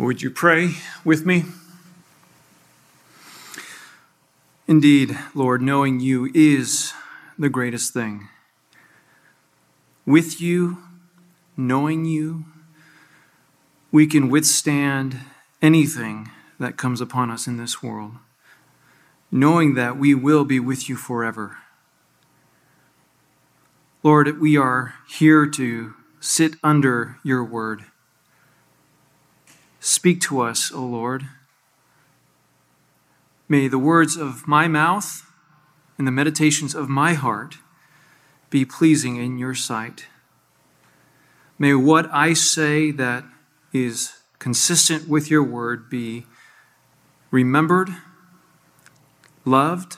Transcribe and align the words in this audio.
Would 0.00 0.22
you 0.22 0.30
pray 0.30 0.76
with 1.04 1.26
me? 1.26 1.44
Indeed, 4.66 5.18
Lord, 5.34 5.60
knowing 5.60 6.00
you 6.00 6.30
is 6.32 6.94
the 7.38 7.50
greatest 7.50 7.92
thing. 7.92 8.26
With 10.06 10.40
you, 10.40 10.78
knowing 11.54 12.06
you, 12.06 12.46
we 13.92 14.06
can 14.06 14.30
withstand 14.30 15.18
anything 15.60 16.30
that 16.58 16.78
comes 16.78 17.02
upon 17.02 17.30
us 17.30 17.46
in 17.46 17.58
this 17.58 17.82
world, 17.82 18.12
knowing 19.30 19.74
that 19.74 19.98
we 19.98 20.14
will 20.14 20.46
be 20.46 20.58
with 20.58 20.88
you 20.88 20.96
forever. 20.96 21.58
Lord, 24.02 24.40
we 24.40 24.56
are 24.56 24.94
here 25.06 25.46
to 25.46 25.92
sit 26.20 26.54
under 26.64 27.18
your 27.22 27.44
word. 27.44 27.84
Speak 29.80 30.20
to 30.22 30.40
us, 30.40 30.70
O 30.70 30.84
Lord. 30.84 31.26
May 33.48 33.66
the 33.66 33.78
words 33.78 34.16
of 34.16 34.46
my 34.46 34.68
mouth 34.68 35.26
and 35.98 36.06
the 36.06 36.12
meditations 36.12 36.74
of 36.74 36.88
my 36.88 37.14
heart 37.14 37.56
be 38.50 38.64
pleasing 38.64 39.16
in 39.16 39.38
your 39.38 39.54
sight. 39.54 40.06
May 41.58 41.74
what 41.74 42.08
I 42.12 42.34
say 42.34 42.90
that 42.92 43.24
is 43.72 44.20
consistent 44.38 45.08
with 45.08 45.30
your 45.30 45.42
word 45.42 45.90
be 45.90 46.26
remembered, 47.30 47.90
loved, 49.44 49.96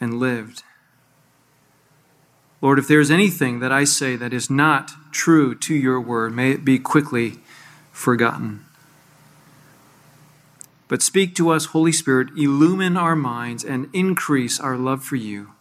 and 0.00 0.14
lived. 0.14 0.62
Lord, 2.60 2.78
if 2.78 2.88
there 2.88 3.00
is 3.00 3.10
anything 3.10 3.60
that 3.60 3.72
I 3.72 3.84
say 3.84 4.16
that 4.16 4.32
is 4.32 4.50
not 4.50 5.12
true 5.12 5.54
to 5.54 5.74
your 5.74 6.00
word, 6.00 6.34
may 6.34 6.50
it 6.50 6.64
be 6.64 6.78
quickly 6.78 7.38
forgotten. 7.92 8.64
But 10.88 11.02
speak 11.02 11.34
to 11.36 11.50
us, 11.50 11.66
Holy 11.66 11.92
Spirit, 11.92 12.30
illumine 12.36 12.96
our 12.96 13.14
minds 13.14 13.62
and 13.64 13.88
increase 13.92 14.58
our 14.58 14.76
love 14.76 15.04
for 15.04 15.16
you. 15.16 15.52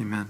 Amen. 0.00 0.28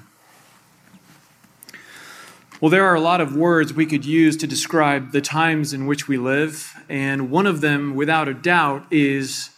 Well, 2.61 2.71
there 2.71 2.87
are 2.87 2.95
a 2.95 3.01
lot 3.01 3.21
of 3.21 3.37
words 3.37 3.73
we 3.73 3.87
could 3.87 4.05
use 4.05 4.37
to 4.39 4.47
describe 4.47 5.13
the 5.13 5.21
times 5.21 5.73
in 5.73 5.87
which 5.87 6.09
we 6.09 6.17
live, 6.17 6.75
and 6.89 7.31
one 7.31 7.47
of 7.47 7.61
them, 7.61 7.95
without 7.95 8.29
a 8.29 8.35
doubt, 8.35 8.87
is 8.91 9.51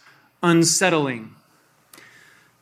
unsettling. 0.43 1.35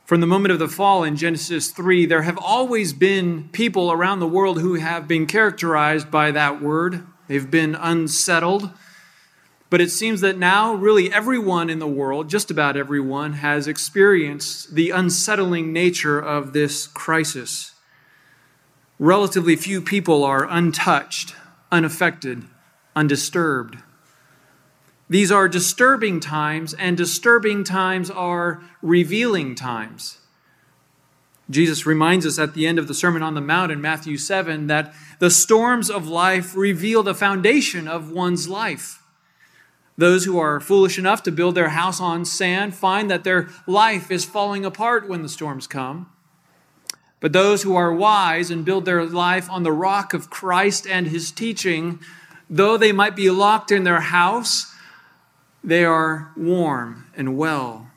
From 0.04 0.20
the 0.20 0.26
moment 0.26 0.52
of 0.52 0.58
the 0.58 0.68
fall 0.68 1.04
in 1.04 1.16
Genesis 1.16 1.70
3, 1.70 2.06
there 2.06 2.22
have 2.22 2.38
always 2.38 2.92
been 2.92 3.48
people 3.52 3.92
around 3.92 4.20
the 4.20 4.26
world 4.26 4.60
who 4.60 4.74
have 4.74 5.06
been 5.06 5.26
characterized 5.26 6.10
by 6.10 6.30
that 6.30 6.62
word 6.62 7.06
They've 7.30 7.48
been 7.48 7.76
unsettled. 7.76 8.70
But 9.70 9.80
it 9.80 9.92
seems 9.92 10.20
that 10.20 10.36
now, 10.36 10.74
really, 10.74 11.12
everyone 11.12 11.70
in 11.70 11.78
the 11.78 11.86
world, 11.86 12.28
just 12.28 12.50
about 12.50 12.76
everyone, 12.76 13.34
has 13.34 13.68
experienced 13.68 14.74
the 14.74 14.90
unsettling 14.90 15.72
nature 15.72 16.18
of 16.18 16.52
this 16.52 16.88
crisis. 16.88 17.72
Relatively 18.98 19.54
few 19.54 19.80
people 19.80 20.24
are 20.24 20.44
untouched, 20.50 21.36
unaffected, 21.70 22.44
undisturbed. 22.96 23.78
These 25.08 25.30
are 25.30 25.48
disturbing 25.48 26.18
times, 26.18 26.74
and 26.74 26.96
disturbing 26.96 27.62
times 27.62 28.10
are 28.10 28.62
revealing 28.82 29.54
times. 29.54 30.18
Jesus 31.48 31.86
reminds 31.86 32.26
us 32.26 32.38
at 32.38 32.54
the 32.54 32.66
end 32.66 32.78
of 32.78 32.88
the 32.88 32.94
Sermon 32.94 33.22
on 33.22 33.34
the 33.34 33.40
Mount 33.40 33.72
in 33.72 33.80
Matthew 33.80 34.16
7 34.16 34.66
that 34.66 34.92
the 35.20 35.30
storms 35.30 35.90
of 35.90 36.08
life 36.08 36.56
reveal 36.56 37.02
the 37.02 37.14
foundation 37.14 37.86
of 37.88 38.10
one's 38.10 38.48
life. 38.48 38.99
Those 40.00 40.24
who 40.24 40.38
are 40.38 40.60
foolish 40.60 40.98
enough 40.98 41.22
to 41.24 41.30
build 41.30 41.54
their 41.54 41.68
house 41.68 42.00
on 42.00 42.24
sand 42.24 42.74
find 42.74 43.10
that 43.10 43.22
their 43.22 43.50
life 43.66 44.10
is 44.10 44.24
falling 44.24 44.64
apart 44.64 45.06
when 45.06 45.20
the 45.20 45.28
storms 45.28 45.66
come. 45.66 46.10
But 47.20 47.34
those 47.34 47.64
who 47.64 47.76
are 47.76 47.92
wise 47.92 48.50
and 48.50 48.64
build 48.64 48.86
their 48.86 49.04
life 49.04 49.50
on 49.50 49.62
the 49.62 49.72
rock 49.72 50.14
of 50.14 50.30
Christ 50.30 50.86
and 50.86 51.08
his 51.08 51.30
teaching, 51.30 52.00
though 52.48 52.78
they 52.78 52.92
might 52.92 53.14
be 53.14 53.28
locked 53.28 53.70
in 53.70 53.84
their 53.84 54.00
house, 54.00 54.74
they 55.62 55.84
are 55.84 56.32
warm 56.34 57.04
and 57.14 57.36
well 57.36 57.90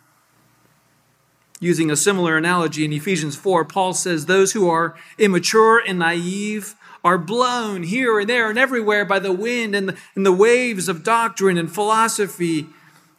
Using 1.64 1.90
a 1.90 1.96
similar 1.96 2.36
analogy 2.36 2.84
in 2.84 2.92
Ephesians 2.92 3.38
4, 3.38 3.64
Paul 3.64 3.94
says, 3.94 4.26
Those 4.26 4.52
who 4.52 4.70
are 4.70 4.96
immature 5.18 5.80
and 5.80 6.00
naive 6.00 6.76
are 7.04 7.18
blown 7.18 7.84
here 7.84 8.20
and 8.20 8.30
there 8.30 8.50
and 8.50 8.58
everywhere 8.58 9.06
by 9.06 9.20
the 9.20 9.34
wind 9.34 9.76
and 9.76 9.90
the, 9.90 9.98
and 10.16 10.26
the 10.26 10.32
waves 10.32 10.88
of 10.88 11.04
doctrine 11.04 11.58
and 11.58 11.74
philosophy 11.74 12.68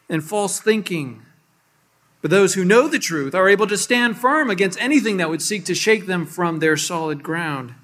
and 0.09 0.25
false 0.25 0.61
thinking. 0.61 1.22
But 2.22 2.31
those 2.31 2.55
who 2.55 2.65
know 2.65 2.89
the 2.89 2.99
truth 2.99 3.34
are 3.34 3.49
able 3.49 3.67
to 3.67 3.77
stand 3.77 4.17
firm 4.17 4.49
against 4.49 4.81
anything 4.81 5.19
that 5.19 5.28
would 5.28 5.43
seek 5.43 5.67
to 5.67 5.75
shake 5.75 6.06
them 6.06 6.25
from 6.25 6.59
their 6.59 6.77
solid 6.77 7.22
ground. 7.22 7.75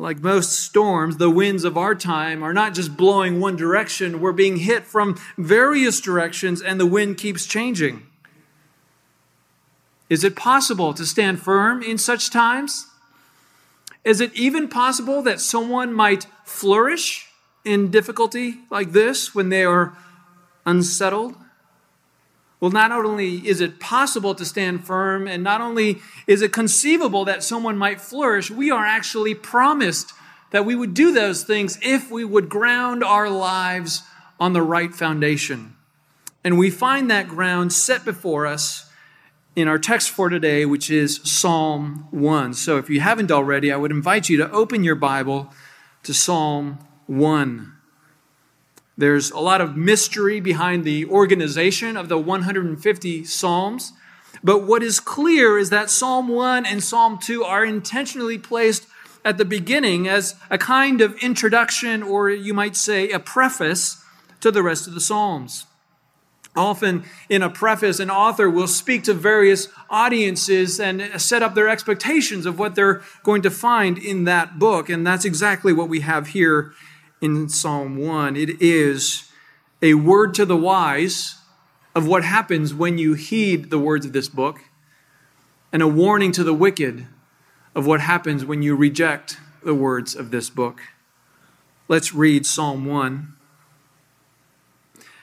Like 0.00 0.20
most 0.20 0.52
storms, 0.52 1.16
the 1.16 1.28
winds 1.28 1.64
of 1.64 1.76
our 1.76 1.96
time 1.96 2.44
are 2.44 2.54
not 2.54 2.74
just 2.74 2.96
blowing 2.96 3.40
one 3.40 3.56
direction, 3.56 4.20
we're 4.20 4.30
being 4.30 4.58
hit 4.58 4.84
from 4.84 5.18
various 5.36 6.00
directions, 6.00 6.62
and 6.62 6.78
the 6.78 6.86
wind 6.86 7.18
keeps 7.18 7.46
changing. 7.46 8.06
Is 10.08 10.22
it 10.22 10.36
possible 10.36 10.94
to 10.94 11.04
stand 11.04 11.42
firm 11.42 11.82
in 11.82 11.98
such 11.98 12.30
times? 12.30 12.86
Is 14.04 14.20
it 14.20 14.34
even 14.34 14.68
possible 14.68 15.22
that 15.22 15.40
someone 15.40 15.92
might 15.92 16.26
flourish 16.44 17.28
in 17.64 17.90
difficulty 17.90 18.60
like 18.70 18.92
this 18.92 19.34
when 19.34 19.48
they 19.48 19.64
are 19.64 19.96
unsettled? 20.64 21.34
Well, 22.60 22.70
not 22.70 22.90
only 22.90 23.46
is 23.46 23.60
it 23.60 23.78
possible 23.78 24.34
to 24.34 24.44
stand 24.44 24.84
firm, 24.84 25.28
and 25.28 25.44
not 25.44 25.60
only 25.60 26.00
is 26.26 26.42
it 26.42 26.52
conceivable 26.52 27.24
that 27.24 27.44
someone 27.44 27.78
might 27.78 28.00
flourish, 28.00 28.50
we 28.50 28.70
are 28.70 28.84
actually 28.84 29.34
promised 29.34 30.12
that 30.50 30.64
we 30.64 30.74
would 30.74 30.94
do 30.94 31.12
those 31.12 31.44
things 31.44 31.78
if 31.82 32.10
we 32.10 32.24
would 32.24 32.48
ground 32.48 33.04
our 33.04 33.28
lives 33.28 34.02
on 34.40 34.54
the 34.54 34.62
right 34.62 34.94
foundation. 34.94 35.76
And 36.42 36.58
we 36.58 36.70
find 36.70 37.10
that 37.10 37.28
ground 37.28 37.72
set 37.72 38.04
before 38.04 38.46
us 38.46 38.87
in 39.58 39.66
our 39.66 39.78
text 39.78 40.10
for 40.10 40.28
today, 40.28 40.64
which 40.64 40.90
is 40.90 41.20
Psalm 41.24 42.06
1. 42.12 42.54
So 42.54 42.78
if 42.78 42.88
you 42.88 43.00
haven't 43.00 43.32
already, 43.32 43.72
I 43.72 43.76
would 43.76 43.90
invite 43.90 44.28
you 44.28 44.36
to 44.36 44.50
open 44.52 44.84
your 44.84 44.94
Bible 44.94 45.52
to 46.04 46.14
Psalm 46.14 46.78
1. 47.06 47.72
There's 48.96 49.30
a 49.30 49.40
lot 49.40 49.60
of 49.60 49.76
mystery 49.76 50.40
behind 50.40 50.84
the 50.84 51.06
organization 51.06 51.96
of 51.96 52.08
the 52.08 52.18
150 52.18 53.24
Psalms. 53.24 53.92
But 54.44 54.64
what 54.64 54.82
is 54.82 55.00
clear 55.00 55.58
is 55.58 55.70
that 55.70 55.90
Psalm 55.90 56.28
1 56.28 56.64
and 56.64 56.82
Psalm 56.82 57.18
2 57.18 57.42
are 57.42 57.64
intentionally 57.64 58.38
placed 58.38 58.86
at 59.24 59.38
the 59.38 59.44
beginning 59.44 60.06
as 60.06 60.36
a 60.50 60.58
kind 60.58 61.00
of 61.00 61.16
introduction, 61.18 62.02
or 62.02 62.30
you 62.30 62.54
might 62.54 62.76
say 62.76 63.10
a 63.10 63.18
preface 63.18 64.02
to 64.40 64.52
the 64.52 64.62
rest 64.62 64.86
of 64.86 64.94
the 64.94 65.00
Psalms. 65.00 65.66
Often 66.58 67.04
in 67.28 67.42
a 67.42 67.48
preface, 67.48 68.00
an 68.00 68.10
author 68.10 68.50
will 68.50 68.66
speak 68.66 69.04
to 69.04 69.14
various 69.14 69.68
audiences 69.88 70.80
and 70.80 71.20
set 71.20 71.42
up 71.42 71.54
their 71.54 71.68
expectations 71.68 72.46
of 72.46 72.58
what 72.58 72.74
they're 72.74 73.00
going 73.22 73.42
to 73.42 73.50
find 73.50 73.96
in 73.96 74.24
that 74.24 74.58
book. 74.58 74.88
And 74.88 75.06
that's 75.06 75.24
exactly 75.24 75.72
what 75.72 75.88
we 75.88 76.00
have 76.00 76.28
here 76.28 76.72
in 77.20 77.48
Psalm 77.48 77.96
1. 77.96 78.34
It 78.36 78.60
is 78.60 79.30
a 79.80 79.94
word 79.94 80.34
to 80.34 80.44
the 80.44 80.56
wise 80.56 81.36
of 81.94 82.06
what 82.08 82.24
happens 82.24 82.74
when 82.74 82.98
you 82.98 83.14
heed 83.14 83.70
the 83.70 83.78
words 83.78 84.04
of 84.04 84.12
this 84.12 84.28
book, 84.28 84.58
and 85.72 85.80
a 85.80 85.88
warning 85.88 86.32
to 86.32 86.44
the 86.44 86.54
wicked 86.54 87.06
of 87.74 87.86
what 87.86 88.00
happens 88.00 88.44
when 88.44 88.62
you 88.62 88.74
reject 88.74 89.38
the 89.62 89.74
words 89.74 90.16
of 90.16 90.32
this 90.32 90.50
book. 90.50 90.80
Let's 91.86 92.12
read 92.12 92.46
Psalm 92.46 92.84
1 92.84 93.37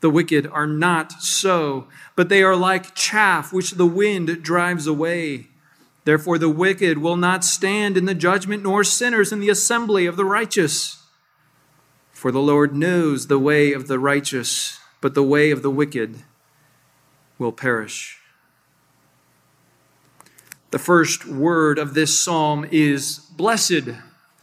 The 0.00 0.10
wicked 0.10 0.46
are 0.46 0.66
not 0.66 1.12
so, 1.22 1.86
but 2.16 2.28
they 2.28 2.42
are 2.42 2.56
like 2.56 2.94
chaff 2.94 3.52
which 3.52 3.72
the 3.72 3.86
wind 3.86 4.42
drives 4.42 4.86
away. 4.86 5.48
Therefore, 6.04 6.38
the 6.38 6.48
wicked 6.48 6.98
will 6.98 7.16
not 7.16 7.44
stand 7.44 7.96
in 7.96 8.06
the 8.06 8.14
judgment, 8.14 8.62
nor 8.62 8.82
sinners 8.82 9.32
in 9.32 9.40
the 9.40 9.50
assembly 9.50 10.06
of 10.06 10.16
the 10.16 10.24
righteous. 10.24 11.04
For 12.10 12.32
the 12.32 12.40
Lord 12.40 12.74
knows 12.74 13.26
the 13.26 13.38
way 13.38 13.72
of 13.72 13.88
the 13.88 13.98
righteous, 13.98 14.78
but 15.00 15.14
the 15.14 15.22
way 15.22 15.50
of 15.50 15.62
the 15.62 15.70
wicked 15.70 16.22
will 17.38 17.52
perish. 17.52 18.18
The 20.70 20.78
first 20.78 21.26
word 21.26 21.78
of 21.78 21.94
this 21.94 22.18
psalm 22.18 22.66
is 22.70 23.18
blessed. 23.36 23.90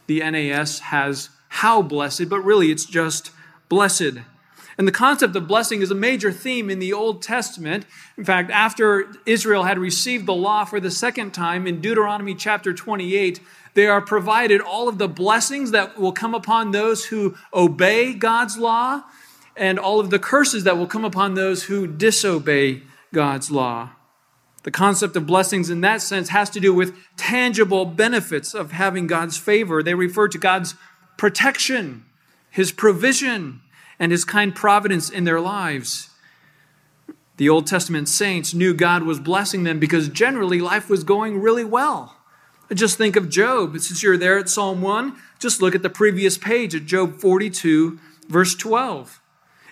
The 0.06 0.20
NAS 0.20 0.80
has 0.80 1.30
how 1.48 1.82
blessed, 1.82 2.28
but 2.28 2.40
really 2.40 2.70
it's 2.70 2.84
just 2.84 3.30
blessed. 3.68 4.18
And 4.78 4.86
the 4.86 4.92
concept 4.92 5.34
of 5.34 5.48
blessing 5.48 5.82
is 5.82 5.90
a 5.90 5.96
major 5.96 6.30
theme 6.30 6.70
in 6.70 6.78
the 6.78 6.92
Old 6.92 7.20
Testament. 7.20 7.84
In 8.16 8.24
fact, 8.24 8.52
after 8.52 9.12
Israel 9.26 9.64
had 9.64 9.76
received 9.76 10.24
the 10.24 10.34
law 10.34 10.64
for 10.64 10.78
the 10.78 10.90
second 10.90 11.34
time 11.34 11.66
in 11.66 11.80
Deuteronomy 11.80 12.36
chapter 12.36 12.72
28, 12.72 13.40
they 13.74 13.88
are 13.88 14.00
provided 14.00 14.60
all 14.60 14.88
of 14.88 14.98
the 14.98 15.08
blessings 15.08 15.72
that 15.72 15.98
will 15.98 16.12
come 16.12 16.32
upon 16.32 16.70
those 16.70 17.06
who 17.06 17.36
obey 17.52 18.14
God's 18.14 18.56
law 18.56 19.02
and 19.56 19.80
all 19.80 19.98
of 19.98 20.10
the 20.10 20.18
curses 20.20 20.62
that 20.62 20.78
will 20.78 20.86
come 20.86 21.04
upon 21.04 21.34
those 21.34 21.64
who 21.64 21.88
disobey 21.88 22.82
God's 23.12 23.50
law. 23.50 23.90
The 24.62 24.70
concept 24.70 25.16
of 25.16 25.26
blessings 25.26 25.70
in 25.70 25.80
that 25.80 26.02
sense 26.02 26.28
has 26.28 26.50
to 26.50 26.60
do 26.60 26.72
with 26.72 26.96
tangible 27.16 27.84
benefits 27.84 28.54
of 28.54 28.72
having 28.72 29.08
God's 29.08 29.38
favor. 29.38 29.82
They 29.82 29.94
refer 29.94 30.28
to 30.28 30.38
God's 30.38 30.76
protection, 31.16 32.04
His 32.50 32.70
provision, 32.70 33.60
and 33.98 34.12
His 34.12 34.24
kind 34.24 34.54
providence 34.54 35.10
in 35.10 35.24
their 35.24 35.40
lives. 35.40 36.10
The 37.38 37.48
Old 37.48 37.66
Testament 37.66 38.08
saints 38.08 38.52
knew 38.52 38.74
God 38.74 39.04
was 39.04 39.20
blessing 39.20 39.62
them 39.62 39.78
because 39.78 40.08
generally 40.08 40.60
life 40.60 40.90
was 40.90 41.04
going 41.04 41.40
really 41.40 41.64
well. 41.64 42.16
Just 42.74 42.98
think 42.98 43.16
of 43.16 43.30
Job. 43.30 43.78
Since 43.78 44.02
you're 44.02 44.16
there 44.16 44.38
at 44.38 44.48
Psalm 44.48 44.82
1, 44.82 45.16
just 45.38 45.62
look 45.62 45.74
at 45.74 45.82
the 45.82 45.88
previous 45.88 46.36
page 46.36 46.74
at 46.74 46.84
Job 46.84 47.14
42, 47.20 47.98
verse 48.28 48.54
12. 48.54 49.20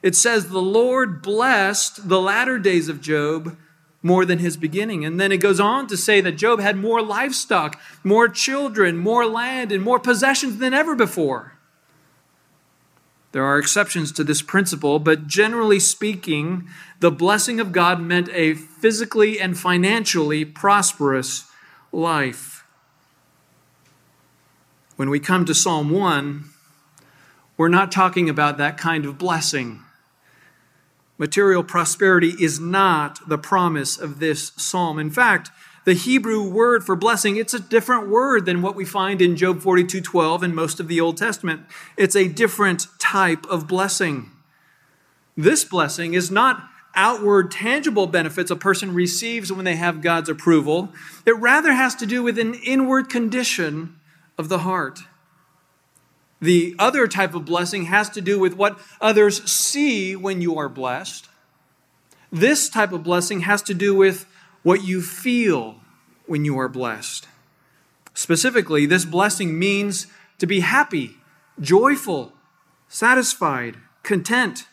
It 0.03 0.15
says, 0.15 0.49
The 0.49 0.63
Lord 0.63 1.21
blessed 1.23 2.09
the 2.09 2.21
latter 2.21 2.59
days 2.59 2.89
of 2.89 3.01
Job 3.01 3.57
more 4.01 4.25
than 4.25 4.39
his 4.39 4.57
beginning. 4.57 5.05
And 5.05 5.19
then 5.19 5.33
it 5.33 5.39
goes 5.39 5.59
on 5.59 5.89
to 5.89 5.97
say 5.97 6.21
that 6.21 6.33
Job 6.33 6.61
had 6.61 6.77
more 6.77 7.03
livestock, 7.03 7.79
more 8.05 8.29
children, 8.29 8.97
more 8.97 9.27
land, 9.27 9.73
and 9.73 9.83
more 9.83 9.99
possessions 9.99 10.59
than 10.59 10.73
ever 10.73 10.95
before. 10.95 11.56
There 13.37 13.45
are 13.45 13.59
exceptions 13.59 14.13
to 14.13 14.25
this 14.25 14.41
principle, 14.41 14.99
but 14.99 15.27
generally 15.27 15.79
speaking, 15.79 16.71
the 17.01 17.11
blessing 17.11 17.61
of 17.61 17.71
God 17.71 18.01
meant 18.01 18.31
a 18.31 18.55
physically 18.55 19.39
and 19.39 19.59
financially 19.59 20.43
prosperous 20.47 21.45
life. 21.93 22.65
When 24.97 25.11
we 25.11 25.21
come 25.21 25.45
to 25.45 25.55
Psalm 25.55 25.91
1, 25.91 26.45
we're 27.59 27.69
not 27.69 27.93
talking 27.93 28.31
about 28.31 28.57
that 28.57 28.79
kind 28.79 29.05
of 29.05 29.19
blessing. 29.19 29.83
Material 31.19 31.63
prosperity 31.63 32.33
is 32.41 32.59
not 32.59 33.19
the 33.29 33.37
promise 33.37 33.99
of 33.99 34.19
this 34.19 34.53
psalm. 34.57 34.99
In 34.99 35.11
fact, 35.11 35.51
the 35.87 35.95
Hebrew 35.95 36.43
word 36.43 36.85
for 36.85 36.97
blessing, 36.97 37.37
it's 37.37 37.55
a 37.55 37.61
different 37.61 38.09
word 38.09 38.45
than 38.45 38.61
what 38.61 38.75
we 38.75 38.85
find 38.85 39.23
in 39.23 39.37
Job 39.37 39.61
42:12 39.61 40.43
and 40.43 40.55
most 40.55 40.81
of 40.81 40.89
the 40.89 41.01
Old 41.01 41.17
Testament. 41.17 41.63
It's 41.97 42.17
a 42.17 42.27
different 42.27 42.89
type 42.99 43.47
of 43.47 43.69
blessing. 43.69 44.33
This 45.37 45.63
blessing 45.65 46.15
is 46.15 46.29
not 46.29 46.69
outward 46.97 47.53
tangible 47.53 48.09
benefits 48.09 48.51
a 48.51 48.57
person 48.57 48.95
receives 48.95 49.53
when 49.53 49.65
they 49.65 49.77
have 49.77 50.01
God's 50.01 50.29
approval. 50.29 50.93
It 51.25 51.37
rather 51.37 51.73
has 51.73 51.95
to 51.97 52.07
do 52.07 52.21
with 52.21 52.37
an 52.37 52.55
inward 52.55 53.09
condition 53.09 53.95
of 54.37 54.49
the 54.49 54.59
heart. 54.59 55.05
The 56.41 56.75
other 56.81 57.07
type 57.07 57.33
of 57.33 57.45
blessing 57.45 57.85
has 57.85 58.11
to 58.11 58.21
do 58.21 58.41
with 58.41 58.55
what 58.55 58.81
others 59.01 59.49
see 59.49 60.17
when 60.17 60.43
you 60.43 60.59
are 60.59 60.69
blessed. 60.69 61.29
This 62.33 62.69
type 62.69 62.93
of 62.93 63.05
blessing 63.05 63.43
has 63.43 63.63
to 63.63 63.75
do 63.75 63.95
with 63.95 64.27
what 64.67 64.83
you 64.83 65.01
feel 65.01 65.77
when 66.27 66.45
you 66.45 66.59
are 66.59 66.69
blessed. 66.69 67.29
Specifically, 68.15 68.85
this 68.85 69.05
blessing 69.05 69.57
means 69.57 70.09
to 70.41 70.47
be 70.49 70.59
happy, 70.59 71.19
joyful, 71.61 72.33
satisfied, 72.89 73.77
content. 74.03 74.67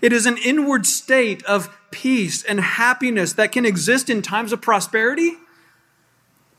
It 0.00 0.12
is 0.12 0.24
an 0.24 0.36
inward 0.36 0.86
state 0.86 1.42
of 1.46 1.76
peace 1.90 2.44
and 2.44 2.60
happiness 2.60 3.32
that 3.32 3.50
can 3.50 3.66
exist 3.66 4.08
in 4.08 4.22
times 4.22 4.52
of 4.52 4.62
prosperity 4.62 5.32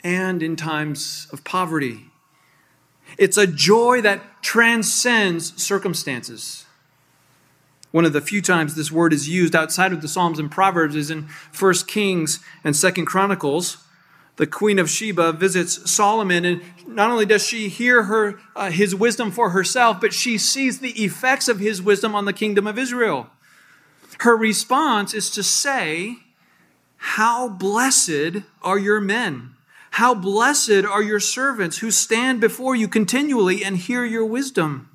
and 0.04 0.44
in 0.44 0.58
times 0.58 1.28
of 1.32 1.46
poverty. 1.46 2.08
It's 3.18 3.38
a 3.38 3.48
joy 3.48 4.02
that 4.02 4.44
transcends 4.44 5.64
circumstances. 5.64 6.66
One 7.92 8.06
of 8.06 8.14
the 8.14 8.22
few 8.22 8.42
times 8.42 8.76
this 8.76 8.92
word 8.92 9.14
is 9.14 9.28
used 9.28 9.56
outside 9.56 9.92
of 9.92 10.02
the 10.02 10.08
Psalms 10.08 10.40
and 10.40 10.50
Proverbs 10.50 10.96
is 10.96 11.12
in 11.12 11.28
1 11.58 11.74
Kings 11.88 12.40
and 12.64 12.74
2 12.74 13.06
Chronicles. 13.06 13.78
The 14.38 14.48
Queen 14.48 14.80
of 14.80 14.90
Sheba 14.90 15.34
visits 15.34 15.92
Solomon, 15.92 16.46
and 16.46 16.62
not 16.88 17.12
only 17.12 17.26
does 17.26 17.46
she 17.46 17.68
hear 17.68 18.04
her, 18.04 18.40
uh, 18.56 18.72
his 18.72 18.96
wisdom 18.96 19.30
for 19.30 19.50
herself, 19.50 20.00
but 20.00 20.14
she 20.14 20.38
sees 20.38 20.80
the 20.80 21.04
effects 21.04 21.48
of 21.48 21.60
his 21.60 21.82
wisdom 21.82 22.16
on 22.16 22.26
the 22.26 22.34
kingdom 22.34 22.66
of 22.66 22.80
Israel. 22.80 23.30
Her 24.20 24.38
response 24.38 25.14
is 25.14 25.30
to 25.32 25.44
say, 25.44 26.18
How 26.98 27.50
blessed 27.50 28.44
are 28.62 28.80
your 28.80 29.02
men! 29.02 29.56
How 29.96 30.16
blessed 30.16 30.86
are 30.86 31.04
your 31.04 31.20
servants 31.20 31.80
who 31.80 31.92
stand 31.92 32.40
before 32.40 32.76
you 32.76 32.88
continually 32.88 33.64
and 33.64 33.76
hear 33.76 34.06
your 34.06 34.26
wisdom. 34.26 34.90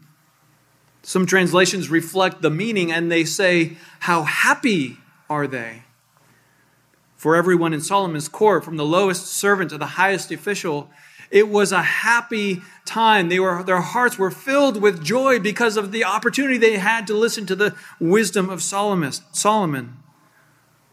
Some 1.06 1.24
translations 1.24 1.88
reflect 1.88 2.42
the 2.42 2.50
meaning 2.50 2.90
and 2.90 3.12
they 3.12 3.24
say, 3.24 3.76
How 4.00 4.24
happy 4.24 4.96
are 5.30 5.46
they? 5.46 5.84
For 7.14 7.36
everyone 7.36 7.72
in 7.72 7.80
Solomon's 7.80 8.26
court, 8.26 8.64
from 8.64 8.76
the 8.76 8.84
lowest 8.84 9.28
servant 9.28 9.70
to 9.70 9.78
the 9.78 9.86
highest 9.86 10.32
official, 10.32 10.90
it 11.30 11.48
was 11.48 11.70
a 11.70 11.80
happy 11.80 12.60
time. 12.84 13.28
They 13.28 13.38
were, 13.38 13.62
their 13.62 13.82
hearts 13.82 14.18
were 14.18 14.32
filled 14.32 14.82
with 14.82 15.04
joy 15.04 15.38
because 15.38 15.76
of 15.76 15.92
the 15.92 16.02
opportunity 16.02 16.58
they 16.58 16.78
had 16.78 17.06
to 17.06 17.14
listen 17.14 17.46
to 17.46 17.54
the 17.54 17.76
wisdom 18.00 18.50
of 18.50 18.60
Solomon. 18.60 19.98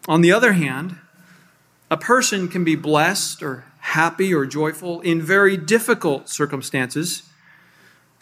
On 0.08 0.22
the 0.22 0.32
other 0.32 0.54
hand, 0.54 0.96
a 1.90 1.98
person 1.98 2.50
can 2.50 2.64
be 2.64 2.76
blessed 2.76 3.42
or 3.42 3.66
happy 3.80 4.32
or 4.32 4.46
joyful 4.46 5.02
in 5.02 5.24
very 5.24 5.58
difficult 5.58 6.30
circumstances. 6.30 7.24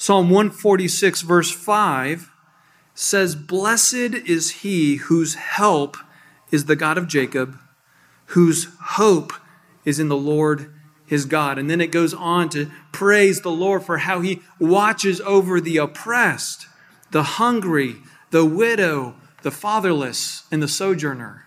Psalm 0.01 0.31
146, 0.31 1.21
verse 1.21 1.51
5 1.51 2.31
says, 2.95 3.35
Blessed 3.35 3.93
is 3.93 4.49
he 4.49 4.95
whose 4.95 5.35
help 5.35 5.95
is 6.49 6.65
the 6.65 6.75
God 6.75 6.97
of 6.97 7.07
Jacob, 7.07 7.59
whose 8.25 8.67
hope 8.81 9.31
is 9.85 9.99
in 9.99 10.07
the 10.07 10.17
Lord 10.17 10.73
his 11.05 11.25
God. 11.25 11.59
And 11.59 11.69
then 11.69 11.79
it 11.79 11.91
goes 11.91 12.15
on 12.15 12.49
to 12.49 12.71
praise 12.91 13.41
the 13.41 13.51
Lord 13.51 13.83
for 13.83 13.99
how 13.99 14.21
he 14.21 14.41
watches 14.57 15.21
over 15.21 15.61
the 15.61 15.77
oppressed, 15.77 16.65
the 17.11 17.37
hungry, 17.37 17.97
the 18.31 18.43
widow, 18.43 19.13
the 19.43 19.51
fatherless, 19.51 20.45
and 20.51 20.63
the 20.63 20.67
sojourner. 20.67 21.45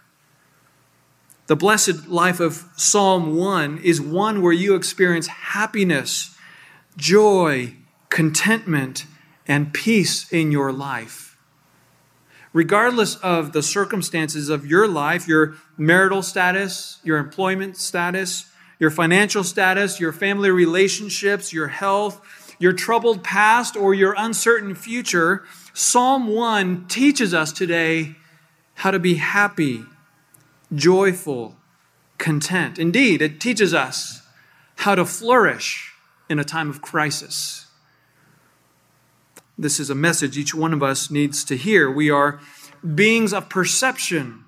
The 1.49 1.57
blessed 1.57 2.07
life 2.07 2.39
of 2.39 2.67
Psalm 2.77 3.35
1 3.35 3.79
is 3.79 4.01
one 4.01 4.43
where 4.43 4.53
you 4.53 4.77
experience 4.77 5.27
happiness, 5.27 6.37
joy, 6.97 7.79
contentment, 8.11 9.07
and 9.47 9.73
peace 9.73 10.31
in 10.33 10.51
your 10.51 10.73
life. 10.73 11.37
Regardless 12.53 13.17
of 13.17 13.53
the 13.53 13.63
circumstances 13.63 14.49
of 14.49 14.65
your 14.65 14.87
life, 14.87 15.27
your 15.27 15.55
marital 15.77 16.23
status, 16.23 17.01
your 17.03 17.19
employment 17.19 17.77
status, 17.77 18.47
your 18.79 18.91
financial 18.91 19.43
status, 19.43 19.99
your 19.99 20.13
family 20.13 20.51
relationships, 20.51 21.53
your 21.53 21.69
health, 21.69 22.55
your 22.59 22.73
troubled 22.73 23.25
past, 23.25 23.77
or 23.77 23.93
your 23.93 24.15
uncertain 24.17 24.75
future, 24.75 25.45
Psalm 25.73 26.29
1 26.29 26.87
teaches 26.87 27.35
us 27.35 27.53
today 27.53 28.15
how 28.75 28.91
to 28.91 28.99
be 28.99 29.15
happy 29.15 29.85
joyful, 30.75 31.57
content. 32.19 32.79
Indeed, 32.79 33.23
it 33.23 33.41
teaches 33.41 33.75
us 33.75 34.23
how 34.77 34.95
to 34.95 35.05
flourish 35.05 35.93
in 36.29 36.39
a 36.39 36.45
time 36.45 36.71
of 36.71 36.81
crisis. 36.83 37.64
This 39.57 39.79
is 39.79 39.89
a 39.89 39.95
message 39.95 40.37
each 40.37 40.55
one 40.55 40.73
of 40.73 40.83
us 40.83 41.11
needs 41.11 41.45
to 41.45 41.57
hear. 41.57 41.91
We 41.91 42.11
are 42.11 42.41
beings 42.95 43.33
of 43.33 43.49
perception, 43.49 44.45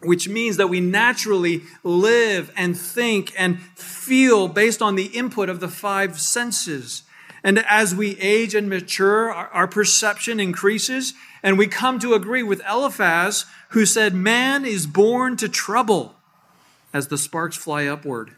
which 0.00 0.28
means 0.28 0.56
that 0.56 0.68
we 0.68 0.80
naturally 0.80 1.62
live 1.84 2.50
and 2.56 2.76
think 2.76 3.32
and 3.38 3.60
feel 3.60 4.48
based 4.48 4.80
on 4.80 4.96
the 4.96 5.06
input 5.06 5.50
of 5.50 5.60
the 5.60 5.68
five 5.68 6.18
senses. 6.18 7.02
And 7.42 7.58
as 7.68 7.94
we 7.94 8.18
age 8.18 8.54
and 8.54 8.68
mature, 8.68 9.30
our, 9.30 9.66
perception 9.66 10.40
increases, 10.40 11.14
and 11.42 11.56
we 11.56 11.66
come 11.66 11.98
to 12.00 12.14
agree 12.14 12.42
with 12.42 12.62
Eliphaz, 12.68 13.46
who 13.70 13.86
said, 13.86 14.14
Man 14.14 14.64
is 14.64 14.86
born 14.86 15.36
to 15.38 15.48
trouble 15.48 16.16
as 16.92 17.08
the 17.08 17.18
sparks 17.18 17.56
fly 17.56 17.86
upward. 17.86 18.32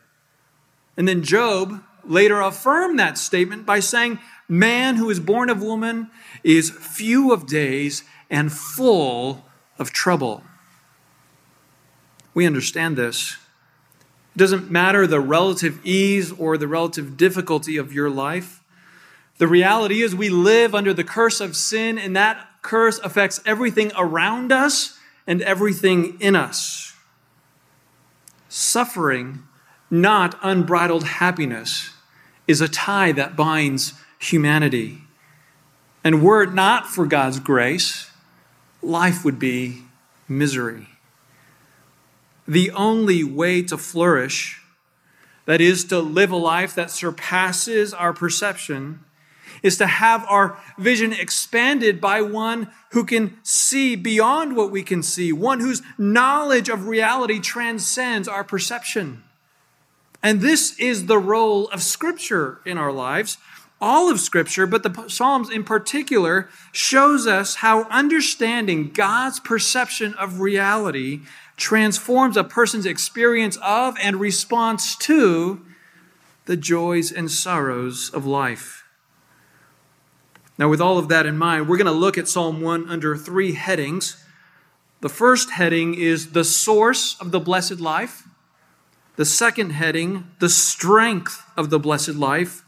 And 0.96 1.08
then 1.08 1.22
Job 1.22 1.82
later 2.04 2.40
affirmed 2.40 2.98
that 2.98 3.18
statement 3.18 3.66
by 3.66 3.80
saying, 3.80 4.18
man 4.52 4.96
who 4.96 5.08
is 5.08 5.18
born 5.18 5.48
of 5.48 5.62
woman 5.62 6.10
is 6.44 6.70
few 6.70 7.32
of 7.32 7.46
days 7.46 8.04
and 8.28 8.52
full 8.52 9.46
of 9.78 9.92
trouble. 9.92 10.42
We 12.34 12.46
understand 12.46 12.96
this. 12.96 13.38
It 14.34 14.38
doesn't 14.38 14.70
matter 14.70 15.06
the 15.06 15.20
relative 15.20 15.80
ease 15.84 16.32
or 16.32 16.58
the 16.58 16.68
relative 16.68 17.16
difficulty 17.16 17.78
of 17.78 17.92
your 17.92 18.10
life. 18.10 18.62
The 19.38 19.48
reality 19.48 20.02
is, 20.02 20.14
we 20.14 20.28
live 20.28 20.74
under 20.74 20.92
the 20.92 21.02
curse 21.02 21.40
of 21.40 21.56
sin, 21.56 21.98
and 21.98 22.14
that 22.14 22.46
curse 22.60 22.98
affects 22.98 23.40
everything 23.46 23.90
around 23.96 24.52
us 24.52 24.98
and 25.26 25.40
everything 25.42 26.20
in 26.20 26.36
us. 26.36 26.94
Suffering, 28.48 29.44
not 29.90 30.38
unbridled 30.42 31.04
happiness, 31.04 31.90
is 32.46 32.60
a 32.60 32.68
tie 32.68 33.12
that 33.12 33.34
binds 33.34 33.94
humanity. 34.22 34.98
And 36.04 36.22
were 36.22 36.42
it 36.42 36.54
not 36.54 36.86
for 36.86 37.06
God's 37.06 37.40
grace, 37.40 38.10
life 38.80 39.24
would 39.24 39.38
be 39.38 39.82
misery. 40.28 40.88
The 42.46 42.70
only 42.72 43.22
way 43.24 43.62
to 43.62 43.76
flourish, 43.76 44.60
that 45.46 45.60
is, 45.60 45.84
to 45.86 46.00
live 46.00 46.30
a 46.30 46.36
life 46.36 46.74
that 46.74 46.90
surpasses 46.90 47.92
our 47.94 48.12
perception, 48.12 49.00
is 49.62 49.76
to 49.78 49.86
have 49.86 50.24
our 50.28 50.58
vision 50.78 51.12
expanded 51.12 52.00
by 52.00 52.20
one 52.20 52.68
who 52.90 53.04
can 53.04 53.36
see 53.42 53.94
beyond 53.94 54.56
what 54.56 54.70
we 54.70 54.82
can 54.82 55.02
see, 55.02 55.32
one 55.32 55.60
whose 55.60 55.82
knowledge 55.98 56.68
of 56.68 56.86
reality 56.86 57.38
transcends 57.38 58.26
our 58.26 58.42
perception. 58.42 59.22
And 60.22 60.40
this 60.40 60.78
is 60.78 61.06
the 61.06 61.18
role 61.18 61.68
of 61.68 61.82
Scripture 61.82 62.60
in 62.64 62.78
our 62.78 62.92
lives. 62.92 63.38
All 63.82 64.08
of 64.08 64.20
Scripture, 64.20 64.66
but 64.66 64.84
the 64.84 65.08
Psalms 65.08 65.50
in 65.50 65.64
particular, 65.64 66.48
shows 66.70 67.26
us 67.26 67.56
how 67.56 67.82
understanding 67.88 68.90
God's 68.90 69.40
perception 69.40 70.14
of 70.14 70.38
reality 70.38 71.22
transforms 71.56 72.36
a 72.36 72.44
person's 72.44 72.86
experience 72.86 73.58
of 73.60 73.96
and 74.00 74.20
response 74.20 74.94
to 74.98 75.62
the 76.44 76.56
joys 76.56 77.10
and 77.10 77.28
sorrows 77.28 78.08
of 78.10 78.24
life. 78.24 78.84
Now, 80.58 80.68
with 80.68 80.80
all 80.80 80.96
of 80.96 81.08
that 81.08 81.26
in 81.26 81.36
mind, 81.36 81.68
we're 81.68 81.76
going 81.76 81.86
to 81.86 81.92
look 81.92 82.16
at 82.16 82.28
Psalm 82.28 82.60
1 82.60 82.88
under 82.88 83.16
three 83.16 83.54
headings. 83.54 84.24
The 85.00 85.08
first 85.08 85.50
heading 85.50 85.94
is 85.94 86.30
the 86.32 86.44
source 86.44 87.20
of 87.20 87.32
the 87.32 87.40
blessed 87.40 87.80
life. 87.80 88.28
The 89.16 89.24
second 89.24 89.70
heading, 89.70 90.30
the 90.38 90.48
strength 90.48 91.42
of 91.56 91.70
the 91.70 91.80
blessed 91.80 92.14
life. 92.14 92.61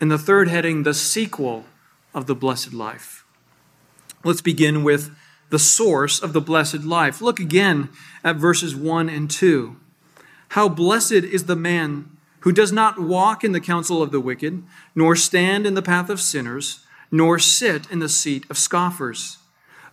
And 0.00 0.10
the 0.10 0.18
third 0.18 0.48
heading, 0.48 0.82
the 0.82 0.94
sequel 0.94 1.66
of 2.14 2.26
the 2.26 2.34
blessed 2.34 2.72
life. 2.72 3.24
Let's 4.24 4.40
begin 4.40 4.82
with 4.82 5.14
the 5.50 5.58
source 5.58 6.20
of 6.20 6.32
the 6.32 6.40
blessed 6.40 6.84
life. 6.84 7.20
Look 7.20 7.38
again 7.38 7.90
at 8.24 8.36
verses 8.36 8.74
1 8.74 9.08
and 9.08 9.30
2. 9.30 9.76
How 10.50 10.68
blessed 10.68 11.12
is 11.12 11.44
the 11.44 11.56
man 11.56 12.16
who 12.40 12.52
does 12.52 12.72
not 12.72 12.98
walk 12.98 13.44
in 13.44 13.52
the 13.52 13.60
counsel 13.60 14.02
of 14.02 14.10
the 14.10 14.20
wicked, 14.20 14.62
nor 14.94 15.14
stand 15.14 15.66
in 15.66 15.74
the 15.74 15.82
path 15.82 16.08
of 16.08 16.20
sinners, 16.20 16.84
nor 17.10 17.38
sit 17.38 17.90
in 17.90 17.98
the 17.98 18.08
seat 18.08 18.44
of 18.48 18.56
scoffers. 18.56 19.38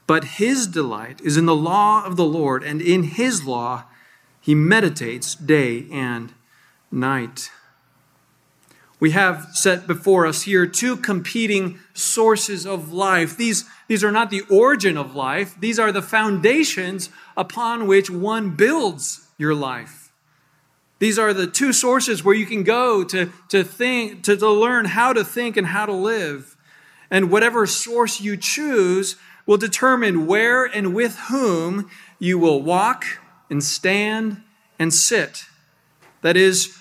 But 0.06 0.24
his 0.24 0.68
delight 0.68 1.20
is 1.22 1.36
in 1.36 1.46
the 1.46 1.56
law 1.56 2.06
of 2.06 2.16
the 2.16 2.26
Lord, 2.26 2.64
and 2.64 2.82
in 2.82 3.04
his 3.04 3.46
law 3.46 3.84
he 4.40 4.56
meditates 4.56 5.36
day 5.36 5.86
and 5.92 6.34
night. 6.92 7.52
We 9.00 9.12
have 9.12 9.50
set 9.54 9.86
before 9.86 10.25
us 10.25 10.44
here 10.44 10.66
two 10.66 10.98
competing 10.98 11.80
sources 11.94 12.66
of 12.66 12.92
life. 12.92 13.38
These, 13.38 13.66
these 13.88 14.04
are 14.04 14.12
not 14.12 14.32
the 14.32 14.42
origin 14.50 14.98
of 14.98 15.16
life, 15.16 15.56
these 15.60 15.77
are 15.77 15.92
the 15.92 16.01
foundations 16.01 17.10
upon 17.36 17.88
which 17.88 18.10
one 18.10 18.56
builds 18.56 19.27
your 19.38 19.54
life. 19.54 20.12
These 21.00 21.20
are 21.20 21.34
the 21.34 21.46
two 21.46 21.74
sources 21.74 22.24
where 22.24 22.34
you 22.34 22.48
can 22.48 22.63
go 22.63 23.04
to, 23.04 23.32
to 23.50 23.63
think, 23.63 24.24
to, 24.24 24.36
to 24.36 24.50
learn 24.50 24.86
how 24.86 25.13
to 25.13 25.24
think 25.24 25.56
and 25.56 25.68
how 25.68 25.86
to 25.86 25.94
live. 25.94 26.56
And 27.12 27.30
whatever 27.30 27.68
source 27.68 28.20
you 28.20 28.36
choose 28.36 29.16
will 29.46 29.58
determine 29.58 30.25
where 30.25 30.66
and 30.66 30.96
with 30.96 31.18
whom 31.30 31.89
you 32.20 32.39
will 32.39 32.62
walk 32.62 33.06
and 33.50 33.63
stand 33.63 34.42
and 34.80 34.94
sit. 34.94 35.46
That 36.22 36.36
is, 36.36 36.76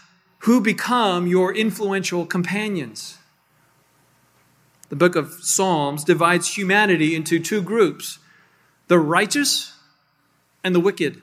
who 0.46 0.60
become 0.60 1.26
your 1.26 1.52
influential 1.52 2.24
companions. 2.24 3.18
The 4.90 4.94
book 4.94 5.16
of 5.16 5.32
Psalms 5.42 6.04
divides 6.04 6.54
humanity 6.54 7.16
into 7.16 7.40
two 7.40 7.60
groups 7.60 8.20
the 8.86 9.00
righteous 9.00 9.74
and 10.62 10.72
the 10.72 10.78
wicked. 10.78 11.20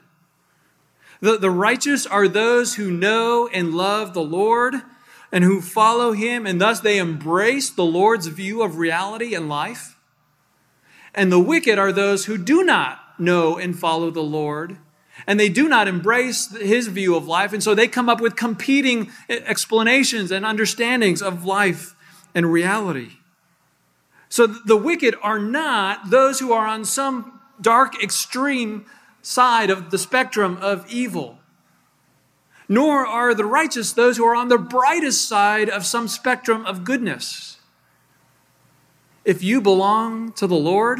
The, 1.22 1.38
the 1.38 1.50
righteous 1.50 2.04
are 2.04 2.28
those 2.28 2.74
who 2.74 2.90
know 2.90 3.48
and 3.50 3.74
love 3.74 4.12
the 4.12 4.22
Lord 4.22 4.74
and 5.32 5.42
who 5.42 5.62
follow 5.62 6.12
him, 6.12 6.44
and 6.44 6.60
thus 6.60 6.80
they 6.80 6.98
embrace 6.98 7.70
the 7.70 7.82
Lord's 7.82 8.26
view 8.26 8.60
of 8.62 8.76
reality 8.76 9.34
and 9.34 9.48
life. 9.48 9.96
And 11.14 11.32
the 11.32 11.40
wicked 11.40 11.78
are 11.78 11.92
those 11.92 12.26
who 12.26 12.36
do 12.36 12.62
not 12.62 12.98
know 13.18 13.56
and 13.56 13.78
follow 13.78 14.10
the 14.10 14.22
Lord, 14.22 14.76
and 15.26 15.38
they 15.38 15.48
do 15.48 15.68
not 15.68 15.88
embrace 15.88 16.54
his 16.56 16.88
view 16.88 17.16
of 17.16 17.26
life, 17.26 17.52
and 17.52 17.62
so 17.62 17.74
they 17.74 17.88
come 17.88 18.08
up 18.08 18.20
with 18.20 18.36
competing 18.36 19.10
explanations 19.28 20.30
and 20.30 20.44
understandings 20.44 21.22
of 21.22 21.44
life 21.44 21.94
and 22.34 22.52
reality. 22.52 23.12
So 24.28 24.46
the 24.46 24.76
wicked 24.76 25.14
are 25.22 25.38
not 25.38 26.10
those 26.10 26.40
who 26.40 26.52
are 26.52 26.66
on 26.66 26.84
some 26.84 27.40
dark 27.60 28.02
extreme 28.02 28.86
side 29.22 29.70
of 29.70 29.90
the 29.90 29.98
spectrum 29.98 30.58
of 30.60 30.84
evil, 30.90 31.38
nor 32.68 33.06
are 33.06 33.34
the 33.34 33.44
righteous 33.44 33.92
those 33.92 34.16
who 34.16 34.24
are 34.24 34.34
on 34.34 34.48
the 34.48 34.58
brightest 34.58 35.28
side 35.28 35.68
of 35.68 35.86
some 35.86 36.08
spectrum 36.08 36.66
of 36.66 36.82
goodness. 36.82 37.58
If 39.24 39.42
you 39.42 39.60
belong 39.60 40.32
to 40.32 40.46
the 40.46 40.56
Lord, 40.56 40.98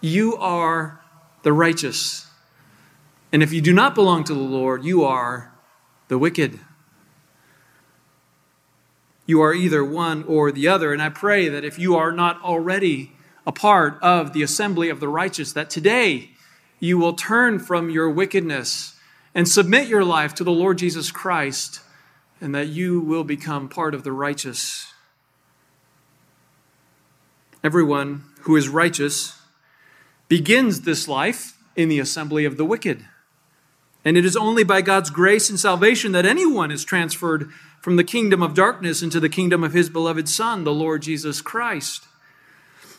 you 0.00 0.36
are 0.36 1.00
the 1.42 1.52
righteous. 1.52 2.26
And 3.32 3.42
if 3.42 3.52
you 3.52 3.62
do 3.62 3.72
not 3.72 3.94
belong 3.94 4.24
to 4.24 4.34
the 4.34 4.40
Lord, 4.40 4.84
you 4.84 5.04
are 5.04 5.52
the 6.08 6.18
wicked. 6.18 6.60
You 9.24 9.40
are 9.40 9.54
either 9.54 9.82
one 9.82 10.24
or 10.24 10.52
the 10.52 10.68
other. 10.68 10.92
And 10.92 11.00
I 11.00 11.08
pray 11.08 11.48
that 11.48 11.64
if 11.64 11.78
you 11.78 11.96
are 11.96 12.12
not 12.12 12.42
already 12.42 13.12
a 13.46 13.52
part 13.52 13.98
of 14.02 14.34
the 14.34 14.42
assembly 14.42 14.90
of 14.90 15.00
the 15.00 15.08
righteous, 15.08 15.52
that 15.54 15.70
today 15.70 16.30
you 16.78 16.98
will 16.98 17.14
turn 17.14 17.58
from 17.58 17.88
your 17.88 18.10
wickedness 18.10 18.96
and 19.34 19.48
submit 19.48 19.88
your 19.88 20.04
life 20.04 20.34
to 20.34 20.44
the 20.44 20.52
Lord 20.52 20.76
Jesus 20.76 21.10
Christ, 21.10 21.80
and 22.40 22.54
that 22.54 22.68
you 22.68 23.00
will 23.00 23.24
become 23.24 23.68
part 23.68 23.94
of 23.94 24.04
the 24.04 24.12
righteous. 24.12 24.92
Everyone 27.64 28.24
who 28.42 28.56
is 28.56 28.68
righteous 28.68 29.40
begins 30.28 30.82
this 30.82 31.08
life 31.08 31.56
in 31.76 31.88
the 31.88 32.00
assembly 32.00 32.44
of 32.44 32.56
the 32.56 32.64
wicked. 32.64 33.06
And 34.04 34.16
it 34.16 34.24
is 34.24 34.36
only 34.36 34.64
by 34.64 34.82
God's 34.82 35.10
grace 35.10 35.48
and 35.48 35.58
salvation 35.58 36.12
that 36.12 36.26
anyone 36.26 36.70
is 36.70 36.84
transferred 36.84 37.50
from 37.80 37.96
the 37.96 38.04
kingdom 38.04 38.42
of 38.42 38.54
darkness 38.54 39.02
into 39.02 39.20
the 39.20 39.28
kingdom 39.28 39.62
of 39.62 39.72
his 39.72 39.88
beloved 39.88 40.28
Son, 40.28 40.64
the 40.64 40.72
Lord 40.72 41.02
Jesus 41.02 41.40
Christ. 41.40 42.04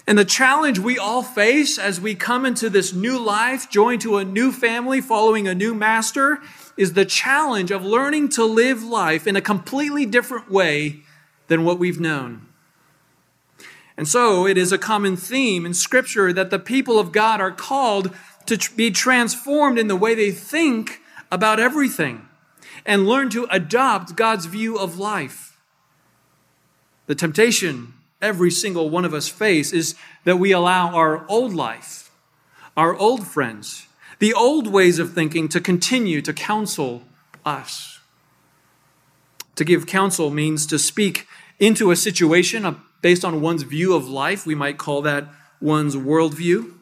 And 0.05 0.17
the 0.17 0.25
challenge 0.25 0.79
we 0.79 0.97
all 0.97 1.23
face 1.23 1.77
as 1.77 2.01
we 2.01 2.15
come 2.15 2.45
into 2.45 2.69
this 2.69 2.93
new 2.93 3.17
life, 3.17 3.69
joined 3.69 4.01
to 4.01 4.17
a 4.17 4.25
new 4.25 4.51
family, 4.51 4.99
following 4.99 5.47
a 5.47 5.55
new 5.55 5.73
master, 5.73 6.39
is 6.75 6.93
the 6.93 7.05
challenge 7.05 7.71
of 7.71 7.85
learning 7.85 8.29
to 8.29 8.43
live 8.43 8.83
life 8.83 9.25
in 9.27 9.35
a 9.35 9.41
completely 9.41 10.05
different 10.05 10.51
way 10.51 11.01
than 11.47 11.63
what 11.63 11.79
we've 11.79 11.99
known. 11.99 12.45
And 13.95 14.07
so 14.07 14.47
it 14.47 14.57
is 14.57 14.71
a 14.71 14.77
common 14.77 15.15
theme 15.15 15.65
in 15.65 15.73
Scripture 15.73 16.33
that 16.33 16.49
the 16.49 16.59
people 16.59 16.99
of 16.99 17.11
God 17.11 17.39
are 17.39 17.51
called 17.51 18.13
to 18.45 18.57
be 18.75 18.91
transformed 18.91 19.79
in 19.79 19.87
the 19.87 19.95
way 19.95 20.15
they 20.15 20.31
think 20.31 21.01
about 21.31 21.59
everything 21.59 22.27
and 22.85 23.07
learn 23.07 23.29
to 23.29 23.47
adopt 23.49 24.15
God's 24.15 24.45
view 24.45 24.77
of 24.77 24.99
life. 24.99 25.61
The 27.07 27.15
temptation 27.15 27.93
every 28.21 28.49
single 28.49 28.89
one 28.89 29.05
of 29.05 29.13
us 29.13 29.27
face 29.27 29.73
is 29.73 29.95
that 30.23 30.37
we 30.37 30.51
allow 30.51 30.95
our 30.95 31.27
old 31.29 31.53
life, 31.53 32.09
our 32.77 32.95
old 32.95 33.27
friends, 33.27 33.87
the 34.19 34.33
old 34.33 34.67
ways 34.67 34.99
of 34.99 35.13
thinking 35.13 35.49
to 35.49 35.59
continue 35.59 36.21
to 36.21 36.33
counsel 36.33 37.03
us. 37.45 37.99
To 39.55 39.65
give 39.65 39.85
counsel 39.85 40.29
means 40.29 40.65
to 40.67 40.79
speak 40.79 41.27
into 41.59 41.91
a 41.91 41.95
situation 41.95 42.65
uh, 42.65 42.75
based 43.01 43.25
on 43.25 43.41
one's 43.41 43.63
view 43.63 43.93
of 43.93 44.07
life. 44.07 44.45
We 44.45 44.55
might 44.55 44.77
call 44.77 45.01
that 45.03 45.27
one's 45.59 45.95
worldview. 45.95 46.73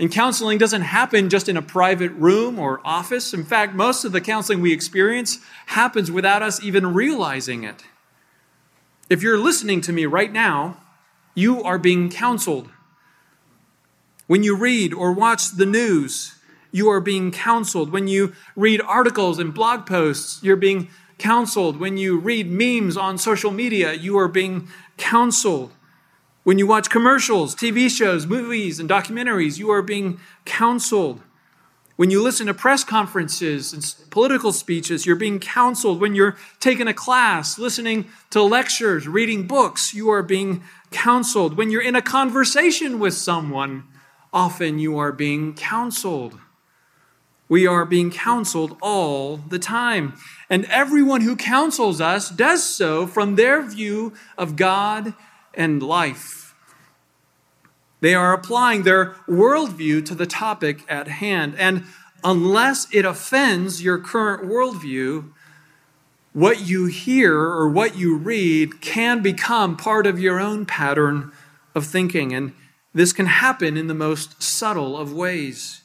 And 0.00 0.10
counseling 0.10 0.56
doesn't 0.56 0.80
happen 0.80 1.28
just 1.28 1.46
in 1.46 1.58
a 1.58 1.62
private 1.62 2.12
room 2.12 2.58
or 2.58 2.80
office. 2.86 3.34
In 3.34 3.44
fact, 3.44 3.74
most 3.74 4.02
of 4.06 4.12
the 4.12 4.20
counseling 4.22 4.62
we 4.62 4.72
experience 4.72 5.40
happens 5.66 6.10
without 6.10 6.40
us 6.40 6.64
even 6.64 6.94
realizing 6.94 7.64
it. 7.64 7.84
If 9.10 9.22
you're 9.22 9.36
listening 9.36 9.82
to 9.82 9.92
me 9.92 10.06
right 10.06 10.32
now, 10.32 10.78
you 11.34 11.62
are 11.62 11.78
being 11.78 12.08
counseled. 12.08 12.70
When 14.26 14.42
you 14.42 14.56
read 14.56 14.94
or 14.94 15.12
watch 15.12 15.50
the 15.50 15.66
news, 15.66 16.34
you 16.72 16.88
are 16.88 17.00
being 17.00 17.30
counseled. 17.30 17.92
When 17.92 18.08
you 18.08 18.32
read 18.56 18.80
articles 18.80 19.38
and 19.38 19.52
blog 19.52 19.84
posts, 19.84 20.42
you're 20.42 20.56
being 20.56 20.88
counseled. 21.18 21.78
When 21.78 21.98
you 21.98 22.18
read 22.18 22.50
memes 22.50 22.96
on 22.96 23.18
social 23.18 23.50
media, 23.50 23.92
you 23.92 24.16
are 24.16 24.28
being 24.28 24.68
counseled. 24.96 25.72
When 26.42 26.58
you 26.58 26.66
watch 26.66 26.88
commercials, 26.88 27.54
TV 27.54 27.90
shows, 27.90 28.26
movies, 28.26 28.80
and 28.80 28.88
documentaries, 28.88 29.58
you 29.58 29.70
are 29.70 29.82
being 29.82 30.18
counseled. 30.44 31.20
When 31.96 32.10
you 32.10 32.22
listen 32.22 32.46
to 32.46 32.54
press 32.54 32.82
conferences 32.82 33.74
and 33.74 33.94
political 34.10 34.52
speeches, 34.52 35.04
you're 35.04 35.16
being 35.16 35.38
counseled. 35.38 36.00
When 36.00 36.14
you're 36.14 36.38
taking 36.58 36.88
a 36.88 36.94
class, 36.94 37.58
listening 37.58 38.06
to 38.30 38.42
lectures, 38.42 39.06
reading 39.06 39.46
books, 39.46 39.92
you 39.92 40.08
are 40.08 40.22
being 40.22 40.62
counseled. 40.90 41.58
When 41.58 41.70
you're 41.70 41.82
in 41.82 41.94
a 41.94 42.00
conversation 42.00 42.98
with 42.98 43.12
someone, 43.12 43.84
often 44.32 44.78
you 44.78 44.96
are 44.98 45.12
being 45.12 45.52
counseled. 45.52 46.38
We 47.50 47.66
are 47.66 47.84
being 47.84 48.10
counseled 48.10 48.78
all 48.80 49.36
the 49.36 49.58
time. 49.58 50.14
And 50.48 50.64
everyone 50.66 51.20
who 51.20 51.36
counsels 51.36 52.00
us 52.00 52.30
does 52.30 52.62
so 52.62 53.06
from 53.06 53.34
their 53.34 53.60
view 53.60 54.14
of 54.38 54.56
God 54.56 55.12
and 55.54 55.82
life. 55.82 56.54
They 58.00 58.14
are 58.14 58.32
applying 58.32 58.82
their 58.82 59.10
worldview 59.28 60.04
to 60.06 60.14
the 60.14 60.26
topic 60.26 60.84
at 60.88 61.08
hand. 61.08 61.54
And 61.58 61.84
unless 62.24 62.92
it 62.92 63.04
offends 63.04 63.82
your 63.82 63.98
current 63.98 64.44
worldview, 64.44 65.30
what 66.32 66.66
you 66.66 66.86
hear 66.86 67.34
or 67.34 67.68
what 67.68 67.96
you 67.96 68.16
read 68.16 68.80
can 68.80 69.20
become 69.22 69.76
part 69.76 70.06
of 70.06 70.18
your 70.18 70.40
own 70.40 70.64
pattern 70.64 71.32
of 71.74 71.86
thinking. 71.86 72.32
And 72.32 72.52
this 72.94 73.12
can 73.12 73.26
happen 73.26 73.76
in 73.76 73.86
the 73.86 73.94
most 73.94 74.42
subtle 74.42 74.96
of 74.96 75.12
ways. 75.12 75.82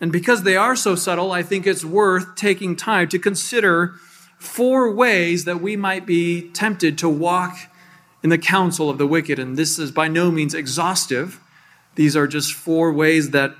And 0.00 0.10
because 0.10 0.42
they 0.42 0.56
are 0.56 0.76
so 0.76 0.94
subtle, 0.94 1.32
I 1.32 1.42
think 1.42 1.66
it's 1.66 1.84
worth 1.84 2.34
taking 2.36 2.74
time 2.74 3.08
to 3.08 3.18
consider 3.18 3.94
four 4.38 4.92
ways 4.92 5.44
that 5.44 5.60
we 5.60 5.76
might 5.76 6.04
be 6.04 6.50
tempted 6.50 6.98
to 6.98 7.08
walk 7.08 7.56
in 8.24 8.30
the 8.30 8.38
counsel 8.38 8.88
of 8.88 8.96
the 8.96 9.06
wicked. 9.06 9.38
And 9.38 9.56
this 9.56 9.78
is 9.78 9.92
by 9.92 10.08
no 10.08 10.30
means 10.30 10.54
exhaustive. 10.54 11.38
These 11.94 12.16
are 12.16 12.26
just 12.26 12.54
four 12.54 12.90
ways 12.90 13.30
that 13.30 13.54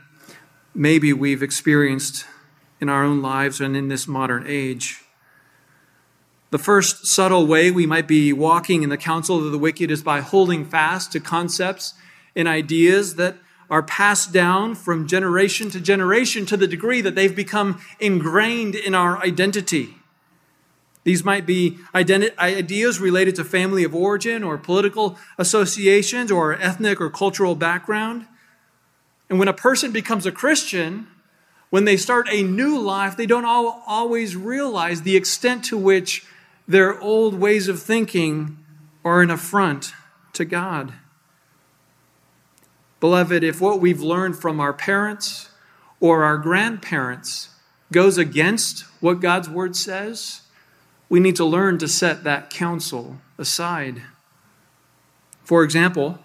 maybe 0.75 1.13
we've 1.13 1.43
experienced 1.43 2.25
in 2.81 2.89
our 2.89 3.05
own 3.05 3.21
lives 3.21 3.61
and 3.61 3.77
in 3.77 3.89
this 3.89 4.09
modern 4.09 4.45
age. 4.49 5.03
The 6.51 6.59
first 6.59 7.07
subtle 7.07 7.47
way 7.47 7.71
we 7.71 7.85
might 7.85 8.09
be 8.09 8.33
walking 8.33 8.83
in 8.83 8.89
the 8.89 8.97
counsel 8.97 9.45
of 9.45 9.53
the 9.53 9.59
wicked 9.59 9.91
is 9.91 10.03
by 10.03 10.21
holding 10.21 10.65
fast 10.65 11.13
to 11.13 11.21
concepts 11.21 11.95
and 12.35 12.49
ideas 12.49 13.17
that 13.17 13.37
are 13.69 13.83
passed 13.83 14.33
down 14.33 14.75
from 14.75 15.07
generation 15.07 15.71
to 15.71 15.81
generation 15.81 16.47
to 16.47 16.57
the 16.57 16.67
degree 16.67 17.01
that 17.03 17.15
they've 17.15 17.37
become 17.37 17.81
ingrained 18.01 18.75
in 18.75 18.95
our 18.95 19.19
identity. 19.23 19.97
These 21.05 21.23
might 21.23 21.47
be 21.47 21.79
identi- 21.95 22.37
ideas 22.39 22.99
related 22.99 23.37
to 23.37 23.45
family 23.45 23.85
of 23.85 23.95
origin 23.95 24.43
or 24.43 24.57
political 24.57 25.19
associations 25.39 26.33
or 26.33 26.55
ethnic 26.55 27.01
or 27.01 27.11
cultural 27.11 27.55
background. 27.55 28.27
And 29.29 29.39
when 29.39 29.49
a 29.49 29.53
person 29.53 29.93
becomes 29.93 30.27
a 30.27 30.33
Christian, 30.33 31.07
when 31.69 31.85
they 31.85 31.97
start 31.97 32.29
a 32.31 32.43
new 32.43 32.79
life, 32.79 33.17
they 33.17 33.27
don't 33.27 33.45
all, 33.45 33.83
always 33.87 34.35
realize 34.35 35.03
the 35.03 35.17
extent 35.17 35.65
to 35.67 35.77
which 35.77 36.27
their 36.67 36.99
old 37.01 37.35
ways 37.35 37.69
of 37.69 37.83
thinking 37.83 38.59
are 39.05 39.21
an 39.21 39.31
affront 39.31 39.93
to 40.33 40.45
God. 40.45 40.95
Beloved, 43.01 43.45
if 43.45 43.61
what 43.61 43.81
we've 43.81 44.01
learned 44.01 44.39
from 44.39 44.61
our 44.61 44.73
parents 44.73 45.51
or 46.01 46.25
our 46.25 46.39
grandparents 46.39 47.51
goes 47.93 48.17
against 48.17 48.85
what 49.01 49.21
God's 49.21 49.51
word 49.51 49.77
says, 49.77 50.41
we 51.09 51.21
need 51.21 51.37
to 51.37 51.45
learn 51.45 51.79
to 51.79 51.89
set 51.89 52.25
that 52.25 52.51
counsel 52.51 53.19
aside. 53.39 54.03
For 55.43 55.63
example, 55.63 56.19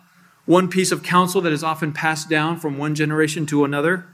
one 0.45 0.69
piece 0.69 0.91
of 0.91 1.03
counsel 1.03 1.41
that 1.41 1.53
is 1.53 1.63
often 1.63 1.93
passed 1.93 2.29
down 2.29 2.59
from 2.59 2.77
one 2.77 2.95
generation 2.95 3.45
to 3.47 3.63
another 3.63 4.07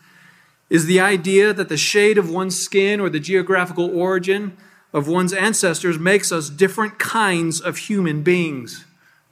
is 0.69 0.86
the 0.86 0.99
idea 0.99 1.54
that 1.54 1.69
the 1.69 1.78
shade 1.78 2.17
of 2.17 2.30
one's 2.30 2.60
skin 2.60 2.99
or 2.99 3.10
the 3.10 3.19
geographical 3.19 3.97
origin 3.97 4.58
of 4.91 5.08
one's 5.08 5.34
ancestors 5.34 5.99
makes 5.99 6.32
us 6.32 6.49
different 6.49 6.97
kinds 6.99 7.62
of 7.62 7.78
human 7.78 8.23
beings, 8.23 8.86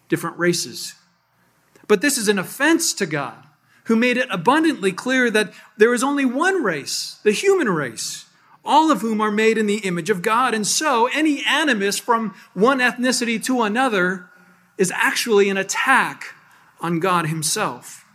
different 0.10 0.38
races. 0.38 0.96
But 1.88 2.02
this 2.02 2.18
is 2.18 2.28
an 2.28 2.40
offense 2.40 2.94
to 2.94 3.06
God, 3.06 3.44
who 3.86 3.96
made 3.96 4.18
it 4.18 4.28
abundantly 4.30 4.92
clear 4.92 5.30
that 5.32 5.52
there 5.78 5.94
is 5.94 6.04
only 6.04 6.26
one 6.26 6.64
race, 6.64 7.20
the 7.24 7.32
human 7.32 7.70
race, 7.70 8.23
all 8.66 8.92
of 8.92 9.02
whom 9.02 9.22
are 9.22 9.32
made 9.32 9.58
in 9.58 9.66
the 9.66 9.80
image 9.80 10.10
of 10.10 10.22
God. 10.22 10.54
And 10.54 10.66
so 10.66 11.08
any 11.14 11.44
animus 11.46 12.00
from 12.00 12.34
one 12.54 12.80
ethnicity 12.80 13.44
to 13.46 13.62
another 13.64 14.30
is 14.78 14.92
actually 14.92 15.50
an 15.50 15.58
attack 15.58 16.34
on 16.80 17.00
God 17.00 17.28
Himself. 17.28 18.06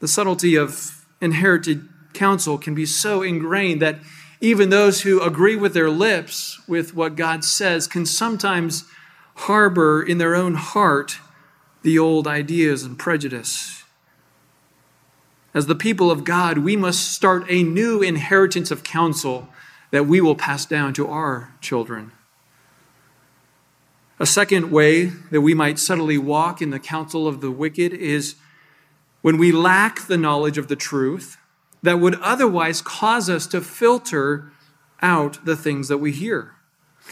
The 0.00 0.08
subtlety 0.08 0.56
of 0.56 1.06
inherited 1.20 1.88
counsel 2.12 2.58
can 2.58 2.74
be 2.74 2.86
so 2.86 3.22
ingrained 3.22 3.80
that 3.82 3.98
even 4.40 4.70
those 4.70 5.02
who 5.02 5.22
agree 5.22 5.56
with 5.56 5.74
their 5.74 5.90
lips 5.90 6.60
with 6.68 6.94
what 6.94 7.16
God 7.16 7.44
says 7.44 7.86
can 7.86 8.04
sometimes 8.04 8.84
harbor 9.36 10.02
in 10.02 10.18
their 10.18 10.34
own 10.34 10.54
heart 10.54 11.18
the 11.82 11.98
old 11.98 12.26
ideas 12.26 12.82
and 12.82 12.98
prejudice. 12.98 13.83
As 15.54 15.66
the 15.66 15.76
people 15.76 16.10
of 16.10 16.24
God, 16.24 16.58
we 16.58 16.76
must 16.76 17.12
start 17.12 17.44
a 17.48 17.62
new 17.62 18.02
inheritance 18.02 18.72
of 18.72 18.82
counsel 18.82 19.48
that 19.92 20.06
we 20.06 20.20
will 20.20 20.34
pass 20.34 20.66
down 20.66 20.92
to 20.94 21.06
our 21.06 21.54
children. 21.60 22.10
A 24.18 24.26
second 24.26 24.72
way 24.72 25.06
that 25.30 25.40
we 25.40 25.54
might 25.54 25.78
subtly 25.78 26.18
walk 26.18 26.60
in 26.60 26.70
the 26.70 26.80
counsel 26.80 27.28
of 27.28 27.40
the 27.40 27.52
wicked 27.52 27.92
is 27.92 28.34
when 29.22 29.38
we 29.38 29.52
lack 29.52 30.06
the 30.06 30.18
knowledge 30.18 30.58
of 30.58 30.66
the 30.66 30.76
truth 30.76 31.36
that 31.82 32.00
would 32.00 32.20
otherwise 32.20 32.82
cause 32.82 33.30
us 33.30 33.46
to 33.46 33.60
filter 33.60 34.50
out 35.00 35.44
the 35.44 35.56
things 35.56 35.86
that 35.88 35.98
we 35.98 36.10
hear. 36.10 36.53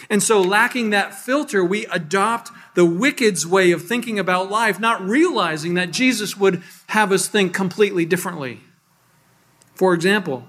And 0.09 0.23
so, 0.23 0.41
lacking 0.41 0.91
that 0.91 1.15
filter, 1.15 1.65
we 1.65 1.87
adopt 1.87 2.51
the 2.75 2.85
wicked's 2.85 3.47
way 3.47 3.71
of 3.73 3.87
thinking 3.87 4.19
about 4.19 4.51
life, 4.51 4.81
not 4.81 5.03
realizing 5.03 5.75
that 5.75 5.91
Jesus 5.91 6.37
would 6.37 6.63
have 6.89 7.13
us 7.13 7.29
think 7.29 7.55
completely 7.55 8.05
differently. 8.05 8.61
For 9.75 9.95
example, 9.95 10.47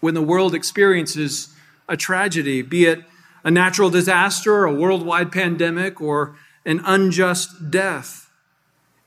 when 0.00 0.14
the 0.14 0.22
world 0.22 0.54
experiences 0.54 1.54
a 1.88 1.96
tragedy, 1.96 2.62
be 2.62 2.86
it 2.86 3.04
a 3.44 3.50
natural 3.50 3.90
disaster, 3.90 4.64
a 4.64 4.72
worldwide 4.72 5.32
pandemic, 5.32 6.00
or 6.00 6.36
an 6.64 6.80
unjust 6.84 7.70
death, 7.70 8.30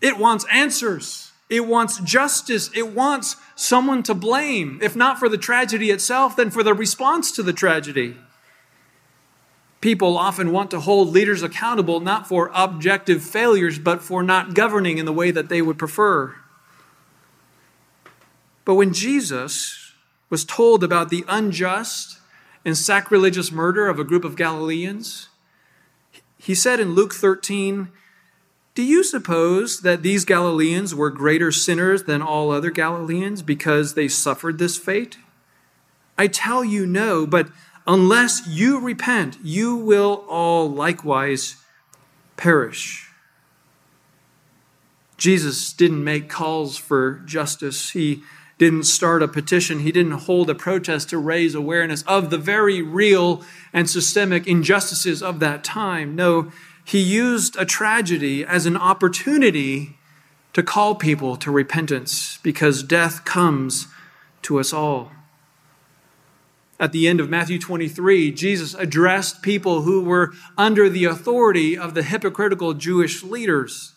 it 0.02 0.18
wants 0.18 0.46
answers. 0.52 1.32
It 1.50 1.68
wants 1.68 2.00
justice. 2.00 2.70
It 2.74 2.94
wants 2.94 3.36
someone 3.56 4.04
to 4.04 4.14
blame, 4.14 4.80
if 4.82 4.96
not 4.96 5.20
for 5.20 5.28
the 5.28 5.38
tragedy 5.38 5.92
itself, 5.92 6.36
then 6.36 6.50
for 6.50 6.64
the 6.64 6.74
response 6.74 7.32
to 7.34 7.44
the 7.44 7.54
tragedy. 7.54 8.16
People 9.82 10.16
often 10.16 10.52
want 10.52 10.70
to 10.72 10.80
hold 10.80 11.10
leaders 11.10 11.42
accountable 11.42 12.00
not 12.00 12.28
for 12.28 12.52
objective 12.54 13.24
failures, 13.24 13.80
but 13.80 14.04
for 14.04 14.22
not 14.22 14.54
governing 14.54 15.00
in 15.00 15.06
the 15.06 15.14
way 15.14 15.32
that 15.32 15.50
they 15.50 15.62
would 15.62 15.80
prefer. 15.80 16.36
But 18.64 18.76
when 18.76 18.94
Jesus 18.94 19.94
was 20.30 20.46
told 20.46 20.84
about 20.84 21.10
the 21.10 21.26
unjust 21.28 22.20
and 22.64 22.78
sacrilegious 22.78 23.52
murder 23.52 23.90
of 23.90 23.98
a 23.98 24.04
group 24.04 24.24
of 24.24 24.36
Galileans, 24.36 25.30
he 26.38 26.54
said 26.54 26.80
in 26.80 26.94
Luke 26.94 27.14
13, 27.14 27.90
Do 28.76 28.84
you 28.84 29.04
suppose 29.04 29.82
that 29.82 30.04
these 30.04 30.26
Galileans 30.26 30.94
were 30.94 31.10
greater 31.10 31.52
sinners 31.52 32.04
than 32.04 32.22
all 32.22 32.52
other 32.52 32.70
Galileans 32.70 33.42
because 33.42 33.96
they 33.96 34.08
suffered 34.08 34.60
this 34.60 34.78
fate? 34.78 35.18
I 36.18 36.28
tell 36.28 36.64
you 36.64 36.86
no, 36.86 37.26
but 37.26 37.50
Unless 37.88 38.48
you 38.48 38.80
repent, 38.80 39.38
you 39.44 39.76
will 39.76 40.26
all 40.28 40.70
likewise 40.70 41.56
perish. 42.38 43.10
Jesus 45.18 45.72
didn't 45.74 46.04
make 46.04 46.30
calls 46.30 46.78
for 46.78 47.22
justice. 47.26 47.92
He 47.92 48.24
didn't 48.58 48.84
start 48.84 49.24
a 49.24 49.28
petition. 49.28 49.80
He 49.80 49.92
didn't 49.92 50.12
hold 50.12 50.50
a 50.50 50.56
protest 50.56 51.10
to 51.10 51.18
raise 51.18 51.56
awareness 51.56 52.04
of 52.04 52.30
the 52.30 52.38
very 52.38 52.82
real 52.82 53.44
and 53.74 53.90
systemic 53.90 54.48
injustices 54.48 55.24
of 55.24 55.40
that 55.40 55.64
time. 55.64 56.16
No, 56.16 56.52
he 56.84 57.00
used 57.00 57.56
a 57.58 57.66
tragedy 57.66 58.46
as 58.46 58.66
an 58.66 58.78
opportunity 58.78 59.98
to 60.54 60.62
call 60.62 60.96
people 60.96 61.38
to 61.38 61.50
repentance 61.50 62.38
because 62.44 62.84
death 62.84 63.26
comes 63.26 63.88
to 64.44 64.60
us 64.60 64.74
all. 64.74 65.12
At 66.82 66.94
the 66.94 67.08
end 67.08 67.20
of 67.20 67.30
Matthew 67.30 67.60
23, 67.60 68.32
Jesus 68.32 68.74
addressed 68.74 69.44
people 69.44 69.84
who 69.84 70.04
were 70.04 70.34
under 70.58 70.90
the 70.90 71.06
authority 71.06 71.78
of 71.78 71.94
the 71.94 72.02
hypocritical 72.02 72.74
Jewish 72.74 73.22
leaders. 73.22 73.94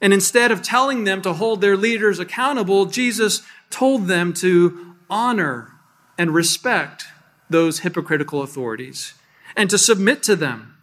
And 0.00 0.12
instead 0.12 0.50
of 0.50 0.60
telling 0.60 1.04
them 1.04 1.22
to 1.22 1.34
hold 1.34 1.60
their 1.60 1.76
leaders 1.76 2.18
accountable, 2.18 2.86
Jesus 2.86 3.42
told 3.70 4.08
them 4.08 4.32
to 4.34 4.96
honor 5.08 5.74
and 6.18 6.34
respect 6.34 7.04
those 7.48 7.80
hypocritical 7.80 8.42
authorities 8.42 9.14
and 9.56 9.70
to 9.70 9.78
submit 9.78 10.24
to 10.24 10.34
them 10.34 10.76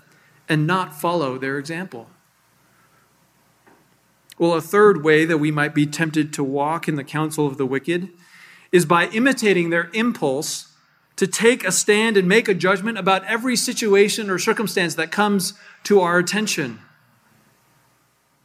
and 0.48 0.66
not 0.66 0.98
follow 0.98 1.38
their 1.38 1.58
example. 1.58 2.10
Well, 4.38 4.54
a 4.54 4.62
third 4.62 5.04
way 5.04 5.26
that 5.26 5.40
we 5.40 5.52
might 5.52 5.76
be 5.76 5.86
tempted 5.86 6.32
to 6.34 6.44
walk 6.44 6.88
in 6.88 6.96
the 6.96 7.04
counsel 7.04 7.48
of 7.48 7.58
the 7.58 7.66
wicked 7.66 8.12
is 8.72 8.86
by 8.86 9.08
imitating 9.08 9.72
their 9.72 9.90
impulse 9.94 10.66
to 11.17 11.27
take 11.27 11.63
a 11.63 11.71
stand 11.71 12.15
and 12.15 12.27
make 12.27 12.47
a 12.47 12.53
judgment 12.53 12.97
about 12.97 13.25
every 13.25 13.56
situation 13.56 14.30
or 14.30 14.39
circumstance 14.39 14.95
that 14.95 15.12
comes 15.12 15.53
to 15.84 15.99
our 15.99 16.17
attention. 16.17 16.80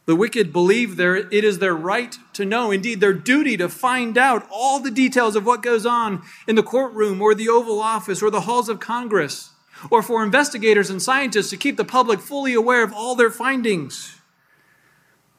The 0.05 0.17
wicked 0.17 0.53
believe 0.53 0.97
their, 0.97 1.15
it 1.17 1.45
is 1.45 1.61
their 1.61 1.75
right 1.75 2.17
to 2.33 2.45
know, 2.45 2.73
indeed, 2.73 3.01
their 3.01 3.13
duty 3.13 3.57
to 3.59 3.69
find 3.69 4.19
out 4.19 4.49
all 4.51 4.81
the 4.81 4.91
details 4.91 5.37
of 5.37 5.47
what 5.47 5.63
goes 5.63 5.87
on 5.87 6.23
in 6.49 6.57
the 6.57 6.63
courtroom 6.63 7.23
or 7.23 7.35
the 7.35 7.49
Oval 7.49 7.81
Office 7.81 8.21
or 8.21 8.31
the 8.31 8.41
halls 8.41 8.69
of 8.69 8.81
Congress, 8.81 9.51
or 9.91 10.03
for 10.03 10.25
investigators 10.25 10.91
and 10.91 11.01
scientists 11.01 11.51
to 11.51 11.57
keep 11.57 11.77
the 11.77 11.85
public 11.85 12.21
fully 12.21 12.53
aware 12.53 12.83
of 12.83 12.93
all 12.93 13.15
their 13.15 13.31
findings. 13.31 14.19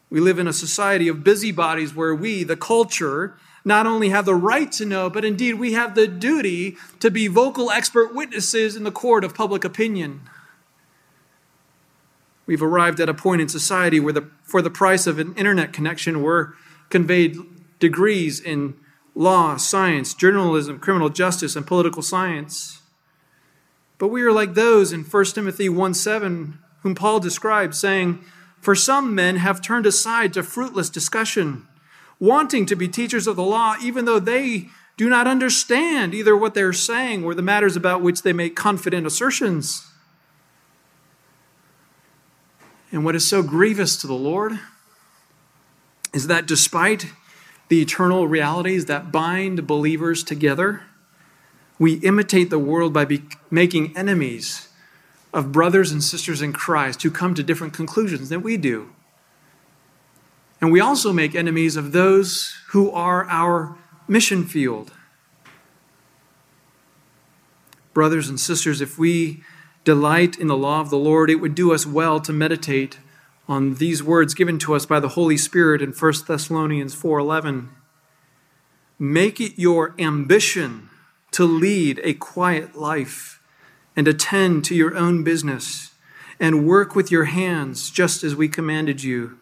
We 0.10 0.20
live 0.20 0.40
in 0.40 0.48
a 0.48 0.54
society 0.54 1.08
of 1.08 1.24
busybodies 1.24 1.94
where 1.96 2.16
we, 2.16 2.44
the 2.44 2.56
culture, 2.56 3.36
not 3.66 3.88
only 3.88 4.10
have 4.10 4.26
the 4.26 4.36
right 4.36 4.72
to 4.74 4.86
know, 4.86 5.10
but 5.10 5.24
indeed 5.24 5.54
we 5.54 5.74
have 5.74 5.96
the 5.96 6.08
duty 6.08 6.78
to 7.00 7.10
be 7.10 7.28
vocal 7.28 7.72
expert 7.72 8.14
witnesses 8.14 8.76
in 8.76 8.84
the 8.84 8.92
court 8.92 9.24
of 9.24 9.34
public 9.34 9.64
opinion. 9.64 10.22
We've 12.46 12.62
arrived 12.62 13.00
at 13.00 13.08
a 13.08 13.14
point 13.14 13.42
in 13.42 13.48
society 13.48 14.00
where, 14.00 14.14
the, 14.14 14.30
for 14.44 14.62
the 14.62 14.70
price 14.70 15.08
of 15.08 15.18
an 15.18 15.34
internet 15.36 15.72
connection, 15.72 16.22
we're 16.22 16.54
conveyed 16.90 17.38
degrees 17.80 18.40
in 18.40 18.76
law, 19.16 19.56
science, 19.56 20.14
journalism, 20.14 20.80
criminal 20.80 21.10
justice, 21.10 21.56
and 21.56 21.66
political 21.66 22.02
science. 22.02 22.82
But 23.98 24.10
we 24.10 24.24
are 24.24 24.34
like 24.34 24.56
those 24.56 24.92
in 24.92 25.04
1 25.04 25.26
Timothy 25.26 25.70
1 25.70 25.94
7, 25.94 26.60
whom 26.82 26.96
Paul 26.96 27.22
describes, 27.22 27.80
saying, 27.80 28.24
For 28.60 28.76
some 28.76 29.16
men 29.16 29.38
have 29.38 29.62
turned 29.62 29.86
aside 29.86 30.34
to 30.34 30.44
fruitless 30.44 30.90
discussion, 30.90 31.68
wanting 32.24 32.66
to 32.66 32.74
be 32.74 32.88
teachers 32.88 33.28
of 33.28 33.36
the 33.36 33.44
law, 33.44 33.76
even 33.82 34.06
though 34.06 34.18
they 34.18 34.70
do 34.96 35.10
not 35.10 35.28
understand 35.28 36.14
either 36.14 36.38
what 36.38 36.54
they're 36.54 36.72
saying 36.72 37.22
or 37.26 37.36
the 37.36 37.42
matters 37.42 37.76
about 37.76 38.02
which 38.02 38.22
they 38.22 38.32
make 38.32 38.56
confident 38.56 39.06
assertions. 39.06 39.86
And 42.94 43.04
what 43.04 43.14
is 43.14 43.28
so 43.28 43.44
grievous 43.44 43.98
to 43.98 44.08
the 44.08 44.14
Lord 44.14 44.54
is 46.14 46.28
that 46.28 46.46
despite 46.46 47.08
the 47.68 47.82
eternal 47.82 48.26
realities 48.26 48.86
that 48.86 49.12
bind 49.12 49.68
believers 49.68 50.24
together, 50.24 50.84
we 51.78 51.96
imitate 51.96 52.50
the 52.50 52.60
world 52.60 52.94
by 52.94 53.04
be- 53.04 53.24
making 53.52 53.98
enemies 53.98 54.70
of 55.34 55.52
brothers 55.52 55.92
and 55.92 56.02
sisters 56.02 56.42
in 56.42 56.54
Christ 56.54 57.04
who 57.04 57.12
come 57.12 57.34
to 57.34 57.44
different 57.44 57.74
conclusions 57.74 58.30
than 58.30 58.42
we 58.42 58.56
do. 58.56 58.93
And 60.64 60.72
we 60.72 60.80
also 60.80 61.12
make 61.12 61.36
enemies 61.36 61.76
of 61.76 61.92
those 61.92 62.56
who 62.70 62.90
are 62.92 63.26
our 63.26 63.76
mission 64.08 64.46
field. 64.46 64.94
Brothers 67.94 68.30
and 68.30 68.40
sisters, 68.40 68.80
if 68.80 68.98
we 68.98 69.44
delight 69.84 70.40
in 70.40 70.48
the 70.48 70.56
law 70.56 70.80
of 70.80 70.90
the 70.90 70.98
Lord, 70.98 71.30
it 71.30 71.42
would 71.42 71.54
do 71.54 71.74
us 71.74 71.86
well 71.86 72.22
to 72.22 72.32
meditate 72.32 72.98
on 73.46 73.74
these 73.74 74.02
words 74.02 74.34
given 74.34 74.58
to 74.60 74.74
us 74.74 74.86
by 74.86 75.02
the 75.02 75.10
Holy 75.10 75.36
Spirit 75.36 75.82
in 75.82 75.92
1 75.92 76.28
Thessalonians 76.28 76.96
4:11. 76.96 77.68
Make 78.98 79.42
it 79.42 79.60
your 79.60 79.94
ambition 80.00 80.90
to 81.32 81.44
lead 81.44 82.00
a 82.06 82.14
quiet 82.14 82.74
life 82.74 83.42
and 83.98 84.08
attend 84.08 84.64
to 84.64 84.76
your 84.76 84.96
own 84.96 85.26
business 85.26 85.92
and 86.40 86.66
work 86.66 86.96
with 86.96 87.12
your 87.12 87.26
hands 87.26 87.92
just 87.92 88.24
as 88.24 88.34
we 88.34 88.48
commanded 88.48 89.04
you, 89.04 89.40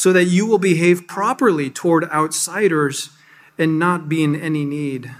so 0.00 0.14
that 0.14 0.24
you 0.24 0.46
will 0.46 0.56
behave 0.56 1.06
properly 1.06 1.68
toward 1.68 2.04
outsiders 2.04 3.10
and 3.58 3.78
not 3.78 4.08
be 4.08 4.24
in 4.24 4.34
any 4.34 4.64
need. 4.64 5.14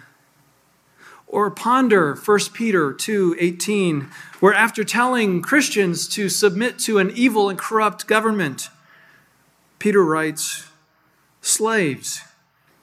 Or 1.26 1.50
ponder 1.50 2.14
1 2.14 2.54
Peter 2.54 2.94
2:18, 2.94 4.08
where 4.40 4.54
after 4.54 4.82
telling 4.82 5.42
Christians 5.42 6.08
to 6.08 6.30
submit 6.30 6.78
to 6.78 6.96
an 6.96 7.10
evil 7.10 7.50
and 7.50 7.58
corrupt 7.58 8.06
government, 8.06 8.70
Peter 9.78 10.02
writes, 10.02 10.64
"Slaves, 11.42 12.22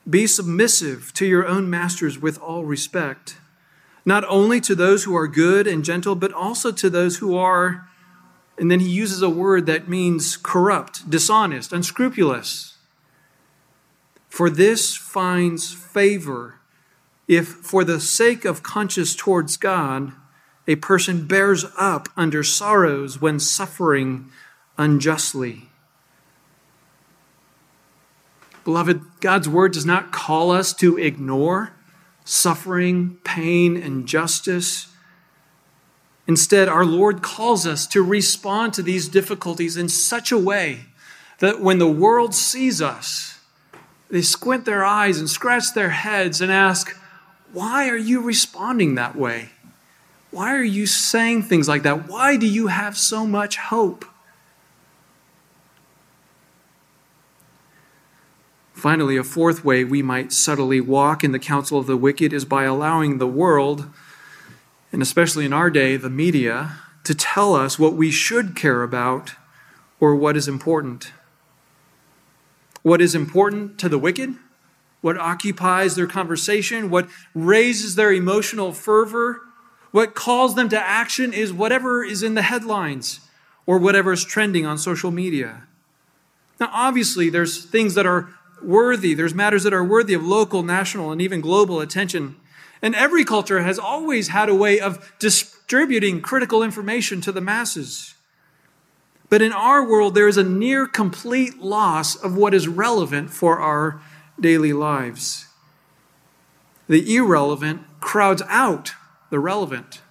be 0.07 0.27
submissive 0.27 1.11
to 1.15 1.25
your 1.25 1.47
own 1.47 1.67
masters 1.67 2.21
with 2.21 2.37
all 2.37 2.63
respect, 2.63 3.37
not 4.05 4.23
only 4.29 4.61
to 4.61 4.75
those 4.75 5.05
who 5.05 5.15
are 5.17 5.27
good 5.27 5.65
and 5.65 5.83
gentle, 5.83 6.13
but 6.13 6.31
also 6.31 6.71
to 6.71 6.91
those 6.91 7.17
who 7.17 7.35
are 7.35 7.89
and 8.57 8.71
then 8.71 8.79
he 8.79 8.89
uses 8.89 9.21
a 9.21 9.29
word 9.29 9.65
that 9.67 9.87
means 9.87 10.37
corrupt, 10.37 11.09
dishonest, 11.09 11.71
unscrupulous. 11.71 12.77
For 14.29 14.49
this 14.49 14.95
finds 14.95 15.73
favor 15.73 16.55
if, 17.27 17.47
for 17.47 17.83
the 17.83 17.99
sake 17.99 18.45
of 18.45 18.63
conscience 18.63 19.15
towards 19.15 19.57
God, 19.57 20.13
a 20.67 20.75
person 20.75 21.27
bears 21.27 21.65
up 21.77 22.09
under 22.15 22.43
sorrows 22.43 23.21
when 23.21 23.39
suffering 23.39 24.31
unjustly. 24.77 25.69
Beloved, 28.63 29.01
God's 29.21 29.47
word 29.47 29.71
does 29.71 29.85
not 29.85 30.11
call 30.11 30.51
us 30.51 30.73
to 30.75 30.97
ignore 30.97 31.71
suffering, 32.25 33.17
pain, 33.23 33.77
and 33.77 34.05
justice. 34.05 34.87
Instead, 36.27 36.67
our 36.67 36.85
Lord 36.85 37.21
calls 37.21 37.65
us 37.65 37.87
to 37.87 38.03
respond 38.03 38.73
to 38.73 38.83
these 38.83 39.07
difficulties 39.07 39.77
in 39.77 39.87
such 39.87 40.31
a 40.31 40.37
way 40.37 40.85
that 41.39 41.61
when 41.61 41.79
the 41.79 41.87
world 41.87 42.35
sees 42.35 42.81
us, 42.81 43.39
they 44.09 44.21
squint 44.21 44.65
their 44.65 44.83
eyes 44.83 45.19
and 45.19 45.29
scratch 45.29 45.73
their 45.73 45.89
heads 45.89 46.41
and 46.41 46.51
ask, 46.51 46.99
why 47.53 47.89
are 47.89 47.97
you 47.97 48.21
responding 48.21 48.95
that 48.95 49.15
way? 49.15 49.49
Why 50.31 50.53
are 50.53 50.63
you 50.63 50.85
saying 50.85 51.43
things 51.43 51.67
like 51.67 51.83
that? 51.83 52.07
Why 52.07 52.35
do 52.35 52.45
you 52.45 52.67
have 52.67 52.97
so 52.97 53.25
much 53.25 53.57
hope? 53.57 54.05
Finally, 58.73 59.17
a 59.17 59.23
fourth 59.23 59.65
way 59.65 59.83
we 59.83 60.03
might 60.03 60.31
subtly 60.31 60.79
walk 60.79 61.23
in 61.23 61.31
the 61.31 61.39
counsel 61.39 61.79
of 61.79 61.87
the 61.87 61.97
wicked 61.97 62.31
is 62.31 62.45
by 62.45 62.63
allowing 62.63 63.17
the 63.17 63.27
world, 63.27 63.87
and 64.91 65.01
especially 65.01 65.45
in 65.45 65.53
our 65.53 65.69
day, 65.69 65.97
the 65.97 66.09
media, 66.09 66.77
to 67.03 67.15
tell 67.15 67.55
us 67.55 67.77
what 67.79 67.93
we 67.93 68.11
should 68.11 68.55
care 68.55 68.83
about 68.83 69.33
or 69.99 70.15
what 70.15 70.37
is 70.37 70.47
important. 70.47 71.11
What 72.83 73.01
is 73.01 73.15
important 73.15 73.79
to 73.79 73.89
the 73.89 73.97
wicked? 73.97 74.35
what 75.01 75.17
occupies 75.17 75.95
their 75.95 76.07
conversation, 76.07 76.89
what 76.89 77.07
raises 77.33 77.95
their 77.95 78.11
emotional 78.11 78.73
fervor, 78.73 79.41
what 79.91 80.15
calls 80.15 80.55
them 80.55 80.69
to 80.69 80.79
action 80.79 81.33
is 81.33 81.53
whatever 81.53 82.03
is 82.03 82.23
in 82.23 82.33
the 82.33 82.41
headlines 82.41 83.21
or 83.65 83.77
whatever 83.77 84.11
is 84.11 84.25
trending 84.25 84.65
on 84.65 84.77
social 84.77 85.11
media. 85.11 85.63
Now, 86.59 86.69
obviously, 86.73 87.29
there's 87.29 87.63
things 87.63 87.93
that 87.93 88.05
are 88.05 88.29
worthy, 88.61 89.13
there's 89.13 89.33
matters 89.33 89.63
that 89.63 89.73
are 89.73 89.83
worthy 89.83 90.13
of 90.13 90.23
local, 90.23 90.63
national, 90.63 91.11
and 91.11 91.21
even 91.21 91.41
global 91.41 91.79
attention. 91.79 92.35
And 92.81 92.95
every 92.95 93.25
culture 93.25 93.61
has 93.61 93.79
always 93.79 94.29
had 94.29 94.49
a 94.49 94.55
way 94.55 94.79
of 94.79 95.13
distributing 95.19 96.21
critical 96.21 96.63
information 96.63 97.21
to 97.21 97.31
the 97.31 97.41
masses. 97.41 98.15
But 99.29 99.41
in 99.41 99.51
our 99.51 99.87
world, 99.87 100.15
there 100.15 100.27
is 100.27 100.37
a 100.37 100.43
near 100.43 100.87
complete 100.87 101.59
loss 101.59 102.15
of 102.15 102.35
what 102.35 102.53
is 102.53 102.67
relevant 102.67 103.29
for 103.29 103.59
our 103.59 104.01
daily 104.39 104.73
lives. 104.73 105.47
The 106.87 107.15
irrelevant 107.15 107.81
crowds 107.99 108.41
out 108.47 108.93
the 109.29 109.39
relevant. 109.39 110.01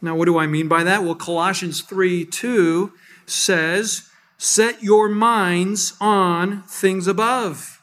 Now, 0.00 0.16
what 0.16 0.24
do 0.24 0.38
I 0.38 0.48
mean 0.48 0.66
by 0.66 0.82
that? 0.82 1.04
Well, 1.04 1.14
Colossians 1.14 1.80
3 1.82 2.24
2 2.24 2.92
says, 3.26 4.08
Set 4.36 4.82
your 4.82 5.08
minds 5.08 5.94
on 6.00 6.62
things 6.62 7.06
above, 7.06 7.80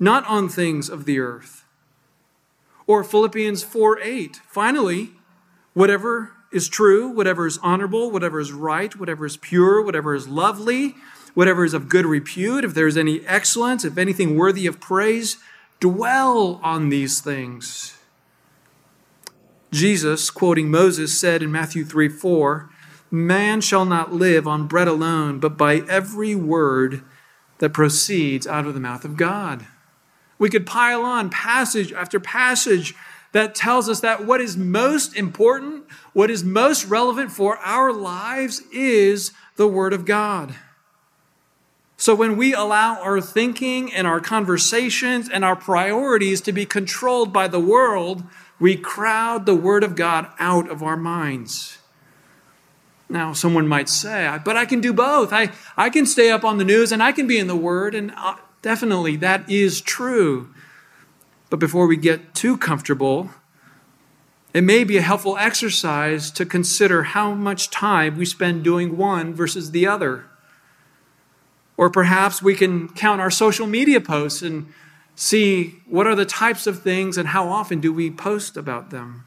not 0.00 0.26
on 0.26 0.48
things 0.48 0.88
of 0.88 1.04
the 1.04 1.20
earth. 1.20 1.61
Or 2.92 3.02
Philippians 3.02 3.62
4 3.62 4.00
8, 4.00 4.40
finally, 4.46 5.12
whatever 5.72 6.32
is 6.52 6.68
true, 6.68 7.08
whatever 7.08 7.46
is 7.46 7.56
honorable, 7.62 8.10
whatever 8.10 8.38
is 8.38 8.52
right, 8.52 8.94
whatever 8.94 9.24
is 9.24 9.38
pure, 9.38 9.80
whatever 9.80 10.14
is 10.14 10.28
lovely, 10.28 10.94
whatever 11.32 11.64
is 11.64 11.72
of 11.72 11.88
good 11.88 12.04
repute, 12.04 12.66
if 12.66 12.74
there 12.74 12.86
is 12.86 12.98
any 12.98 13.26
excellence, 13.26 13.86
if 13.86 13.96
anything 13.96 14.36
worthy 14.36 14.66
of 14.66 14.78
praise, 14.78 15.38
dwell 15.80 16.60
on 16.62 16.90
these 16.90 17.22
things. 17.22 17.96
Jesus, 19.70 20.28
quoting 20.28 20.70
Moses, 20.70 21.18
said 21.18 21.42
in 21.42 21.50
Matthew 21.50 21.86
3 21.86 22.10
4, 22.10 22.68
Man 23.10 23.62
shall 23.62 23.86
not 23.86 24.12
live 24.12 24.46
on 24.46 24.66
bread 24.66 24.86
alone, 24.86 25.40
but 25.40 25.56
by 25.56 25.76
every 25.88 26.34
word 26.34 27.02
that 27.56 27.72
proceeds 27.72 28.46
out 28.46 28.66
of 28.66 28.74
the 28.74 28.80
mouth 28.80 29.06
of 29.06 29.16
God. 29.16 29.64
We 30.42 30.50
could 30.50 30.66
pile 30.66 31.04
on 31.04 31.30
passage 31.30 31.92
after 31.92 32.18
passage 32.18 32.96
that 33.30 33.54
tells 33.54 33.88
us 33.88 34.00
that 34.00 34.26
what 34.26 34.40
is 34.40 34.56
most 34.56 35.14
important, 35.14 35.84
what 36.14 36.32
is 36.32 36.42
most 36.42 36.84
relevant 36.86 37.30
for 37.30 37.58
our 37.58 37.92
lives 37.92 38.60
is 38.72 39.30
the 39.54 39.68
Word 39.68 39.92
of 39.92 40.04
God. 40.04 40.56
So 41.96 42.12
when 42.16 42.36
we 42.36 42.54
allow 42.54 43.00
our 43.00 43.20
thinking 43.20 43.92
and 43.92 44.04
our 44.04 44.18
conversations 44.18 45.28
and 45.28 45.44
our 45.44 45.54
priorities 45.54 46.40
to 46.40 46.50
be 46.50 46.66
controlled 46.66 47.32
by 47.32 47.46
the 47.46 47.60
world, 47.60 48.24
we 48.58 48.74
crowd 48.74 49.46
the 49.46 49.54
Word 49.54 49.84
of 49.84 49.94
God 49.94 50.26
out 50.40 50.68
of 50.68 50.82
our 50.82 50.96
minds. 50.96 51.78
Now, 53.08 53.32
someone 53.32 53.68
might 53.68 53.88
say, 53.88 54.40
but 54.44 54.56
I 54.56 54.66
can 54.66 54.80
do 54.80 54.92
both. 54.92 55.32
I, 55.32 55.52
I 55.76 55.88
can 55.88 56.04
stay 56.04 56.32
up 56.32 56.44
on 56.44 56.58
the 56.58 56.64
news 56.64 56.90
and 56.90 57.00
I 57.00 57.12
can 57.12 57.28
be 57.28 57.38
in 57.38 57.46
the 57.46 57.54
Word, 57.54 57.94
and 57.94 58.12
uh, 58.16 58.34
definitely 58.62 59.16
that 59.16 59.48
is 59.50 59.80
true. 59.80 60.52
But 61.50 61.58
before 61.58 61.86
we 61.86 61.96
get 61.96 62.34
too 62.34 62.56
comfortable, 62.56 63.30
it 64.54 64.62
may 64.62 64.84
be 64.84 64.96
a 64.96 65.02
helpful 65.02 65.36
exercise 65.36 66.30
to 66.32 66.46
consider 66.46 67.02
how 67.02 67.34
much 67.34 67.70
time 67.70 68.16
we 68.16 68.24
spend 68.24 68.64
doing 68.64 68.96
one 68.96 69.34
versus 69.34 69.70
the 69.70 69.86
other. 69.86 70.26
Or 71.76 71.90
perhaps 71.90 72.42
we 72.42 72.54
can 72.54 72.88
count 72.88 73.20
our 73.20 73.30
social 73.30 73.66
media 73.66 74.00
posts 74.00 74.42
and 74.42 74.72
see 75.14 75.80
what 75.86 76.06
are 76.06 76.14
the 76.14 76.26
types 76.26 76.66
of 76.66 76.82
things 76.82 77.18
and 77.18 77.28
how 77.28 77.48
often 77.48 77.80
do 77.80 77.92
we 77.92 78.10
post 78.10 78.56
about 78.56 78.90
them. 78.90 79.24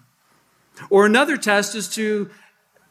Or 0.89 1.05
another 1.05 1.37
test 1.37 1.75
is 1.75 1.87
to 1.89 2.29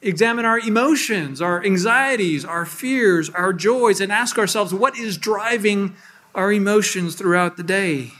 examine 0.00 0.44
our 0.44 0.58
emotions, 0.58 1.40
our 1.40 1.64
anxieties, 1.64 2.44
our 2.44 2.66
fears, 2.66 3.30
our 3.30 3.52
joys, 3.52 4.00
and 4.00 4.12
ask 4.12 4.38
ourselves 4.38 4.74
what 4.74 4.98
is 4.98 5.16
driving 5.16 5.96
our 6.34 6.52
emotions 6.52 7.14
throughout 7.14 7.56
the 7.56 7.62
day 7.62 8.12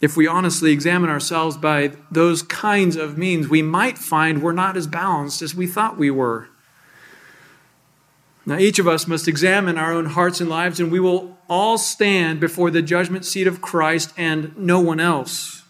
if 0.00 0.16
we 0.16 0.26
honestly 0.26 0.72
examine 0.72 1.10
ourselves 1.10 1.56
by 1.56 1.92
those 2.10 2.42
kinds 2.42 2.96
of 2.96 3.18
means, 3.18 3.48
we 3.48 3.62
might 3.62 3.98
find 3.98 4.42
we're 4.42 4.52
not 4.52 4.76
as 4.76 4.86
balanced 4.86 5.42
as 5.42 5.54
we 5.54 5.66
thought 5.66 5.98
we 5.98 6.10
were. 6.10 6.48
Now, 8.46 8.56
each 8.56 8.78
of 8.78 8.88
us 8.88 9.06
must 9.06 9.28
examine 9.28 9.76
our 9.76 9.92
own 9.92 10.06
hearts 10.06 10.40
and 10.40 10.48
lives, 10.48 10.80
and 10.80 10.90
we 10.90 11.00
will 11.00 11.36
all 11.48 11.76
stand 11.76 12.40
before 12.40 12.70
the 12.70 12.80
judgment 12.80 13.26
seat 13.26 13.46
of 13.46 13.60
Christ 13.60 14.14
and 14.16 14.56
no 14.56 14.80
one 14.80 15.00
else. 15.00 15.64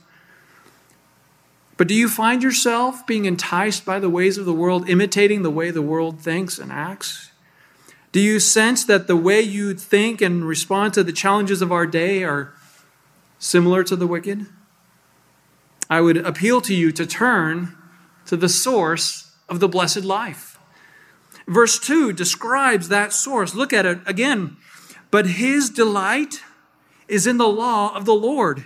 But 1.77 1.89
do 1.89 1.95
you 1.95 2.09
find 2.09 2.43
yourself 2.43 3.07
being 3.07 3.25
enticed 3.25 3.85
by 3.85 3.99
the 3.99 4.11
ways 4.11 4.39
of 4.39 4.45
the 4.45 4.53
world, 4.53 4.89
imitating 4.89 5.43
the 5.43 5.51
way 5.51 5.71
the 5.71 5.83
world 5.83 6.21
thinks 6.21 6.59
and 6.59 6.71
acts? 6.71 7.30
Do 8.13 8.21
you 8.21 8.41
sense 8.41 8.85
that 8.85 9.07
the 9.07 9.17
way 9.17 9.41
you 9.41 9.75
think 9.75 10.21
and 10.21 10.45
respond 10.45 10.95
to 10.95 11.05
the 11.05 11.13
challenges 11.13 11.63
of 11.63 11.71
our 11.71 11.87
day 11.87 12.25
are 12.25 12.53
similar 13.39 13.85
to 13.85 13.95
the 13.95 14.07
wicked? 14.07 14.47
I 15.89 16.01
would 16.01 16.17
appeal 16.17 16.61
to 16.63 16.75
you 16.75 16.91
to 16.93 17.07
turn 17.07 17.77
to 18.27 18.37
the 18.37 18.49
source 18.49 19.33
of 19.49 19.61
the 19.61 19.69
blessed 19.69 20.05
life. 20.05 20.59
Verse 21.47 21.79
2 21.79 22.13
describes 22.13 22.89
that 22.89 23.13
source. 23.13 23.55
Look 23.55 23.73
at 23.73 23.87
it 23.87 23.99
again. 24.07 24.57
But 25.11 25.27
his 25.27 25.71
delight 25.71 26.43
is 27.09 27.27
in 27.27 27.39
the 27.39 27.49
law 27.49 27.95
of 27.95 28.05
the 28.05 28.15
Lord, 28.15 28.65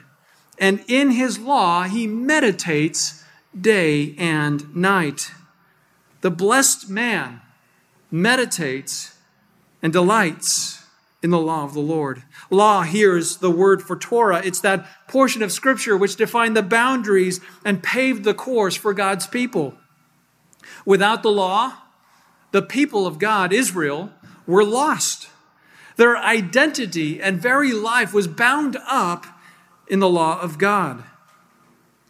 and 0.59 0.85
in 0.87 1.13
his 1.13 1.39
law 1.39 1.85
he 1.85 2.07
meditates 2.07 3.25
day 3.59 4.15
and 4.19 4.75
night. 4.77 5.31
The 6.21 6.31
blessed 6.31 6.91
man 6.91 7.41
meditates 8.11 9.14
and 9.85 9.93
delights 9.93 10.83
in 11.23 11.29
the 11.29 11.39
law 11.39 11.63
of 11.63 11.75
the 11.75 11.81
Lord. 11.81 12.23
Law 12.49 12.83
here 12.83 13.19
is 13.19 13.37
the 13.37 13.51
word 13.51 13.83
for 13.83 13.97
Torah. 13.97 14.41
It's 14.43 14.61
that 14.61 14.87
portion 15.09 15.43
of 15.43 15.53
Scripture 15.53 15.95
which 15.95 16.17
defined 16.17 16.57
the 16.57 16.63
boundaries 16.63 17.41
and 17.67 17.83
paved 17.83 18.25
the 18.25 18.33
course 18.33 18.75
for 18.75 18.95
God's 18.95 19.27
people. 19.27 19.75
Without 20.87 21.23
the 21.23 21.31
law, 21.31 21.75
the 22.51 22.63
people 22.63 23.07
of 23.07 23.19
God, 23.19 23.53
Israel, 23.53 24.11
were 24.47 24.65
lost. 24.65 25.29
Their 25.97 26.17
identity 26.17 27.21
and 27.21 27.41
very 27.41 27.73
life 27.73 28.15
was 28.15 28.27
bound 28.27 28.79
up 28.89 29.27
in 29.87 30.01
the 30.01 30.09
law 30.09 30.41
of 30.41 30.57
God. 30.57 31.05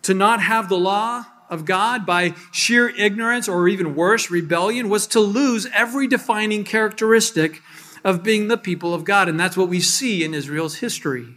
To 0.02 0.14
not 0.14 0.40
have 0.40 0.68
the 0.68 0.78
law 0.78 1.24
of 1.54 1.64
God 1.64 2.04
by 2.04 2.34
sheer 2.52 2.90
ignorance 2.90 3.48
or 3.48 3.68
even 3.68 3.94
worse, 3.94 4.30
rebellion, 4.30 4.90
was 4.90 5.06
to 5.08 5.20
lose 5.20 5.66
every 5.72 6.06
defining 6.06 6.64
characteristic 6.64 7.62
of 8.04 8.22
being 8.22 8.48
the 8.48 8.58
people 8.58 8.92
of 8.92 9.04
God. 9.04 9.28
And 9.28 9.40
that's 9.40 9.56
what 9.56 9.70
we 9.70 9.80
see 9.80 10.22
in 10.22 10.34
Israel's 10.34 10.76
history. 10.76 11.36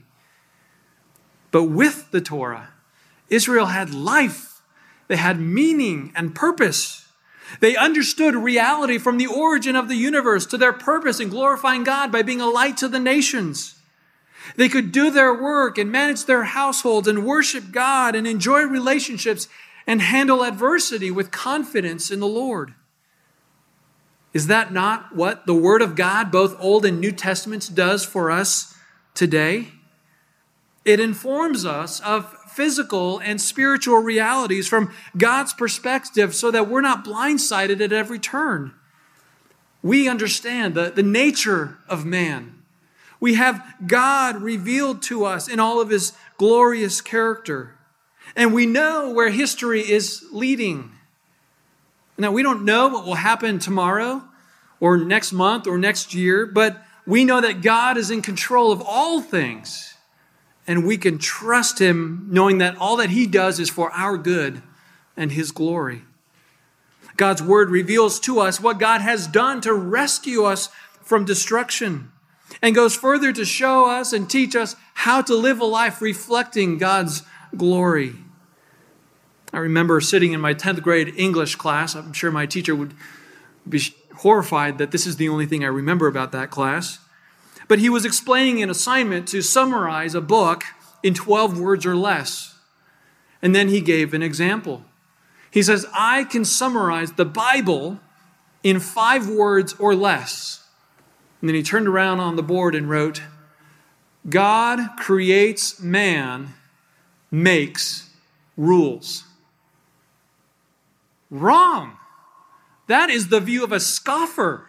But 1.52 1.64
with 1.64 2.12
the 2.12 2.20
Torah, 2.20 2.70
Israel 3.30 3.68
had 3.68 3.94
life, 3.94 4.62
they 5.08 5.16
had 5.16 5.40
meaning 5.40 6.12
and 6.16 6.36
purpose. 6.36 7.08
They 7.62 7.78
understood 7.78 8.36
reality 8.36 8.98
from 8.98 9.18
the 9.18 9.28
origin 9.28 9.78
of 9.78 9.88
the 9.88 9.96
universe 9.96 10.46
to 10.48 10.58
their 10.58 10.74
purpose 10.74 11.22
in 11.22 11.30
glorifying 11.30 11.86
God 11.86 12.12
by 12.12 12.22
being 12.22 12.42
a 12.42 12.50
light 12.50 12.76
to 12.78 12.90
the 12.90 13.00
nations. 13.00 13.76
They 14.56 14.70
could 14.70 14.92
do 14.92 15.10
their 15.10 15.34
work 15.34 15.78
and 15.78 15.92
manage 15.92 16.26
their 16.26 16.44
households 16.44 17.08
and 17.08 17.26
worship 17.26 17.72
God 17.72 18.16
and 18.16 18.28
enjoy 18.28 18.64
relationships 18.64 19.48
and 19.88 20.02
handle 20.02 20.44
adversity 20.44 21.10
with 21.10 21.32
confidence 21.32 22.12
in 22.12 22.20
the 22.20 22.28
Lord. 22.28 22.74
Is 24.34 24.48
that 24.48 24.74
not 24.74 25.16
what 25.16 25.48
the 25.48 25.56
Word 25.56 25.82
of 25.82 25.96
God, 25.96 26.30
both 26.30 26.56
Old 26.60 26.86
and 26.86 27.00
New 27.00 27.14
Testaments, 27.14 27.70
does 27.70 28.06
for 28.06 28.30
us 28.30 28.76
today? 29.16 29.70
It 30.84 31.00
informs 31.00 31.66
us 31.66 32.02
of 32.02 32.32
physical 32.50 33.20
and 33.20 33.40
spiritual 33.40 34.00
realities 34.00 34.68
from 34.68 34.92
God's 35.18 35.54
perspective 35.54 36.36
so 36.36 36.52
that 36.52 36.68
we're 36.68 36.82
not 36.82 37.06
blindsided 37.06 37.82
at 37.82 37.94
every 37.94 38.20
turn. 38.20 38.74
We 39.82 40.10
understand 40.10 40.76
the, 40.76 40.90
the 40.90 41.04
nature 41.04 41.78
of 41.88 42.06
man. 42.06 42.64
We 43.20 43.36
have 43.36 43.64
God 43.86 44.42
revealed 44.42 45.02
to 45.04 45.26
us 45.26 45.48
in 45.48 45.60
all 45.60 45.80
of 45.80 45.90
his 45.90 46.14
glorious 46.38 47.02
character. 47.02 47.77
And 48.38 48.54
we 48.54 48.68
know 48.68 49.12
where 49.12 49.32
history 49.32 49.82
is 49.82 50.24
leading. 50.32 50.92
Now, 52.20 52.32
we 52.32 52.44
don't 52.44 52.64
know 52.64 52.88
what 52.88 53.04
will 53.04 53.16
happen 53.16 53.58
tomorrow 53.58 54.24
or 54.80 54.96
next 54.96 55.34
month 55.34 55.66
or 55.66 55.80
next 55.80 56.14
year, 56.14 56.46
but 56.46 56.84
we 57.08 57.26
know 57.26 57.42
that 57.42 57.64
God 57.64 57.98
is 57.98 58.12
in 58.12 58.22
control 58.22 58.72
of 58.72 58.80
all 58.80 59.22
things. 59.22 59.96
And 60.68 60.86
we 60.86 60.98
can 60.98 61.18
trust 61.18 61.80
Him 61.82 62.28
knowing 62.30 62.60
that 62.60 62.78
all 62.78 62.98
that 62.98 63.10
He 63.10 63.26
does 63.26 63.60
is 63.60 63.72
for 63.72 63.90
our 63.92 64.20
good 64.20 64.62
and 65.16 65.32
His 65.32 65.52
glory. 65.52 66.04
God's 67.16 67.42
Word 67.42 67.72
reveals 67.72 68.20
to 68.20 68.40
us 68.40 68.62
what 68.62 68.78
God 68.78 69.02
has 69.02 69.26
done 69.26 69.62
to 69.62 69.74
rescue 69.74 70.44
us 70.44 70.70
from 71.02 71.26
destruction 71.26 72.12
and 72.62 72.76
goes 72.76 72.96
further 72.96 73.34
to 73.34 73.46
show 73.46 73.90
us 73.90 74.14
and 74.14 74.30
teach 74.30 74.56
us 74.56 74.76
how 74.94 75.24
to 75.24 75.34
live 75.34 75.60
a 75.60 75.66
life 75.66 76.02
reflecting 76.02 76.78
God's 76.78 77.24
glory. 77.56 78.14
I 79.54 79.60
remember 79.60 80.02
sitting 80.02 80.34
in 80.34 80.42
my 80.42 80.54
10th 80.54 80.82
grade 80.82 81.14
English 81.16 81.56
class. 81.56 81.96
I'm 81.96 82.14
sure 82.14 82.32
my 82.32 82.46
teacher 82.46 82.76
would 82.76 82.94
be 83.68 83.82
horrified 84.18 84.78
that 84.78 84.92
this 84.92 85.06
is 85.06 85.18
the 85.18 85.30
only 85.30 85.46
thing 85.46 85.64
I 85.64 85.68
remember 85.68 86.08
about 86.08 86.32
that 86.34 86.50
class. 86.50 87.00
But 87.68 87.80
he 87.80 87.90
was 87.90 88.06
explaining 88.06 88.62
an 88.62 88.70
assignment 88.70 89.28
to 89.30 89.42
summarize 89.42 90.16
a 90.16 90.22
book 90.22 90.64
in 91.04 91.14
12 91.14 91.60
words 91.60 91.86
or 91.86 91.96
less. 91.96 92.56
And 93.42 93.54
then 93.54 93.70
he 93.70 93.82
gave 93.82 94.14
an 94.14 94.24
example. 94.24 94.84
He 95.52 95.64
says, 95.64 95.86
I 95.94 96.24
can 96.26 96.44
summarize 96.44 97.14
the 97.14 97.26
Bible 97.26 98.00
in 98.64 98.80
five 98.80 99.30
words 99.30 99.74
or 99.80 99.96
less. 99.96 100.68
And 101.42 101.50
then 101.50 101.56
he 101.56 101.64
turned 101.64 101.88
around 101.88 102.20
on 102.20 102.36
the 102.36 102.44
board 102.44 102.76
and 102.76 102.90
wrote, 102.90 103.22
God 104.30 104.98
creates 104.98 105.80
man, 105.80 106.54
makes 107.32 108.10
rules. 108.58 109.24
Wrong. 111.30 111.98
That 112.88 113.10
is 113.10 113.28
the 113.28 113.40
view 113.40 113.64
of 113.64 113.72
a 113.72 113.80
scoffer. 113.80 114.68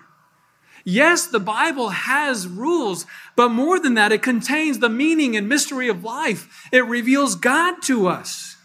Yes, 0.85 1.27
the 1.27 1.41
Bible 1.41 1.91
has 1.91 2.49
rules, 2.49 3.05
but 3.37 3.51
more 3.51 3.79
than 3.79 3.95
that, 3.95 4.11
it 4.11 4.23
contains 4.23 4.79
the 4.79 4.89
meaning 4.89 5.37
and 5.37 5.49
mystery 5.49 5.89
of 5.89 6.03
life. 6.03 6.67
It 6.73 6.85
reveals 6.87 7.35
God 7.35 7.83
to 7.83 8.09
us. 8.09 8.57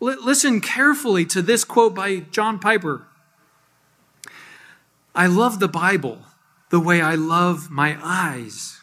L- 0.00 0.16
listen 0.24 0.60
carefully 0.60 1.24
to 1.26 1.42
this 1.42 1.64
quote 1.64 1.94
by 1.94 2.20
John 2.30 2.58
Piper 2.58 3.06
I 5.14 5.26
love 5.26 5.60
the 5.60 5.68
Bible 5.68 6.22
the 6.70 6.80
way 6.80 7.02
I 7.02 7.16
love 7.16 7.70
my 7.70 7.98
eyes. 8.02 8.80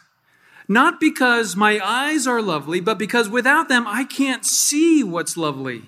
not 0.67 0.99
because 0.99 1.55
my 1.55 1.79
eyes 1.83 2.27
are 2.27 2.41
lovely, 2.41 2.79
but 2.79 2.99
because 2.99 3.27
without 3.27 3.67
them 3.69 3.87
I 3.87 4.03
can't 4.03 4.45
see 4.45 5.03
what's 5.03 5.35
lovely. 5.35 5.83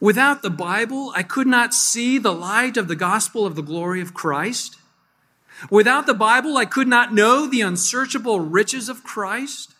Without 0.00 0.42
the 0.42 0.50
Bible, 0.50 1.12
I 1.14 1.22
could 1.22 1.46
not 1.46 1.72
see 1.72 2.18
the 2.18 2.32
light 2.32 2.76
of 2.76 2.88
the 2.88 2.96
gospel 2.96 3.46
of 3.46 3.56
the 3.56 3.62
glory 3.62 4.00
of 4.00 4.14
Christ. 4.14 4.76
Without 5.70 6.06
the 6.06 6.14
Bible, 6.14 6.56
I 6.56 6.66
could 6.66 6.88
not 6.88 7.14
know 7.14 7.46
the 7.46 7.62
unsearchable 7.62 8.40
riches 8.40 8.88
of 8.88 9.04
Christ. 9.04 9.74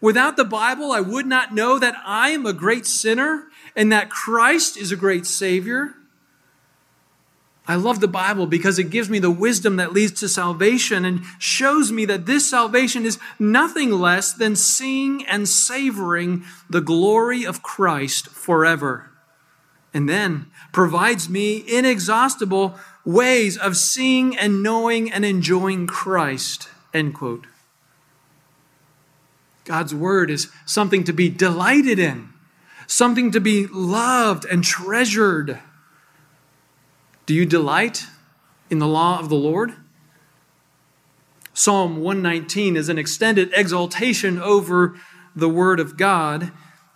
Without 0.00 0.36
the 0.36 0.44
Bible, 0.44 0.92
I 0.92 1.00
would 1.00 1.26
not 1.26 1.54
know 1.54 1.78
that 1.78 1.94
I 2.04 2.30
am 2.30 2.46
a 2.46 2.52
great 2.52 2.86
sinner 2.86 3.48
and 3.76 3.92
that 3.92 4.10
Christ 4.10 4.76
is 4.76 4.90
a 4.90 4.96
great 4.96 5.26
Savior. 5.26 5.94
I 7.66 7.76
love 7.76 8.00
the 8.00 8.08
Bible 8.08 8.46
because 8.46 8.78
it 8.78 8.90
gives 8.90 9.08
me 9.08 9.18
the 9.18 9.30
wisdom 9.30 9.76
that 9.76 9.92
leads 9.92 10.20
to 10.20 10.28
salvation 10.28 11.04
and 11.04 11.22
shows 11.38 11.90
me 11.90 12.04
that 12.06 12.26
this 12.26 12.48
salvation 12.48 13.06
is 13.06 13.18
nothing 13.38 13.90
less 13.90 14.32
than 14.32 14.56
seeing 14.56 15.24
and 15.26 15.48
savoring 15.48 16.44
the 16.68 16.82
glory 16.82 17.44
of 17.44 17.62
Christ 17.62 18.28
forever. 18.28 19.13
And 19.94 20.08
then 20.08 20.50
provides 20.72 21.28
me 21.28 21.64
inexhaustible 21.68 22.76
ways 23.04 23.56
of 23.56 23.76
seeing 23.76 24.36
and 24.36 24.62
knowing 24.62 25.10
and 25.10 25.24
enjoying 25.24 25.86
Christ. 25.86 26.68
End 26.92 27.14
quote. 27.14 27.46
God's 29.64 29.94
word 29.94 30.30
is 30.30 30.50
something 30.66 31.04
to 31.04 31.12
be 31.12 31.28
delighted 31.30 31.98
in, 31.98 32.30
something 32.86 33.30
to 33.30 33.40
be 33.40 33.66
loved 33.66 34.44
and 34.44 34.62
treasured. 34.62 35.60
Do 37.24 37.32
you 37.34 37.46
delight 37.46 38.06
in 38.68 38.80
the 38.80 38.88
law 38.88 39.18
of 39.18 39.28
the 39.28 39.36
Lord? 39.36 39.74
Psalm 41.54 41.98
119 41.98 42.76
is 42.76 42.88
an 42.88 42.98
extended 42.98 43.50
exaltation 43.54 44.38
over 44.38 44.98
the 45.36 45.48
Word 45.48 45.80
of 45.80 45.96
God. 45.96 46.50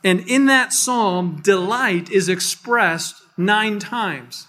And 0.05 0.21
in 0.21 0.47
that 0.47 0.73
psalm, 0.73 1.41
delight 1.43 2.11
is 2.11 2.29
expressed 2.29 3.23
nine 3.37 3.79
times. 3.79 4.47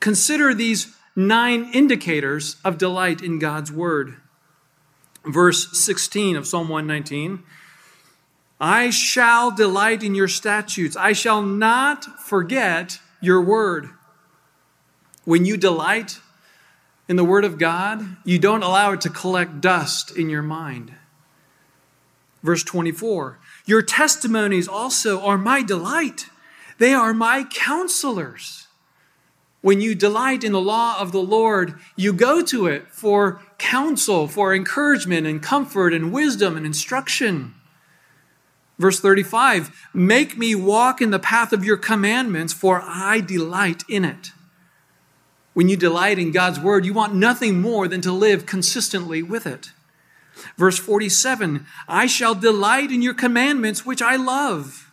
Consider 0.00 0.54
these 0.54 0.94
nine 1.16 1.70
indicators 1.72 2.56
of 2.64 2.78
delight 2.78 3.22
in 3.22 3.38
God's 3.38 3.72
Word. 3.72 4.16
Verse 5.24 5.76
16 5.78 6.36
of 6.36 6.46
Psalm 6.46 6.68
119 6.68 7.42
I 8.60 8.90
shall 8.90 9.52
delight 9.52 10.02
in 10.02 10.14
your 10.14 10.28
statutes, 10.28 10.96
I 10.96 11.12
shall 11.12 11.42
not 11.42 12.04
forget 12.20 12.98
your 13.20 13.40
word. 13.40 13.90
When 15.24 15.44
you 15.44 15.56
delight 15.56 16.20
in 17.08 17.16
the 17.16 17.24
Word 17.24 17.44
of 17.44 17.58
God, 17.58 18.16
you 18.24 18.38
don't 18.38 18.62
allow 18.62 18.92
it 18.92 19.00
to 19.02 19.10
collect 19.10 19.60
dust 19.60 20.16
in 20.16 20.28
your 20.28 20.42
mind. 20.42 20.92
Verse 22.42 22.64
24 22.64 23.38
Your 23.68 23.82
testimonies 23.82 24.66
also 24.66 25.20
are 25.20 25.36
my 25.36 25.62
delight, 25.62 26.30
they 26.78 26.94
are 26.94 27.12
my 27.12 27.44
counselors. 27.44 28.66
When 29.60 29.82
you 29.82 29.94
delight 29.94 30.42
in 30.42 30.52
the 30.52 30.60
law 30.60 30.98
of 30.98 31.12
the 31.12 31.20
Lord, 31.20 31.74
you 31.94 32.14
go 32.14 32.42
to 32.44 32.66
it 32.66 32.88
for 32.88 33.42
counsel, 33.58 34.26
for 34.26 34.54
encouragement 34.54 35.26
and 35.26 35.42
comfort 35.42 35.92
and 35.92 36.14
wisdom 36.14 36.56
and 36.56 36.64
instruction. 36.64 37.56
Verse 38.78 39.00
35 39.00 39.70
Make 39.92 40.38
me 40.38 40.54
walk 40.54 41.02
in 41.02 41.10
the 41.10 41.18
path 41.18 41.52
of 41.52 41.62
your 41.62 41.76
commandments, 41.76 42.54
for 42.54 42.80
I 42.82 43.20
delight 43.20 43.84
in 43.86 44.02
it. 44.02 44.30
When 45.52 45.68
you 45.68 45.76
delight 45.76 46.18
in 46.18 46.32
God's 46.32 46.58
word, 46.58 46.86
you 46.86 46.94
want 46.94 47.14
nothing 47.14 47.60
more 47.60 47.86
than 47.86 48.00
to 48.00 48.12
live 48.12 48.46
consistently 48.46 49.22
with 49.22 49.46
it. 49.46 49.72
Verse 50.56 50.78
47 50.78 51.66
I 51.86 52.06
shall 52.06 52.34
delight 52.34 52.90
in 52.90 53.02
your 53.02 53.14
commandments, 53.14 53.84
which 53.84 54.02
I 54.02 54.16
love. 54.16 54.90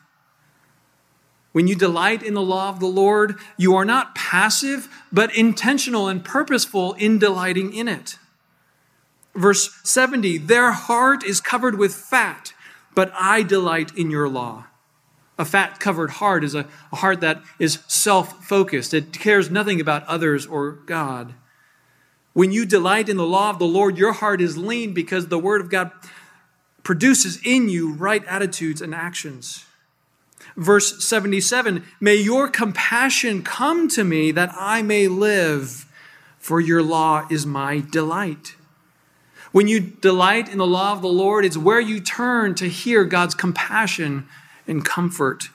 When 1.52 1.68
you 1.68 1.76
delight 1.76 2.22
in 2.22 2.34
the 2.34 2.42
law 2.42 2.68
of 2.68 2.82
the 2.82 2.86
Lord, 2.86 3.38
you 3.56 3.76
are 3.76 3.86
not 3.86 4.14
passive, 4.14 4.90
but 5.10 5.34
intentional 5.34 6.10
and 6.10 6.24
purposeful 6.24 6.94
in 6.94 7.18
delighting 7.18 7.74
in 7.74 7.88
it. 7.88 8.18
Verse 9.34 9.80
70 9.84 10.38
Their 10.40 10.72
heart 10.72 11.24
is 11.24 11.40
covered 11.40 11.78
with 11.78 11.96
fat, 11.96 12.54
but 12.94 13.12
I 13.18 13.42
delight 13.42 13.96
in 13.96 14.12
your 14.12 14.28
law. 14.28 14.66
A 15.38 15.46
fat 15.46 15.80
covered 15.80 16.12
heart 16.12 16.44
is 16.44 16.56
a, 16.56 16.68
heart 16.92 17.22
that 17.22 17.42
is 17.60 17.80
self 17.88 18.46
focused, 18.46 18.94
it 18.94 19.14
cares 19.14 19.50
nothing 19.50 19.82
about 19.82 20.06
others 20.08 20.46
or 20.46 20.72
God. 20.72 21.34
When 22.36 22.52
you 22.52 22.66
delight 22.66 23.08
in 23.08 23.16
the 23.16 23.26
law 23.26 23.50
of 23.50 23.60
the 23.60 23.66
Lord, 23.66 23.98
your 23.98 24.12
heart 24.12 24.42
is 24.42 24.58
lean 24.58 24.94
because 24.94 25.28
the 25.28 25.40
Word 25.40 25.62
of 25.62 25.70
God 25.70 25.92
produces 26.84 27.40
in 27.46 27.70
you 27.70 27.94
right 27.94 28.26
attitudes 28.26 28.82
and 28.82 28.94
actions. 28.94 29.64
Verse 30.58 31.02
77 31.08 31.86
May 32.02 32.16
your 32.16 32.50
compassion 32.50 33.42
come 33.42 33.88
to 33.88 34.04
me 34.04 34.32
that 34.32 34.52
I 34.54 34.82
may 34.82 35.08
live, 35.08 35.86
for 36.38 36.60
your 36.60 36.84
law 36.84 37.26
is 37.32 37.46
my 37.46 37.80
delight. 37.80 38.56
When 39.54 39.70
you 39.70 39.80
delight 39.80 40.50
in 40.50 40.58
the 40.58 40.68
law 40.68 40.92
of 40.92 41.02
the 41.02 41.08
Lord, 41.08 41.46
it's 41.46 41.56
where 41.56 41.80
you 41.80 42.02
turn 42.02 42.54
to 42.56 42.68
hear 42.68 43.06
God's 43.06 43.34
compassion 43.34 44.28
and 44.68 44.84
comfort. 44.84 45.48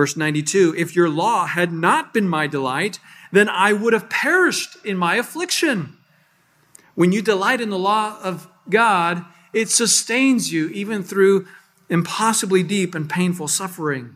Verse 0.00 0.16
92 0.16 0.74
If 0.78 0.96
your 0.96 1.10
law 1.10 1.44
had 1.44 1.74
not 1.74 2.14
been 2.14 2.26
my 2.26 2.46
delight, 2.46 2.98
then 3.32 3.50
I 3.50 3.74
would 3.74 3.92
have 3.92 4.08
perished 4.08 4.82
in 4.82 4.96
my 4.96 5.16
affliction. 5.16 5.98
When 6.94 7.12
you 7.12 7.20
delight 7.20 7.60
in 7.60 7.68
the 7.68 7.78
law 7.78 8.18
of 8.22 8.48
God, 8.70 9.26
it 9.52 9.68
sustains 9.68 10.50
you 10.50 10.70
even 10.70 11.02
through 11.02 11.46
impossibly 11.90 12.62
deep 12.62 12.94
and 12.94 13.10
painful 13.10 13.48
suffering. 13.48 14.14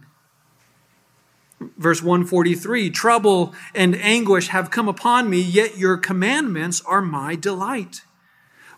Verse 1.77 2.03
143 2.03 2.89
Trouble 2.89 3.55
and 3.75 3.95
anguish 3.97 4.49
have 4.49 4.71
come 4.71 4.89
upon 4.89 5.29
me, 5.29 5.43
yet 5.43 5.77
your 5.77 5.99
commandments 5.99 6.81
are 6.87 7.03
my 7.03 7.35
delight. 7.35 8.01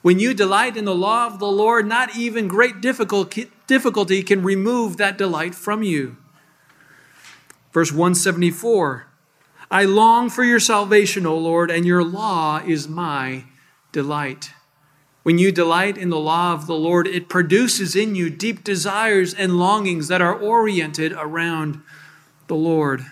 When 0.03 0.19
you 0.19 0.35
delight 0.35 0.77
in 0.77 0.87
the 0.87 0.92
law 0.92 1.29
of 1.29 1.38
the 1.38 1.47
Lord, 1.47 1.87
not 1.87 2.16
even 2.16 2.49
great 2.49 2.81
difficulty 2.81 4.25
can 4.25 4.42
remove 4.42 4.97
that 4.97 5.16
delight 5.16 5.55
from 5.55 5.85
you. 5.85 6.16
Verse 7.76 7.92
174 7.92 9.06
I 9.70 9.84
long 9.84 10.30
for 10.30 10.42
your 10.42 10.58
salvation, 10.58 11.26
O 11.26 11.36
Lord, 11.36 11.70
and 11.70 11.84
your 11.84 12.02
law 12.02 12.62
is 12.66 12.88
my 12.88 13.44
delight. 13.92 14.52
When 15.24 15.36
you 15.36 15.52
delight 15.52 15.98
in 15.98 16.08
the 16.08 16.18
law 16.18 16.54
of 16.54 16.66
the 16.66 16.74
Lord, 16.74 17.06
it 17.06 17.28
produces 17.28 17.94
in 17.94 18.14
you 18.14 18.30
deep 18.30 18.64
desires 18.64 19.34
and 19.34 19.58
longings 19.58 20.08
that 20.08 20.22
are 20.22 20.34
oriented 20.34 21.12
around 21.12 21.82
the 22.46 22.54
Lord. 22.54 23.04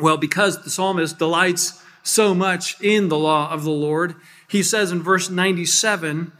Well, 0.00 0.16
because 0.16 0.64
the 0.64 0.70
psalmist 0.70 1.16
delights 1.16 1.80
so 2.02 2.34
much 2.34 2.80
in 2.80 3.10
the 3.10 3.18
law 3.18 3.52
of 3.52 3.62
the 3.62 3.70
Lord, 3.70 4.16
he 4.48 4.60
says 4.60 4.90
in 4.90 5.04
verse 5.04 5.30
97, 5.30 6.32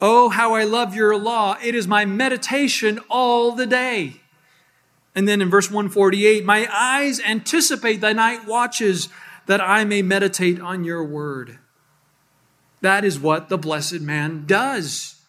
Oh, 0.00 0.30
how 0.30 0.54
I 0.54 0.64
love 0.64 0.94
your 0.94 1.14
law. 1.14 1.58
It 1.62 1.74
is 1.74 1.86
my 1.86 2.06
meditation 2.06 3.00
all 3.10 3.52
the 3.52 3.66
day. 3.66 4.22
And 5.18 5.26
then 5.26 5.42
in 5.42 5.50
verse 5.50 5.68
148, 5.68 6.44
my 6.44 6.68
eyes 6.72 7.18
anticipate 7.18 8.00
the 8.00 8.14
night 8.14 8.46
watches 8.46 9.08
that 9.46 9.60
I 9.60 9.82
may 9.82 10.00
meditate 10.00 10.60
on 10.60 10.84
your 10.84 11.02
word. 11.02 11.58
That 12.82 13.04
is 13.04 13.18
what 13.18 13.48
the 13.48 13.58
blessed 13.58 14.00
man 14.00 14.44
does. 14.46 15.20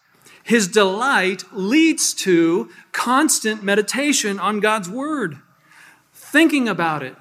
His 0.44 0.68
delight 0.68 1.42
leads 1.52 2.14
to 2.22 2.70
constant 2.92 3.64
meditation 3.64 4.38
on 4.38 4.60
God's 4.60 4.88
word, 4.88 5.38
thinking 6.14 6.68
about 6.68 7.02
it, 7.02 7.16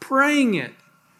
praying 0.00 0.54
it, 0.54 0.72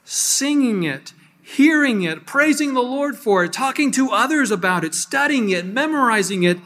singing 0.02 0.82
it, 0.82 1.12
hearing 1.42 2.04
it, 2.04 2.24
praising 2.24 2.72
the 2.72 2.80
Lord 2.80 3.18
for 3.18 3.44
it, 3.44 3.52
talking 3.52 3.90
to 3.90 4.12
others 4.12 4.50
about 4.50 4.82
it, 4.82 4.94
studying 4.94 5.50
it, 5.50 5.66
memorizing 5.66 6.42
it, 6.42 6.56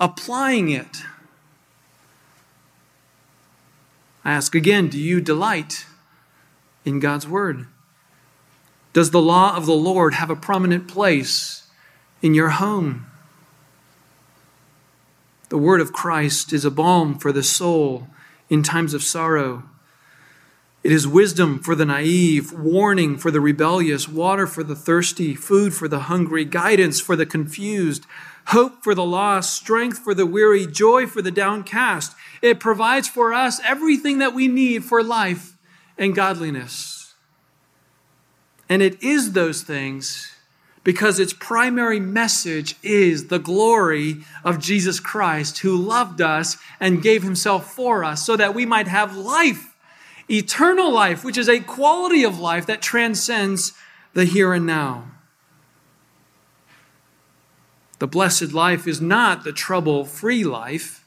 applying 0.00 0.70
it. 0.70 1.04
I 4.26 4.32
ask 4.32 4.56
again 4.56 4.88
do 4.88 4.98
you 4.98 5.20
delight 5.20 5.86
in 6.84 6.98
God's 6.98 7.28
Word? 7.28 7.68
Does 8.92 9.12
the 9.12 9.22
law 9.22 9.56
of 9.56 9.66
the 9.66 9.72
Lord 9.72 10.14
have 10.14 10.30
a 10.30 10.34
prominent 10.34 10.88
place 10.88 11.68
in 12.22 12.34
your 12.34 12.48
home? 12.48 13.06
The 15.48 15.56
Word 15.56 15.80
of 15.80 15.92
Christ 15.92 16.52
is 16.52 16.64
a 16.64 16.72
balm 16.72 17.16
for 17.16 17.30
the 17.30 17.44
soul 17.44 18.08
in 18.50 18.64
times 18.64 18.94
of 18.94 19.04
sorrow. 19.04 19.62
It 20.82 20.90
is 20.90 21.06
wisdom 21.06 21.60
for 21.60 21.76
the 21.76 21.84
naive, 21.84 22.52
warning 22.52 23.18
for 23.18 23.30
the 23.30 23.40
rebellious, 23.40 24.08
water 24.08 24.48
for 24.48 24.64
the 24.64 24.74
thirsty, 24.74 25.36
food 25.36 25.72
for 25.72 25.86
the 25.86 26.00
hungry, 26.00 26.44
guidance 26.44 27.00
for 27.00 27.14
the 27.14 27.26
confused, 27.26 28.06
hope 28.48 28.82
for 28.82 28.94
the 28.94 29.04
lost, 29.04 29.54
strength 29.54 29.98
for 29.98 30.14
the 30.14 30.26
weary, 30.26 30.66
joy 30.66 31.06
for 31.06 31.22
the 31.22 31.30
downcast. 31.30 32.14
It 32.42 32.60
provides 32.60 33.08
for 33.08 33.32
us 33.32 33.60
everything 33.64 34.18
that 34.18 34.34
we 34.34 34.48
need 34.48 34.84
for 34.84 35.02
life 35.02 35.56
and 35.98 36.14
godliness. 36.14 37.14
And 38.68 38.82
it 38.82 39.02
is 39.02 39.32
those 39.32 39.62
things, 39.62 40.32
because 40.84 41.18
its 41.18 41.32
primary 41.32 41.98
message 41.98 42.76
is 42.82 43.26
the 43.26 43.38
glory 43.38 44.18
of 44.44 44.60
Jesus 44.60 45.00
Christ, 45.00 45.58
who 45.58 45.76
loved 45.76 46.20
us 46.20 46.56
and 46.78 47.02
gave 47.02 47.22
himself 47.22 47.72
for 47.72 48.04
us 48.04 48.24
so 48.24 48.36
that 48.36 48.54
we 48.54 48.66
might 48.66 48.86
have 48.86 49.16
life, 49.16 49.74
eternal 50.30 50.92
life, 50.92 51.24
which 51.24 51.38
is 51.38 51.48
a 51.48 51.60
quality 51.60 52.22
of 52.22 52.38
life 52.38 52.66
that 52.66 52.82
transcends 52.82 53.72
the 54.14 54.24
here 54.24 54.52
and 54.52 54.66
now. 54.66 55.10
The 57.98 58.06
blessed 58.06 58.52
life 58.52 58.86
is 58.86 59.00
not 59.00 59.44
the 59.44 59.52
trouble 59.52 60.04
free 60.04 60.44
life. 60.44 61.04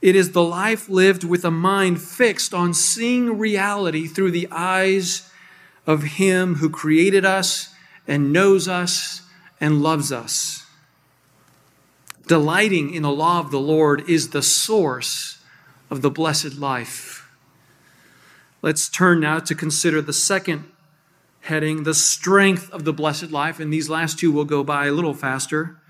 It 0.00 0.16
is 0.16 0.32
the 0.32 0.42
life 0.42 0.88
lived 0.88 1.24
with 1.24 1.44
a 1.44 1.50
mind 1.50 2.00
fixed 2.00 2.54
on 2.54 2.72
seeing 2.72 3.38
reality 3.38 4.06
through 4.06 4.30
the 4.30 4.48
eyes 4.50 5.30
of 5.86 6.02
Him 6.02 6.56
who 6.56 6.70
created 6.70 7.24
us 7.24 7.74
and 8.06 8.32
knows 8.32 8.68
us 8.68 9.22
and 9.60 9.82
loves 9.82 10.12
us. 10.12 10.66
Delighting 12.26 12.94
in 12.94 13.02
the 13.02 13.10
law 13.10 13.40
of 13.40 13.50
the 13.50 13.60
Lord 13.60 14.08
is 14.08 14.30
the 14.30 14.42
source 14.42 15.38
of 15.90 16.00
the 16.00 16.10
blessed 16.10 16.54
life. 16.54 17.28
Let's 18.62 18.88
turn 18.88 19.20
now 19.20 19.40
to 19.40 19.54
consider 19.54 20.00
the 20.00 20.12
second 20.12 20.69
heading, 21.40 21.84
the 21.84 21.94
strength 21.94 22.70
of 22.70 22.84
the 22.84 22.92
blessed 22.92 23.30
life, 23.30 23.60
and 23.60 23.72
these 23.72 23.88
last 23.88 24.18
two 24.18 24.30
will 24.30 24.44
go 24.44 24.62
by 24.62 24.86
a 24.86 24.92
little 24.92 25.14
faster. 25.14 25.80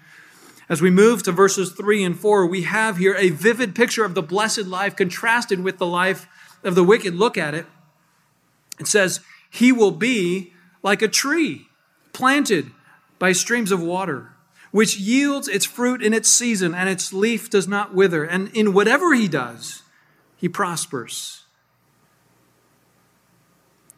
As 0.68 0.80
we 0.80 0.90
move 0.90 1.24
to 1.24 1.32
verses 1.32 1.72
3 1.72 2.04
and 2.04 2.18
4, 2.18 2.46
we 2.46 2.62
have 2.62 2.98
here 2.98 3.16
a 3.16 3.30
vivid 3.30 3.74
picture 3.74 4.04
of 4.04 4.14
the 4.14 4.22
blessed 4.22 4.66
life 4.66 4.94
contrasted 4.94 5.60
with 5.60 5.78
the 5.78 5.86
life 5.86 6.28
of 6.62 6.76
the 6.76 6.84
wicked. 6.84 7.14
Look 7.14 7.36
at 7.36 7.54
it. 7.54 7.66
It 8.78 8.86
says, 8.86 9.20
He 9.50 9.72
will 9.72 9.90
be 9.90 10.52
like 10.82 11.02
a 11.02 11.08
tree 11.08 11.66
planted 12.12 12.70
by 13.18 13.32
streams 13.32 13.72
of 13.72 13.82
water, 13.82 14.32
which 14.70 14.98
yields 14.98 15.48
its 15.48 15.64
fruit 15.64 16.02
in 16.02 16.14
its 16.14 16.28
season, 16.28 16.74
and 16.74 16.88
its 16.88 17.12
leaf 17.12 17.50
does 17.50 17.66
not 17.66 17.94
wither. 17.94 18.24
And 18.24 18.48
in 18.56 18.72
whatever 18.72 19.12
he 19.12 19.26
does, 19.26 19.82
he 20.36 20.48
prospers. 20.48 21.44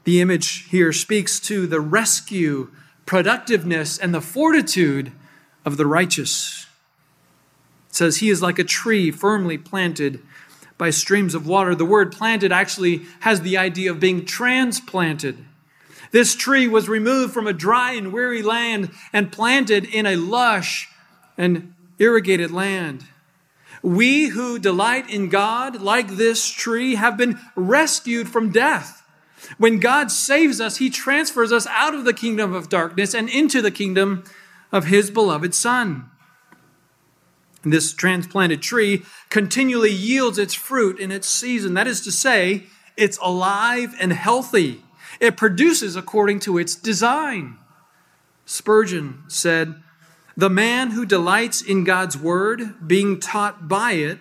The 0.04 0.20
image 0.20 0.68
here 0.68 0.92
speaks 0.92 1.38
to 1.40 1.66
the 1.66 1.80
rescue, 1.80 2.70
productiveness, 3.06 3.98
and 3.98 4.14
the 4.14 4.20
fortitude 4.20 5.12
of 5.64 5.76
the 5.76 5.86
righteous. 5.86 6.66
It 7.90 7.94
says, 7.94 8.16
He 8.16 8.30
is 8.30 8.42
like 8.42 8.58
a 8.58 8.64
tree 8.64 9.10
firmly 9.10 9.58
planted 9.58 10.20
by 10.76 10.90
streams 10.90 11.34
of 11.34 11.46
water. 11.46 11.74
The 11.74 11.84
word 11.84 12.10
planted 12.10 12.50
actually 12.50 13.02
has 13.20 13.42
the 13.42 13.56
idea 13.56 13.90
of 13.90 14.00
being 14.00 14.24
transplanted. 14.24 15.44
This 16.10 16.34
tree 16.34 16.66
was 16.66 16.88
removed 16.88 17.32
from 17.32 17.46
a 17.46 17.52
dry 17.52 17.92
and 17.92 18.12
weary 18.12 18.42
land 18.42 18.90
and 19.12 19.32
planted 19.32 19.84
in 19.84 20.06
a 20.06 20.16
lush 20.16 20.88
and 21.38 21.74
irrigated 21.98 22.50
land. 22.50 23.04
We 23.82 24.26
who 24.26 24.58
delight 24.58 25.08
in 25.08 25.28
God, 25.28 25.80
like 25.80 26.08
this 26.08 26.48
tree, 26.48 26.96
have 26.96 27.16
been 27.16 27.38
rescued 27.56 28.28
from 28.28 28.50
death. 28.50 29.01
When 29.58 29.80
God 29.80 30.10
saves 30.10 30.60
us, 30.60 30.76
He 30.76 30.90
transfers 30.90 31.52
us 31.52 31.66
out 31.66 31.94
of 31.94 32.04
the 32.04 32.14
kingdom 32.14 32.54
of 32.54 32.68
darkness 32.68 33.14
and 33.14 33.28
into 33.28 33.60
the 33.60 33.70
kingdom 33.70 34.24
of 34.72 34.86
his 34.86 35.10
beloved 35.10 35.54
Son. 35.54 36.08
This 37.62 37.92
transplanted 37.92 38.62
tree 38.62 39.04
continually 39.28 39.92
yields 39.92 40.38
its 40.38 40.54
fruit 40.54 40.98
in 40.98 41.12
its 41.12 41.28
season. 41.28 41.74
That 41.74 41.86
is 41.86 42.00
to 42.00 42.10
say, 42.10 42.64
it's 42.96 43.18
alive 43.18 43.94
and 44.00 44.12
healthy. 44.12 44.82
It 45.20 45.36
produces 45.36 45.94
according 45.94 46.40
to 46.40 46.58
its 46.58 46.74
design. 46.74 47.58
Spurgeon 48.46 49.22
said, 49.28 49.76
The 50.36 50.50
man 50.50 50.92
who 50.92 51.06
delights 51.06 51.62
in 51.62 51.84
God's 51.84 52.18
word, 52.18 52.88
being 52.88 53.20
taught 53.20 53.68
by 53.68 53.92
it, 53.92 54.18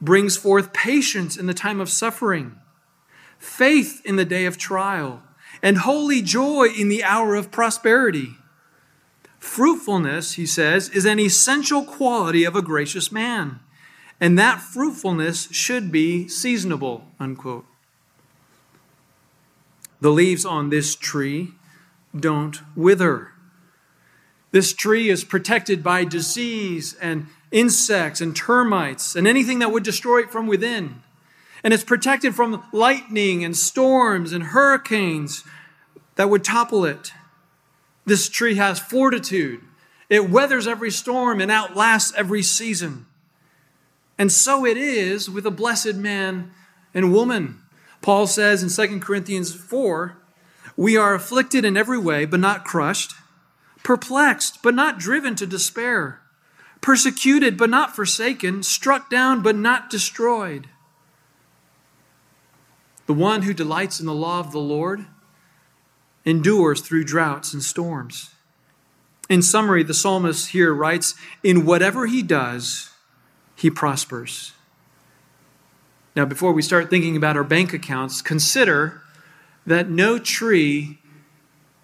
brings 0.00 0.36
forth 0.36 0.72
patience 0.72 1.36
in 1.36 1.46
the 1.46 1.54
time 1.54 1.80
of 1.80 1.90
suffering, 1.90 2.57
faith 3.38 4.00
in 4.04 4.16
the 4.16 4.24
day 4.24 4.44
of 4.46 4.58
trial, 4.58 5.22
and 5.62 5.78
holy 5.78 6.22
joy 6.22 6.68
in 6.68 6.88
the 6.88 7.02
hour 7.02 7.34
of 7.34 7.50
prosperity. 7.50 8.36
Fruitfulness, 9.38 10.34
he 10.34 10.46
says, 10.46 10.88
is 10.90 11.04
an 11.04 11.18
essential 11.18 11.84
quality 11.84 12.44
of 12.44 12.56
a 12.56 12.62
gracious 12.62 13.10
man, 13.12 13.60
and 14.20 14.38
that 14.38 14.60
fruitfulness 14.60 15.48
should 15.52 15.92
be 15.92 16.28
seasonable, 16.28 17.06
unquote. 17.20 17.66
The 20.00 20.10
leaves 20.10 20.44
on 20.44 20.70
this 20.70 20.94
tree 20.94 21.54
don't 22.18 22.60
wither. 22.76 23.32
This 24.50 24.72
tree 24.72 25.10
is 25.10 25.24
protected 25.24 25.82
by 25.82 26.04
disease 26.04 26.94
and 27.00 27.26
insects 27.50 28.20
and 28.20 28.34
termites 28.34 29.14
and 29.14 29.26
anything 29.26 29.58
that 29.58 29.72
would 29.72 29.82
destroy 29.82 30.20
it 30.20 30.30
from 30.30 30.46
within. 30.46 31.02
And 31.64 31.74
it's 31.74 31.84
protected 31.84 32.34
from 32.34 32.64
lightning 32.72 33.44
and 33.44 33.56
storms 33.56 34.32
and 34.32 34.44
hurricanes 34.44 35.44
that 36.14 36.30
would 36.30 36.44
topple 36.44 36.84
it. 36.84 37.12
This 38.06 38.28
tree 38.28 38.54
has 38.54 38.78
fortitude. 38.78 39.60
It 40.08 40.30
weathers 40.30 40.66
every 40.66 40.90
storm 40.90 41.40
and 41.40 41.50
outlasts 41.50 42.12
every 42.16 42.42
season. 42.42 43.06
And 44.16 44.32
so 44.32 44.64
it 44.64 44.76
is 44.76 45.28
with 45.28 45.46
a 45.46 45.50
blessed 45.50 45.94
man 45.94 46.50
and 46.94 47.12
woman. 47.12 47.60
Paul 48.00 48.26
says 48.26 48.62
in 48.62 48.88
2 48.88 49.00
Corinthians 49.00 49.54
4 49.54 50.16
We 50.76 50.96
are 50.96 51.14
afflicted 51.14 51.64
in 51.64 51.76
every 51.76 51.98
way, 51.98 52.24
but 52.24 52.40
not 52.40 52.64
crushed, 52.64 53.14
perplexed, 53.82 54.62
but 54.62 54.74
not 54.74 54.98
driven 54.98 55.34
to 55.36 55.46
despair, 55.46 56.20
persecuted, 56.80 57.56
but 57.56 57.70
not 57.70 57.94
forsaken, 57.94 58.62
struck 58.62 59.10
down, 59.10 59.42
but 59.42 59.56
not 59.56 59.90
destroyed. 59.90 60.68
The 63.08 63.14
one 63.14 63.40
who 63.40 63.54
delights 63.54 64.00
in 64.00 64.06
the 64.06 64.12
law 64.12 64.38
of 64.38 64.52
the 64.52 64.60
Lord 64.60 65.06
endures 66.26 66.82
through 66.82 67.04
droughts 67.04 67.54
and 67.54 67.62
storms. 67.62 68.34
In 69.30 69.40
summary, 69.40 69.82
the 69.82 69.94
psalmist 69.94 70.50
here 70.50 70.74
writes 70.74 71.14
In 71.42 71.64
whatever 71.64 72.06
he 72.06 72.22
does, 72.22 72.90
he 73.56 73.70
prospers. 73.70 74.52
Now, 76.14 76.26
before 76.26 76.52
we 76.52 76.60
start 76.60 76.90
thinking 76.90 77.16
about 77.16 77.34
our 77.34 77.44
bank 77.44 77.72
accounts, 77.72 78.20
consider 78.20 79.00
that 79.64 79.88
no 79.88 80.18
tree 80.18 80.98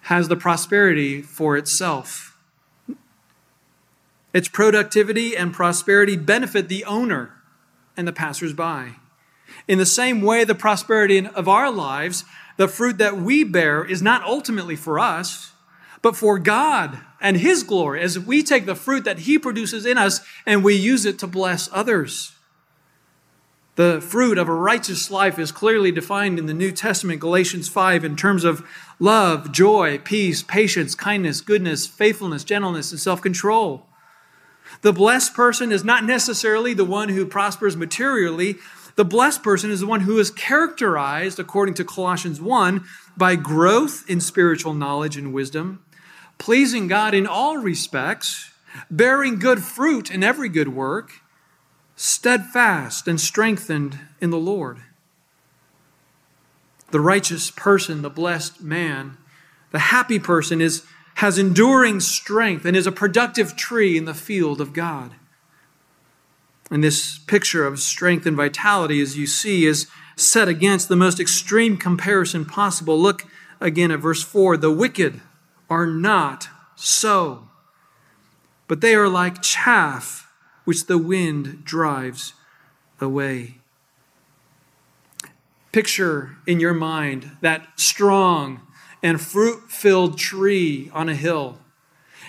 has 0.01 0.27
the 0.27 0.35
prosperity 0.35 1.23
for 1.23 1.57
itself. 1.57 2.37
Its 4.31 4.47
productivity 4.47 5.35
and 5.35 5.51
prosperity 5.51 6.17
benefit 6.17 6.67
the 6.67 6.85
owner 6.85 7.31
and 7.97 8.07
the 8.07 8.13
passersby. 8.13 8.99
In 9.67 9.77
the 9.77 9.85
same 9.85 10.21
way, 10.21 10.43
the 10.43 10.55
prosperity 10.55 11.25
of 11.25 11.47
our 11.47 11.71
lives 11.71 12.23
the 12.57 12.67
fruit 12.67 12.97
that 12.99 13.17
we 13.17 13.43
bear 13.43 13.83
is 13.83 14.01
not 14.01 14.23
ultimately 14.23 14.75
for 14.75 14.97
us, 14.97 15.51
but 16.01 16.15
for 16.15 16.39
God 16.39 16.99
and 17.19 17.37
His 17.37 17.63
glory, 17.63 18.01
as 18.01 18.17
we 18.17 18.43
take 18.43 18.65
the 18.65 18.75
fruit 18.75 19.03
that 19.03 19.19
He 19.19 19.37
produces 19.37 19.85
in 19.85 19.97
us 19.97 20.21
and 20.45 20.63
we 20.63 20.75
use 20.75 21.05
it 21.05 21.19
to 21.19 21.27
bless 21.27 21.69
others. 21.73 22.31
The 23.75 23.99
fruit 23.99 24.37
of 24.37 24.47
a 24.47 24.53
righteous 24.53 25.11
life 25.11 25.37
is 25.37 25.51
clearly 25.51 25.91
defined 25.91 26.39
in 26.39 26.45
the 26.45 26.53
New 26.53 26.71
Testament, 26.71 27.19
Galatians 27.19 27.67
5, 27.67 28.05
in 28.05 28.15
terms 28.15 28.45
of 28.45 28.65
love, 28.99 29.51
joy, 29.51 29.97
peace, 29.97 30.41
patience, 30.41 30.95
kindness, 30.95 31.41
goodness, 31.41 31.85
faithfulness, 31.85 32.45
gentleness, 32.45 32.91
and 32.91 33.01
self 33.01 33.21
control. 33.21 33.85
The 34.81 34.93
blessed 34.93 35.33
person 35.33 35.73
is 35.73 35.83
not 35.83 36.05
necessarily 36.05 36.73
the 36.73 36.85
one 36.85 37.09
who 37.09 37.25
prospers 37.25 37.75
materially, 37.75 38.55
the 38.95 39.05
blessed 39.05 39.43
person 39.43 39.71
is 39.71 39.81
the 39.81 39.87
one 39.87 40.01
who 40.01 40.17
is 40.19 40.31
characterized, 40.31 41.39
according 41.39 41.75
to 41.75 41.83
Colossians 41.83 42.39
1, 42.39 42.85
by 43.17 43.35
growth 43.35 44.09
in 44.09 44.21
spiritual 44.21 44.73
knowledge 44.73 45.17
and 45.17 45.33
wisdom, 45.33 45.83
pleasing 46.37 46.87
God 46.87 47.13
in 47.13 47.27
all 47.27 47.57
respects, 47.57 48.51
bearing 48.89 49.37
good 49.37 49.63
fruit 49.63 50.09
in 50.09 50.23
every 50.23 50.49
good 50.49 50.69
work, 50.69 51.21
steadfast 51.95 53.07
and 53.07 53.19
strengthened 53.19 53.99
in 54.21 54.29
the 54.29 54.37
Lord. 54.37 54.79
The 56.91 56.99
righteous 56.99 57.51
person, 57.51 58.01
the 58.01 58.09
blessed 58.09 58.61
man, 58.61 59.17
the 59.71 59.79
happy 59.79 60.19
person 60.19 60.61
is, 60.61 60.83
has 61.15 61.37
enduring 61.37 61.99
strength 61.99 62.63
and 62.65 62.77
is 62.77 62.87
a 62.87 62.91
productive 62.91 63.57
tree 63.57 63.97
in 63.97 64.05
the 64.05 64.13
field 64.13 64.61
of 64.61 64.71
God. 64.71 65.11
And 66.71 66.83
this 66.83 67.19
picture 67.19 67.65
of 67.65 67.79
strength 67.79 68.25
and 68.25 68.35
vitality, 68.35 69.01
as 69.01 69.17
you 69.17 69.27
see, 69.27 69.65
is 69.65 69.87
set 70.15 70.47
against 70.47 70.89
the 70.89 70.95
most 70.95 71.19
extreme 71.19 71.77
comparison 71.77 72.45
possible. 72.45 72.99
Look 72.99 73.25
again 73.59 73.91
at 73.91 73.99
verse 73.99 74.23
4 74.23 74.57
The 74.57 74.71
wicked 74.71 75.21
are 75.69 75.85
not 75.85 76.49
so, 76.75 77.49
but 78.67 78.81
they 78.81 78.95
are 78.95 79.09
like 79.09 79.41
chaff 79.41 80.31
which 80.63 80.87
the 80.87 80.97
wind 80.97 81.63
drives 81.63 82.33
away. 82.99 83.55
Picture 85.71 86.37
in 86.47 86.59
your 86.59 86.73
mind 86.73 87.37
that 87.41 87.67
strong 87.79 88.61
and 89.03 89.21
fruit 89.21 89.69
filled 89.69 90.17
tree 90.17 90.89
on 90.93 91.09
a 91.09 91.15
hill 91.15 91.59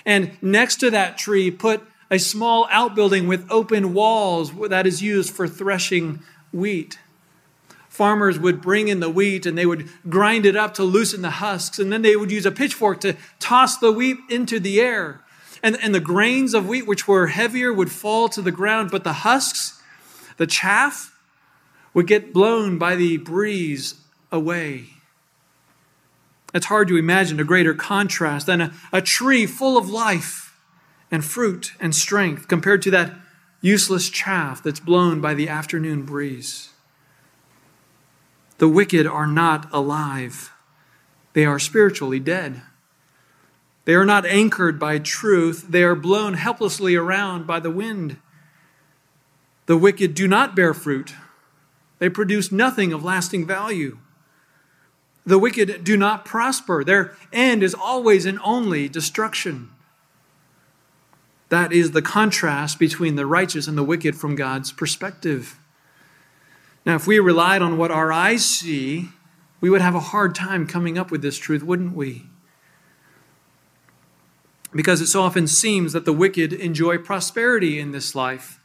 and 0.07 0.41
next 0.41 0.77
to 0.77 0.89
that 0.89 1.17
tree 1.17 1.51
put 1.51 1.83
a 2.09 2.17
small 2.17 2.67
outbuilding 2.71 3.27
with 3.27 3.49
open 3.51 3.93
walls 3.93 4.51
that 4.69 4.87
is 4.87 5.01
used 5.01 5.33
for 5.33 5.47
threshing 5.47 6.21
wheat. 6.51 6.99
Farmers 7.89 8.39
would 8.39 8.61
bring 8.61 8.87
in 8.87 8.99
the 8.99 9.09
wheat 9.09 9.45
and 9.45 9.57
they 9.57 9.65
would 9.65 9.89
grind 10.07 10.45
it 10.45 10.55
up 10.55 10.73
to 10.75 10.83
loosen 10.83 11.21
the 11.21 11.31
husks, 11.31 11.79
and 11.79 11.91
then 11.91 12.03
they 12.03 12.15
would 12.15 12.31
use 12.31 12.45
a 12.45 12.51
pitchfork 12.51 13.01
to 13.01 13.15
toss 13.39 13.77
the 13.77 13.91
wheat 13.91 14.17
into 14.29 14.59
the 14.59 14.79
air. 14.79 15.21
And, 15.63 15.77
and 15.81 15.93
the 15.93 15.99
grains 15.99 16.53
of 16.53 16.67
wheat, 16.67 16.85
which 16.85 17.07
were 17.07 17.27
heavier, 17.27 17.73
would 17.73 17.91
fall 17.91 18.29
to 18.29 18.41
the 18.41 18.51
ground, 18.51 18.91
but 18.91 19.03
the 19.03 19.13
husks, 19.13 19.81
the 20.37 20.45
chaff, 20.45 21.17
would 21.93 22.05
get 22.05 22.31
blown 22.31 22.77
by 22.77 22.95
the 22.95 23.17
breeze 23.17 23.95
away. 24.31 24.89
It's 26.53 26.67
hard 26.67 26.87
to 26.89 26.97
imagine 26.97 27.39
a 27.39 27.43
greater 27.43 27.73
contrast 27.73 28.45
than 28.45 28.61
a, 28.61 28.73
a 28.93 29.01
tree 29.01 29.47
full 29.47 29.77
of 29.77 29.89
life 29.89 30.46
and 31.11 31.23
fruit 31.23 31.73
and 31.79 31.95
strength 31.95 32.47
compared 32.47 32.81
to 32.83 32.91
that 32.91 33.13
useless 33.61 34.09
chaff 34.09 34.61
that's 34.61 34.79
blown 34.79 35.21
by 35.21 35.33
the 35.33 35.49
afternoon 35.49 36.03
breeze. 36.03 36.69
The 38.57 38.67
wicked 38.67 39.05
are 39.05 39.27
not 39.27 39.71
alive, 39.71 40.51
they 41.33 41.45
are 41.45 41.59
spiritually 41.59 42.19
dead. 42.19 42.61
They 43.85 43.93
are 43.93 44.05
not 44.05 44.25
anchored 44.25 44.79
by 44.79 44.99
truth, 44.99 45.67
they 45.69 45.83
are 45.83 45.95
blown 45.95 46.33
helplessly 46.33 46.95
around 46.95 47.47
by 47.47 47.61
the 47.61 47.71
wind. 47.71 48.17
The 49.65 49.77
wicked 49.77 50.13
do 50.13 50.27
not 50.27 50.55
bear 50.55 50.73
fruit, 50.73 51.13
they 51.99 52.09
produce 52.09 52.51
nothing 52.51 52.91
of 52.91 53.03
lasting 53.03 53.47
value. 53.47 53.99
The 55.25 55.39
wicked 55.39 55.83
do 55.83 55.97
not 55.97 56.25
prosper, 56.25 56.83
their 56.83 57.15
end 57.31 57.63
is 57.63 57.73
always 57.73 58.25
and 58.25 58.39
only 58.43 58.89
destruction. 58.89 59.69
That 61.49 61.71
is 61.71 61.91
the 61.91 62.01
contrast 62.01 62.77
between 62.77 63.15
the 63.15 63.25
righteous 63.25 63.67
and 63.67 63.77
the 63.77 63.83
wicked 63.83 64.15
from 64.15 64.35
God's 64.35 64.71
perspective. 64.71 65.57
Now, 66.85 66.95
if 66.95 67.07
we 67.07 67.19
relied 67.19 67.61
on 67.61 67.77
what 67.77 67.91
our 67.91 68.11
eyes 68.11 68.45
see, 68.45 69.09
we 69.59 69.69
would 69.69 69.81
have 69.81 69.95
a 69.95 69.99
hard 69.99 70.35
time 70.35 70.67
coming 70.67 70.97
up 70.97 71.11
with 71.11 71.21
this 71.21 71.37
truth, 71.37 71.63
wouldn't 71.63 71.95
we? 71.95 72.27
Because 74.73 75.01
it 75.01 75.07
so 75.07 75.21
often 75.21 75.47
seems 75.47 75.93
that 75.93 76.05
the 76.05 76.13
wicked 76.13 76.53
enjoy 76.53 76.97
prosperity 76.97 77.79
in 77.79 77.91
this 77.91 78.13
life. 78.13 78.59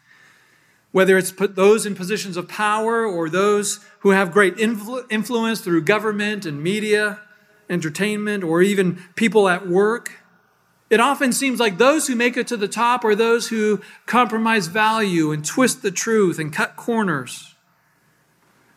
Whether 0.91 1.17
it's 1.17 1.33
put 1.33 1.57
those 1.57 1.87
in 1.87 1.95
positions 1.95 2.37
of 2.37 2.49
power 2.49 3.07
or 3.07 3.31
those 3.31 3.81
who 4.01 4.11
have 4.11 4.33
great 4.33 4.57
influ- 4.57 5.11
influence 5.11 5.61
through 5.61 5.83
government 5.83 6.45
and 6.45 6.63
media, 6.63 7.21
entertainment, 7.71 8.45
or 8.45 8.61
even 8.61 9.03
people 9.15 9.49
at 9.49 9.67
work, 9.67 10.22
it 10.93 11.01
often 11.01 11.33
seems 11.33 11.59
like 11.59 11.79
those 11.79 12.07
who 12.07 12.15
make 12.15 12.37
it 12.37 12.47
to 12.49 12.57
the 12.59 12.69
top 12.69 13.03
are 13.03 13.15
those 13.15 13.49
who 13.49 13.81
compromise 14.05 14.67
value 14.67 15.33
and 15.33 15.43
twist 15.43 15.81
the 15.81 15.91
truth 15.91 16.39
and 16.39 16.53
cut 16.53 16.77
corners. 16.77 17.55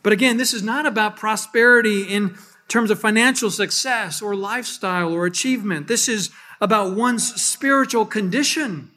But 0.01 0.13
again, 0.13 0.38
this 0.38 0.53
is 0.53 0.63
not 0.63 0.86
about 0.86 1.18
prosperity 1.18 2.03
in 2.03 2.38
terms 2.70 2.89
of 2.89 3.01
financial 3.01 3.51
success 3.51 4.22
or 4.22 4.34
lifestyle 4.34 5.11
or 5.11 5.26
achievement. 5.26 5.89
This 5.89 6.07
is 6.07 6.30
about 6.61 6.95
one's 6.95 7.36
spiritual 7.41 8.05
condition 8.05 8.91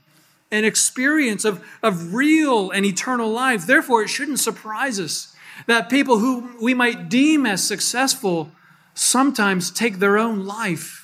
and 0.52 0.64
experience 0.64 1.44
of, 1.44 1.60
of 1.82 2.14
real 2.14 2.70
and 2.70 2.86
eternal 2.86 3.32
life. 3.32 3.66
Therefore, 3.66 4.04
it 4.04 4.08
shouldn't 4.10 4.38
surprise 4.38 5.00
us 5.00 5.34
that 5.66 5.90
people 5.90 6.20
who 6.20 6.56
we 6.62 6.72
might 6.72 7.08
deem 7.08 7.46
as 7.46 7.66
successful 7.66 8.52
sometimes 8.94 9.72
take 9.72 9.98
their 9.98 10.18
own 10.18 10.46
life 10.46 10.97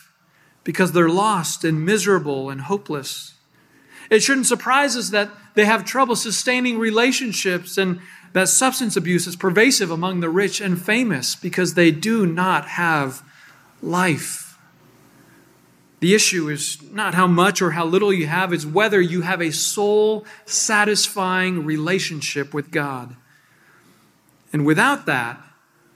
because 0.65 0.93
they're 0.93 1.09
lost 1.09 1.65
and 1.65 1.85
miserable 1.85 2.51
and 2.51 2.63
hopeless. 2.63 3.35
It 4.11 4.23
shouldn't 4.23 4.47
surprise 4.47 4.97
us 4.97 5.11
that 5.11 5.31
they 5.55 5.67
have 5.67 5.85
trouble 5.85 6.17
sustaining 6.17 6.79
relationships 6.79 7.79
and 7.79 8.01
that 8.33 8.49
substance 8.49 8.97
abuse 8.97 9.27
is 9.27 9.37
pervasive 9.37 9.91
among 9.91 10.21
the 10.21 10.29
rich 10.29 10.61
and 10.61 10.81
famous 10.81 11.37
because 11.37 11.75
they 11.75 11.91
do 11.91 12.27
not 12.27 12.67
have 12.67 13.23
life. 13.81 14.59
The 16.01 16.15
issue 16.15 16.51
is 16.51 16.83
not 16.91 17.15
how 17.15 17.27
much 17.27 17.63
or 17.63 17.71
how 17.71 17.87
little 17.87 18.13
you 18.13 18.27
have, 18.27 18.53
it's 18.53 18.67
whether 18.67 19.01
you 19.01 19.23
have 19.23 19.41
a 19.41 19.53
soul 19.53 20.27
satisfying 20.45 21.65
relationship 21.65 22.53
with 22.53 22.71
God. 22.71 23.17
And 24.53 24.67
without 24.67 25.07
that, 25.07 25.41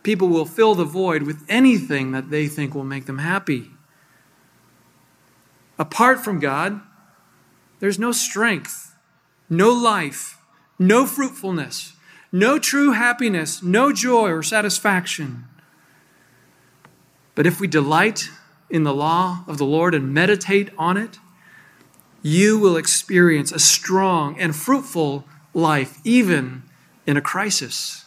people 0.02 0.28
will 0.28 0.46
fill 0.46 0.74
the 0.74 0.84
void 0.84 1.24
with 1.24 1.44
anything 1.48 2.12
that 2.12 2.30
they 2.30 2.46
think 2.46 2.74
will 2.74 2.84
make 2.84 3.06
them 3.06 3.18
happy. 3.18 3.70
Apart 5.78 6.24
from 6.24 6.40
God, 6.40 6.80
there's 7.80 7.98
no 7.98 8.12
strength, 8.12 8.96
no 9.48 9.70
life, 9.70 10.38
no 10.78 11.06
fruitfulness, 11.06 11.94
no 12.32 12.58
true 12.58 12.92
happiness, 12.92 13.62
no 13.62 13.92
joy 13.92 14.30
or 14.30 14.42
satisfaction. 14.42 15.44
But 17.34 17.46
if 17.46 17.60
we 17.60 17.68
delight 17.68 18.28
in 18.68 18.82
the 18.82 18.92
law 18.92 19.44
of 19.46 19.58
the 19.58 19.64
Lord 19.64 19.94
and 19.94 20.12
meditate 20.12 20.70
on 20.76 20.96
it, 20.96 21.18
you 22.20 22.58
will 22.58 22.76
experience 22.76 23.52
a 23.52 23.60
strong 23.60 24.38
and 24.40 24.54
fruitful 24.54 25.24
life, 25.54 25.98
even 26.04 26.64
in 27.06 27.16
a 27.16 27.22
crisis. 27.22 28.04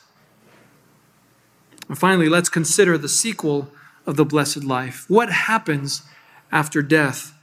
And 1.88 1.98
finally, 1.98 2.30
let's 2.30 2.50
consider 2.50 2.98
the 2.98 3.10
sequel 3.10 3.70
of 4.06 4.18
the 4.18 4.26
blessed 4.26 4.64
life. 4.64 5.06
What 5.08 5.32
happens 5.32 6.04
after 6.52 6.82
death? 6.82 7.34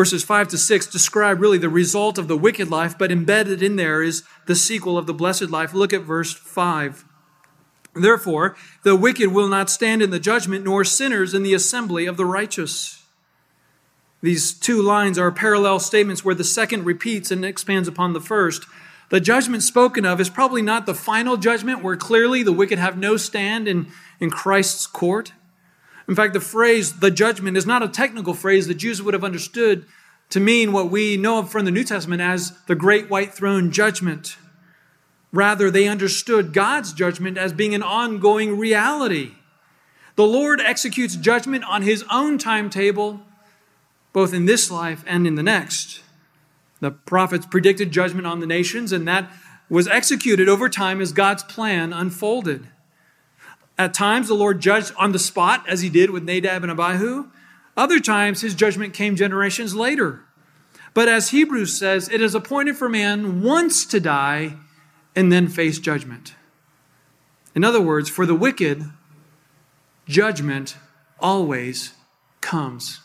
Verses 0.00 0.24
5 0.24 0.48
to 0.48 0.56
6 0.56 0.86
describe 0.86 1.42
really 1.42 1.58
the 1.58 1.68
result 1.68 2.16
of 2.16 2.26
the 2.26 2.34
wicked 2.34 2.70
life, 2.70 2.96
but 2.96 3.12
embedded 3.12 3.62
in 3.62 3.76
there 3.76 4.02
is 4.02 4.22
the 4.46 4.56
sequel 4.56 4.96
of 4.96 5.06
the 5.06 5.12
blessed 5.12 5.50
life. 5.50 5.74
Look 5.74 5.92
at 5.92 6.00
verse 6.00 6.32
5. 6.32 7.04
Therefore, 7.94 8.56
the 8.82 8.96
wicked 8.96 9.30
will 9.30 9.46
not 9.46 9.68
stand 9.68 10.00
in 10.00 10.08
the 10.08 10.18
judgment, 10.18 10.64
nor 10.64 10.86
sinners 10.86 11.34
in 11.34 11.42
the 11.42 11.52
assembly 11.52 12.06
of 12.06 12.16
the 12.16 12.24
righteous. 12.24 13.04
These 14.22 14.54
two 14.54 14.80
lines 14.80 15.18
are 15.18 15.30
parallel 15.30 15.78
statements 15.80 16.24
where 16.24 16.34
the 16.34 16.44
second 16.44 16.86
repeats 16.86 17.30
and 17.30 17.44
expands 17.44 17.86
upon 17.86 18.14
the 18.14 18.22
first. 18.22 18.64
The 19.10 19.20
judgment 19.20 19.62
spoken 19.62 20.06
of 20.06 20.18
is 20.18 20.30
probably 20.30 20.62
not 20.62 20.86
the 20.86 20.94
final 20.94 21.36
judgment 21.36 21.82
where 21.82 21.96
clearly 21.98 22.42
the 22.42 22.52
wicked 22.52 22.78
have 22.78 22.96
no 22.96 23.18
stand 23.18 23.68
in, 23.68 23.88
in 24.18 24.30
Christ's 24.30 24.86
court. 24.86 25.34
In 26.10 26.16
fact, 26.16 26.32
the 26.32 26.40
phrase, 26.40 26.98
the 26.98 27.12
judgment, 27.12 27.56
is 27.56 27.66
not 27.66 27.84
a 27.84 27.88
technical 27.88 28.34
phrase 28.34 28.66
the 28.66 28.74
Jews 28.74 29.00
would 29.00 29.14
have 29.14 29.22
understood 29.22 29.86
to 30.30 30.40
mean 30.40 30.72
what 30.72 30.90
we 30.90 31.16
know 31.16 31.44
from 31.44 31.64
the 31.64 31.70
New 31.70 31.84
Testament 31.84 32.20
as 32.20 32.50
the 32.66 32.74
great 32.74 33.08
white 33.08 33.32
throne 33.32 33.70
judgment. 33.70 34.36
Rather, 35.32 35.70
they 35.70 35.86
understood 35.86 36.52
God's 36.52 36.92
judgment 36.92 37.38
as 37.38 37.52
being 37.52 37.76
an 37.76 37.84
ongoing 37.84 38.58
reality. 38.58 39.36
The 40.16 40.26
Lord 40.26 40.60
executes 40.60 41.14
judgment 41.14 41.62
on 41.62 41.82
his 41.82 42.04
own 42.10 42.38
timetable, 42.38 43.20
both 44.12 44.34
in 44.34 44.46
this 44.46 44.68
life 44.68 45.04
and 45.06 45.28
in 45.28 45.36
the 45.36 45.44
next. 45.44 46.02
The 46.80 46.90
prophets 46.90 47.46
predicted 47.46 47.92
judgment 47.92 48.26
on 48.26 48.40
the 48.40 48.48
nations, 48.48 48.90
and 48.90 49.06
that 49.06 49.30
was 49.68 49.86
executed 49.86 50.48
over 50.48 50.68
time 50.68 51.00
as 51.00 51.12
God's 51.12 51.44
plan 51.44 51.92
unfolded. 51.92 52.66
At 53.80 53.94
times, 53.94 54.28
the 54.28 54.34
Lord 54.34 54.60
judged 54.60 54.92
on 54.98 55.12
the 55.12 55.18
spot, 55.18 55.64
as 55.66 55.80
he 55.80 55.88
did 55.88 56.10
with 56.10 56.22
Nadab 56.22 56.62
and 56.62 56.70
Abihu. 56.70 57.30
Other 57.78 57.98
times, 57.98 58.42
his 58.42 58.54
judgment 58.54 58.92
came 58.92 59.16
generations 59.16 59.74
later. 59.74 60.20
But 60.92 61.08
as 61.08 61.30
Hebrews 61.30 61.78
says, 61.78 62.06
it 62.10 62.20
is 62.20 62.34
appointed 62.34 62.76
for 62.76 62.90
man 62.90 63.40
once 63.40 63.86
to 63.86 63.98
die 63.98 64.56
and 65.16 65.32
then 65.32 65.48
face 65.48 65.78
judgment. 65.78 66.34
In 67.54 67.64
other 67.64 67.80
words, 67.80 68.10
for 68.10 68.26
the 68.26 68.34
wicked, 68.34 68.84
judgment 70.06 70.76
always 71.18 71.94
comes. 72.42 73.00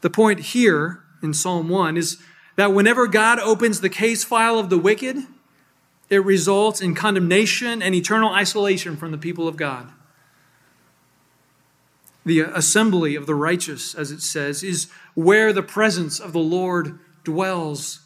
The 0.00 0.10
point 0.10 0.38
here 0.38 1.02
in 1.24 1.34
Psalm 1.34 1.68
1 1.68 1.96
is 1.96 2.18
that 2.54 2.72
whenever 2.72 3.08
God 3.08 3.40
opens 3.40 3.80
the 3.80 3.90
case 3.90 4.22
file 4.22 4.60
of 4.60 4.70
the 4.70 4.78
wicked, 4.78 5.16
it 6.10 6.24
results 6.24 6.80
in 6.80 6.94
condemnation 6.94 7.82
and 7.82 7.94
eternal 7.94 8.32
isolation 8.32 8.96
from 8.96 9.10
the 9.10 9.18
people 9.18 9.46
of 9.46 9.56
God. 9.56 9.90
The 12.24 12.40
assembly 12.40 13.14
of 13.14 13.26
the 13.26 13.34
righteous, 13.34 13.94
as 13.94 14.10
it 14.10 14.20
says, 14.20 14.62
is 14.62 14.88
where 15.14 15.52
the 15.52 15.62
presence 15.62 16.20
of 16.20 16.32
the 16.32 16.38
Lord 16.38 16.98
dwells. 17.24 18.00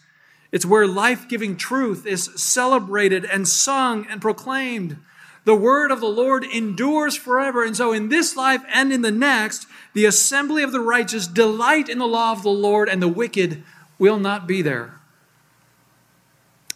It's 0.52 0.66
where 0.66 0.86
life 0.86 1.28
giving 1.28 1.56
truth 1.56 2.06
is 2.06 2.30
celebrated 2.36 3.24
and 3.24 3.48
sung 3.48 4.06
and 4.08 4.20
proclaimed. 4.20 4.98
The 5.44 5.56
word 5.56 5.90
of 5.90 6.00
the 6.00 6.06
Lord 6.06 6.44
endures 6.44 7.16
forever. 7.16 7.64
And 7.64 7.76
so, 7.76 7.92
in 7.92 8.10
this 8.10 8.36
life 8.36 8.62
and 8.72 8.92
in 8.92 9.02
the 9.02 9.10
next, 9.10 9.66
the 9.92 10.04
assembly 10.04 10.62
of 10.62 10.70
the 10.70 10.80
righteous 10.80 11.26
delight 11.26 11.88
in 11.88 11.98
the 11.98 12.06
law 12.06 12.32
of 12.32 12.42
the 12.42 12.50
Lord, 12.50 12.88
and 12.88 13.02
the 13.02 13.08
wicked 13.08 13.64
will 13.98 14.18
not 14.18 14.46
be 14.46 14.62
there. 14.62 15.01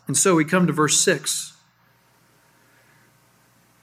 And 0.06 0.16
so 0.16 0.34
we 0.34 0.44
come 0.44 0.66
to 0.66 0.72
verse 0.72 1.00
6. 1.00 1.54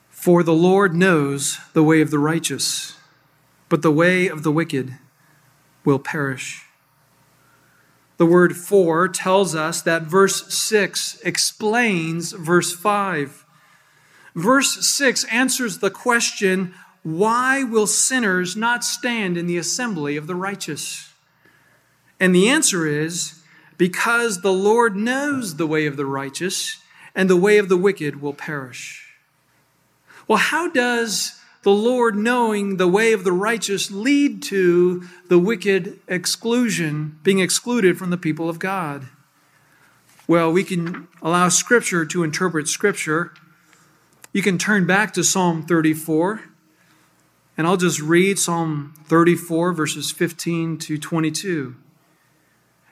For 0.10 0.42
the 0.42 0.54
Lord 0.54 0.96
knows 0.96 1.60
the 1.74 1.84
way 1.84 2.02
of 2.02 2.12
the 2.12 2.20
righteous, 2.20 2.96
but 3.68 3.82
the 3.82 3.92
way 3.92 4.28
of 4.28 4.44
the 4.44 4.52
wicked 4.52 4.98
will 5.84 6.00
perish. 6.00 6.64
The 8.18 8.26
word 8.26 8.56
for 8.56 9.10
tells 9.10 9.54
us 9.54 9.82
that 9.82 10.04
verse 10.04 10.54
6 10.54 11.20
explains 11.26 12.32
verse 12.32 12.72
5. 12.72 13.46
Verse 14.34 14.88
6 14.88 15.26
answers 15.26 15.80
the 15.80 15.92
question 15.92 16.74
why 17.04 17.64
will 17.64 17.86
sinners 17.86 18.56
not 18.56 18.86
stand 18.86 19.38
in 19.38 19.46
the 19.46 19.58
assembly 19.58 20.16
of 20.16 20.26
the 20.26 20.36
righteous? 20.36 21.12
And 22.18 22.34
the 22.34 22.48
answer 22.48 22.88
is 22.88 23.43
because 23.84 24.40
the 24.40 24.54
Lord 24.54 24.96
knows 24.96 25.58
the 25.58 25.68
way 25.68 25.86
of 25.88 25.98
the 25.98 26.06
righteous, 26.06 26.78
and 27.14 27.30
the 27.30 27.36
way 27.36 27.58
of 27.58 27.68
the 27.68 27.76
wicked 27.76 28.22
will 28.22 28.32
perish. 28.32 29.14
Well, 30.26 30.38
how 30.38 30.70
does 30.70 31.38
the 31.64 31.72
Lord 31.72 32.16
knowing 32.16 32.78
the 32.78 32.88
way 32.88 33.12
of 33.12 33.26
the 33.26 33.34
righteous 33.34 33.92
lead 33.92 34.42
to 34.44 35.04
the 35.28 35.38
wicked 35.38 36.00
exclusion, 36.08 37.20
being 37.24 37.40
excluded 37.40 37.98
from 37.98 38.10
the 38.10 38.16
people 38.16 38.50
of 38.50 38.58
God? 38.58 39.10
Well, 40.30 40.50
we 40.50 40.64
can 40.64 41.10
allow 41.22 41.50
Scripture 41.50 42.06
to 42.06 42.24
interpret 42.24 42.70
Scripture. 42.70 43.34
You 44.32 44.42
can 44.42 44.58
turn 44.58 44.88
back 44.88 45.12
to 45.16 45.26
Psalm 45.26 45.66
34, 45.66 46.42
and 47.58 47.68
I'll 47.68 47.76
just 47.76 48.00
read 48.00 48.40
Psalm 48.40 48.94
34, 49.08 49.74
verses 49.74 50.10
15 50.10 50.78
to 50.78 50.98
22. 50.98 51.76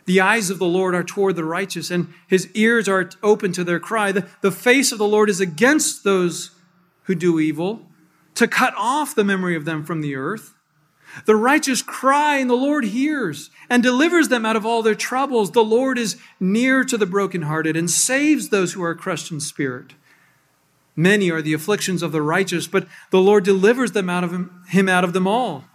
The 0.05 0.21
eyes 0.21 0.49
of 0.49 0.59
the 0.59 0.65
Lord 0.65 0.95
are 0.95 1.03
toward 1.03 1.35
the 1.35 1.45
righteous, 1.45 1.91
and 1.91 2.13
his 2.27 2.49
ears 2.53 2.87
are 2.87 3.09
open 3.21 3.51
to 3.53 3.63
their 3.63 3.79
cry. 3.79 4.11
The, 4.11 4.27
the 4.41 4.51
face 4.51 4.91
of 4.91 4.97
the 4.97 5.07
Lord 5.07 5.29
is 5.29 5.39
against 5.39 6.03
those 6.03 6.51
who 7.03 7.15
do 7.15 7.39
evil, 7.39 7.87
to 8.35 8.47
cut 8.47 8.73
off 8.77 9.15
the 9.15 9.23
memory 9.23 9.55
of 9.55 9.65
them 9.65 9.83
from 9.83 10.01
the 10.01 10.15
earth. 10.15 10.53
The 11.25 11.35
righteous 11.35 11.81
cry, 11.81 12.37
and 12.37 12.49
the 12.49 12.55
Lord 12.55 12.85
hears 12.85 13.49
and 13.69 13.83
delivers 13.83 14.29
them 14.29 14.45
out 14.45 14.55
of 14.55 14.65
all 14.65 14.81
their 14.81 14.95
troubles. 14.95 15.51
The 15.51 15.63
Lord 15.63 15.97
is 15.97 16.17
near 16.39 16.83
to 16.85 16.97
the 16.97 17.05
brokenhearted 17.05 17.75
and 17.75 17.89
saves 17.89 18.49
those 18.49 18.73
who 18.73 18.83
are 18.83 18.95
crushed 18.95 19.31
in 19.31 19.39
spirit. 19.39 19.93
Many 20.95 21.29
are 21.31 21.41
the 21.41 21.53
afflictions 21.53 22.01
of 22.01 22.11
the 22.11 22.21
righteous, 22.21 22.67
but 22.67 22.87
the 23.11 23.21
Lord 23.21 23.43
delivers 23.43 23.91
them 23.91 24.09
out 24.09 24.23
of 24.23 24.31
him, 24.31 24.63
him 24.67 24.87
out 24.87 25.03
of 25.03 25.13
them 25.13 25.27
all. 25.27 25.65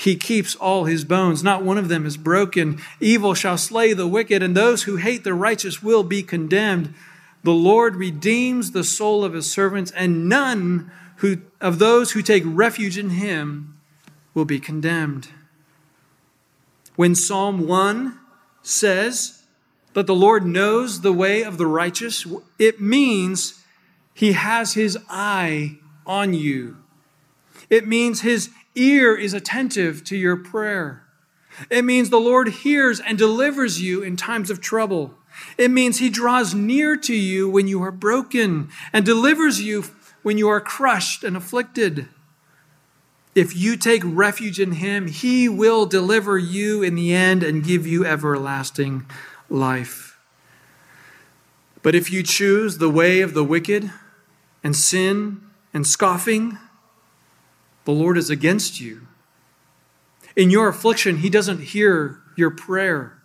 He 0.00 0.16
keeps 0.16 0.54
all 0.54 0.86
his 0.86 1.04
bones. 1.04 1.44
Not 1.44 1.62
one 1.62 1.76
of 1.76 1.88
them 1.88 2.06
is 2.06 2.16
broken. 2.16 2.80
Evil 3.00 3.34
shall 3.34 3.58
slay 3.58 3.92
the 3.92 4.06
wicked, 4.06 4.42
and 4.42 4.56
those 4.56 4.84
who 4.84 4.96
hate 4.96 5.24
the 5.24 5.34
righteous 5.34 5.82
will 5.82 6.02
be 6.02 6.22
condemned. 6.22 6.94
The 7.44 7.52
Lord 7.52 7.96
redeems 7.96 8.70
the 8.70 8.82
soul 8.82 9.26
of 9.26 9.34
his 9.34 9.52
servants, 9.52 9.90
and 9.90 10.26
none 10.26 10.90
who, 11.16 11.42
of 11.60 11.78
those 11.78 12.12
who 12.12 12.22
take 12.22 12.44
refuge 12.46 12.96
in 12.96 13.10
him 13.10 13.78
will 14.32 14.46
be 14.46 14.58
condemned. 14.58 15.28
When 16.96 17.14
Psalm 17.14 17.68
1 17.68 18.18
says 18.62 19.42
that 19.92 20.06
the 20.06 20.14
Lord 20.14 20.46
knows 20.46 21.02
the 21.02 21.12
way 21.12 21.42
of 21.42 21.58
the 21.58 21.66
righteous, 21.66 22.26
it 22.58 22.80
means 22.80 23.62
he 24.14 24.32
has 24.32 24.72
his 24.72 24.96
eye 25.10 25.76
on 26.06 26.32
you. 26.32 26.78
It 27.68 27.86
means 27.86 28.22
his 28.22 28.48
ear 28.74 29.16
is 29.16 29.34
attentive 29.34 30.04
to 30.04 30.16
your 30.16 30.36
prayer. 30.36 31.04
It 31.68 31.84
means 31.84 32.10
the 32.10 32.18
Lord 32.18 32.48
hears 32.48 33.00
and 33.00 33.18
delivers 33.18 33.82
you 33.82 34.02
in 34.02 34.16
times 34.16 34.50
of 34.50 34.60
trouble. 34.60 35.14
It 35.58 35.70
means 35.70 35.98
He 35.98 36.08
draws 36.08 36.54
near 36.54 36.96
to 36.96 37.14
you 37.14 37.48
when 37.48 37.68
you 37.68 37.82
are 37.82 37.90
broken 37.90 38.68
and 38.92 39.04
delivers 39.04 39.60
you 39.60 39.84
when 40.22 40.38
you 40.38 40.48
are 40.48 40.60
crushed 40.60 41.24
and 41.24 41.36
afflicted. 41.36 42.08
If 43.34 43.56
you 43.56 43.76
take 43.76 44.02
refuge 44.04 44.60
in 44.60 44.72
Him, 44.72 45.06
He 45.06 45.48
will 45.48 45.86
deliver 45.86 46.38
you 46.38 46.82
in 46.82 46.94
the 46.94 47.14
end 47.14 47.42
and 47.42 47.64
give 47.64 47.86
you 47.86 48.04
everlasting 48.04 49.06
life. 49.48 50.18
But 51.82 51.94
if 51.94 52.10
you 52.10 52.22
choose 52.22 52.78
the 52.78 52.90
way 52.90 53.20
of 53.20 53.34
the 53.34 53.44
wicked 53.44 53.90
and 54.62 54.76
sin 54.76 55.40
and 55.72 55.86
scoffing, 55.86 56.58
the 57.84 57.92
Lord 57.92 58.18
is 58.18 58.30
against 58.30 58.80
you. 58.80 59.06
In 60.36 60.50
your 60.50 60.68
affliction, 60.68 61.18
He 61.18 61.30
doesn't 61.30 61.60
hear 61.60 62.20
your 62.36 62.50
prayer. 62.50 63.18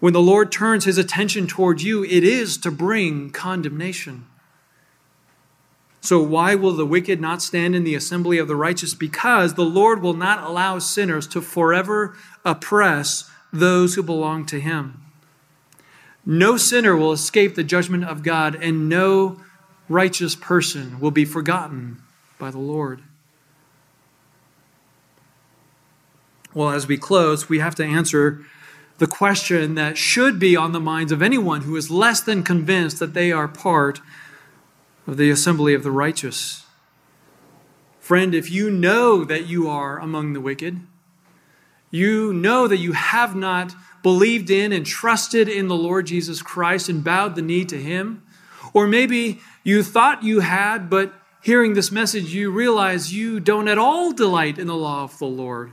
When 0.00 0.12
the 0.12 0.20
Lord 0.20 0.52
turns 0.52 0.84
His 0.84 0.98
attention 0.98 1.46
toward 1.46 1.82
you, 1.82 2.04
it 2.04 2.24
is 2.24 2.56
to 2.58 2.70
bring 2.70 3.30
condemnation. 3.30 4.26
So, 6.00 6.22
why 6.22 6.54
will 6.54 6.72
the 6.72 6.86
wicked 6.86 7.20
not 7.20 7.42
stand 7.42 7.74
in 7.74 7.82
the 7.82 7.96
assembly 7.96 8.38
of 8.38 8.46
the 8.46 8.54
righteous? 8.54 8.94
Because 8.94 9.54
the 9.54 9.64
Lord 9.64 10.00
will 10.02 10.14
not 10.14 10.44
allow 10.44 10.78
sinners 10.78 11.26
to 11.28 11.40
forever 11.40 12.16
oppress 12.44 13.28
those 13.52 13.94
who 13.94 14.02
belong 14.02 14.46
to 14.46 14.60
Him. 14.60 15.02
No 16.24 16.56
sinner 16.56 16.96
will 16.96 17.12
escape 17.12 17.54
the 17.54 17.64
judgment 17.64 18.04
of 18.04 18.22
God, 18.22 18.54
and 18.54 18.88
no 18.88 19.40
righteous 19.88 20.36
person 20.36 21.00
will 21.00 21.10
be 21.10 21.24
forgotten 21.24 22.02
by 22.38 22.50
the 22.50 22.58
Lord. 22.58 23.02
Well, 26.54 26.70
as 26.70 26.86
we 26.86 26.96
close, 26.96 27.48
we 27.48 27.58
have 27.58 27.74
to 27.74 27.84
answer 27.84 28.40
the 28.98 29.06
question 29.06 29.74
that 29.74 29.98
should 29.98 30.38
be 30.38 30.56
on 30.56 30.72
the 30.72 30.80
minds 30.80 31.12
of 31.12 31.20
anyone 31.20 31.62
who 31.62 31.76
is 31.76 31.90
less 31.90 32.20
than 32.20 32.42
convinced 32.42 32.98
that 32.98 33.12
they 33.12 33.30
are 33.30 33.46
part 33.46 34.00
of 35.06 35.18
the 35.18 35.30
assembly 35.30 35.74
of 35.74 35.82
the 35.82 35.90
righteous. 35.90 36.64
Friend, 38.00 38.34
if 38.34 38.50
you 38.50 38.70
know 38.70 39.24
that 39.24 39.46
you 39.46 39.68
are 39.68 39.98
among 39.98 40.32
the 40.32 40.40
wicked, 40.40 40.80
you 41.90 42.32
know 42.32 42.66
that 42.68 42.78
you 42.78 42.92
have 42.92 43.36
not 43.36 43.74
believed 44.02 44.50
in 44.50 44.72
and 44.72 44.86
trusted 44.86 45.48
in 45.48 45.68
the 45.68 45.74
Lord 45.74 46.06
Jesus 46.06 46.40
Christ 46.40 46.88
and 46.88 47.04
bowed 47.04 47.34
the 47.34 47.42
knee 47.42 47.64
to 47.66 47.76
him, 47.76 48.22
or 48.72 48.86
maybe 48.86 49.40
you 49.64 49.82
thought 49.82 50.22
you 50.22 50.40
had, 50.40 50.88
but 50.88 51.12
hearing 51.46 51.74
this 51.74 51.92
message, 51.92 52.34
you 52.34 52.50
realize 52.50 53.14
you 53.14 53.38
don't 53.38 53.68
at 53.68 53.78
all 53.78 54.12
delight 54.12 54.58
in 54.58 54.66
the 54.66 54.74
law 54.74 55.04
of 55.04 55.16
the 55.20 55.26
Lord. 55.26 55.70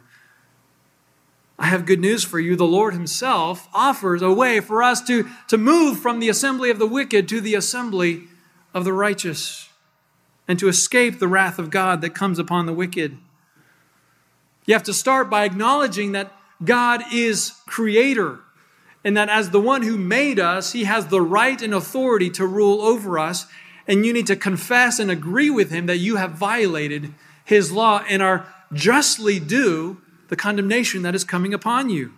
I 1.57 1.65
have 1.65 1.88
good 1.88 1.99
news 1.99 2.24
for 2.24 2.39
you. 2.39 2.55
The 2.55 2.63
Lord 2.63 2.93
Himself 2.93 3.67
offers 3.74 4.21
a 4.21 4.32
way 4.32 4.59
for 4.59 4.84
us 4.84 5.01
to, 5.07 5.28
to 5.47 5.57
move 5.57 5.97
from 5.97 6.19
the 6.19 6.30
assembly 6.30 6.69
of 6.69 6.78
the 6.78 6.86
wicked 6.86 7.28
to 7.30 7.41
the 7.41 7.55
assembly 7.55 8.26
of 8.71 8.84
the 8.86 8.93
righteous 8.93 9.67
and 10.47 10.59
to 10.59 10.67
escape 10.67 11.17
the 11.17 11.28
wrath 11.28 11.57
of 11.57 11.71
God 11.71 12.01
that 12.01 12.13
comes 12.13 12.38
upon 12.38 12.67
the 12.67 12.74
wicked. 12.74 13.17
You 14.67 14.76
have 14.76 14.84
to 14.84 14.93
start 14.93 15.28
by 15.28 15.43
acknowledging 15.43 16.11
that 16.11 16.32
God 16.63 17.01
is 17.11 17.51
creator 17.65 18.41
and 19.03 19.17
that 19.17 19.28
as 19.28 19.49
the 19.49 19.59
one 19.59 19.82
who 19.82 19.97
made 19.97 20.39
us, 20.39 20.74
He 20.74 20.84
has 20.84 21.07
the 21.07 21.19
right 21.19 21.59
and 21.59 21.74
authority 21.74 22.30
to 22.30 22.45
rule 22.45 22.80
over 22.80 23.17
us 23.17 23.47
and 23.88 24.05
you 24.05 24.13
need 24.13 24.27
to 24.27 24.36
confess 24.36 24.99
and 24.99 25.11
agree 25.11 25.49
with 25.49 25.71
him 25.71 25.86
that 25.88 25.97
you 25.97 26.15
have 26.15 26.31
violated 26.31 27.13
his 27.45 27.71
law 27.71 28.03
and 28.09 28.21
are 28.21 28.47
justly 28.73 29.39
due 29.39 30.01
the 30.29 30.36
condemnation 30.36 31.01
that 31.03 31.15
is 31.15 31.23
coming 31.23 31.53
upon 31.53 31.89
you. 31.89 32.13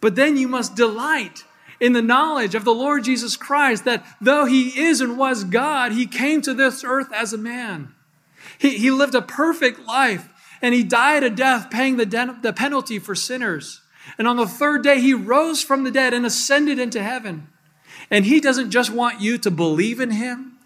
But 0.00 0.16
then 0.16 0.36
you 0.36 0.48
must 0.48 0.74
delight 0.74 1.44
in 1.78 1.92
the 1.92 2.02
knowledge 2.02 2.54
of 2.54 2.64
the 2.64 2.74
Lord 2.74 3.04
Jesus 3.04 3.36
Christ 3.36 3.84
that 3.84 4.04
though 4.20 4.44
he 4.44 4.80
is 4.80 5.00
and 5.00 5.18
was 5.18 5.44
God, 5.44 5.92
he 5.92 6.06
came 6.06 6.42
to 6.42 6.54
this 6.54 6.84
earth 6.84 7.12
as 7.12 7.32
a 7.32 7.38
man. 7.38 7.94
He, 8.58 8.78
he 8.78 8.90
lived 8.90 9.14
a 9.14 9.22
perfect 9.22 9.80
life 9.86 10.28
and 10.62 10.74
he 10.74 10.82
died 10.82 11.22
a 11.22 11.30
death 11.30 11.70
paying 11.70 11.96
the, 11.96 12.38
the 12.42 12.52
penalty 12.52 12.98
for 12.98 13.14
sinners. 13.14 13.80
And 14.18 14.26
on 14.26 14.36
the 14.36 14.46
third 14.46 14.82
day, 14.82 15.00
he 15.00 15.14
rose 15.14 15.62
from 15.62 15.84
the 15.84 15.90
dead 15.90 16.12
and 16.12 16.26
ascended 16.26 16.78
into 16.78 17.02
heaven. 17.02 17.48
And 18.10 18.24
He 18.24 18.40
doesn't 18.40 18.70
just 18.70 18.90
want 18.90 19.20
you 19.20 19.38
to 19.38 19.50
believe 19.50 20.00
in 20.00 20.10
Him, 20.10 20.58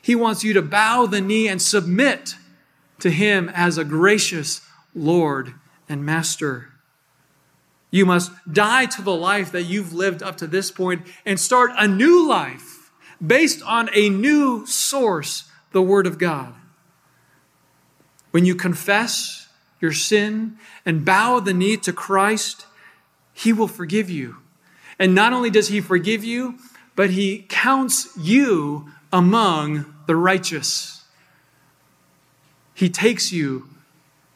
He 0.00 0.14
wants 0.14 0.42
you 0.42 0.52
to 0.54 0.62
bow 0.62 1.06
the 1.06 1.20
knee 1.20 1.48
and 1.48 1.60
submit 1.60 2.34
to 3.00 3.10
Him 3.10 3.50
as 3.54 3.78
a 3.78 3.84
gracious 3.84 4.60
Lord 4.94 5.54
and 5.88 6.04
Master. 6.04 6.72
You 7.90 8.04
must 8.04 8.32
die 8.52 8.86
to 8.86 9.02
the 9.02 9.14
life 9.14 9.52
that 9.52 9.62
you've 9.62 9.94
lived 9.94 10.22
up 10.22 10.36
to 10.38 10.46
this 10.46 10.70
point 10.70 11.06
and 11.24 11.40
start 11.40 11.70
a 11.76 11.88
new 11.88 12.28
life 12.28 12.90
based 13.24 13.62
on 13.62 13.88
a 13.94 14.10
new 14.10 14.66
source, 14.66 15.50
the 15.72 15.82
Word 15.82 16.06
of 16.06 16.18
God. 16.18 16.54
When 18.30 18.44
you 18.44 18.54
confess 18.54 19.48
your 19.80 19.92
sin 19.92 20.58
and 20.84 21.04
bow 21.04 21.40
the 21.40 21.54
knee 21.54 21.76
to 21.78 21.92
Christ, 21.92 22.66
He 23.32 23.52
will 23.52 23.68
forgive 23.68 24.10
you. 24.10 24.36
And 24.98 25.14
not 25.14 25.32
only 25.32 25.48
does 25.48 25.68
He 25.68 25.80
forgive 25.80 26.24
you, 26.24 26.58
but 26.98 27.10
he 27.10 27.46
counts 27.48 28.08
you 28.18 28.90
among 29.12 29.94
the 30.08 30.16
righteous. 30.16 31.04
He 32.74 32.90
takes 32.90 33.30
you 33.30 33.68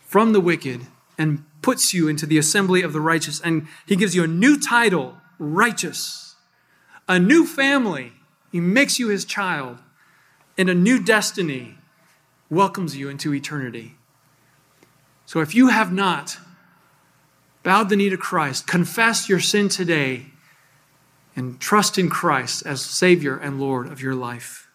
from 0.06 0.32
the 0.32 0.38
wicked 0.38 0.82
and 1.18 1.44
puts 1.60 1.92
you 1.92 2.06
into 2.06 2.24
the 2.24 2.38
assembly 2.38 2.82
of 2.82 2.92
the 2.92 3.00
righteous, 3.00 3.40
and 3.40 3.66
he 3.84 3.96
gives 3.96 4.14
you 4.14 4.22
a 4.22 4.28
new 4.28 4.60
title, 4.60 5.16
righteous, 5.40 6.36
a 7.08 7.18
new 7.18 7.44
family. 7.44 8.12
He 8.52 8.60
makes 8.60 8.96
you 8.96 9.08
his 9.08 9.24
child, 9.24 9.78
and 10.56 10.68
a 10.68 10.74
new 10.74 11.02
destiny 11.02 11.78
welcomes 12.48 12.96
you 12.96 13.08
into 13.08 13.34
eternity. 13.34 13.96
So 15.26 15.40
if 15.40 15.52
you 15.52 15.66
have 15.66 15.92
not 15.92 16.38
bowed 17.64 17.88
the 17.88 17.96
knee 17.96 18.10
to 18.10 18.16
Christ, 18.16 18.68
confessed 18.68 19.28
your 19.28 19.40
sin 19.40 19.68
today, 19.68 20.26
and 21.34 21.58
trust 21.60 21.98
in 21.98 22.10
Christ 22.10 22.64
as 22.66 22.82
Savior 22.82 23.36
and 23.36 23.60
Lord 23.60 23.86
of 23.86 24.00
your 24.00 24.14
life. 24.14 24.68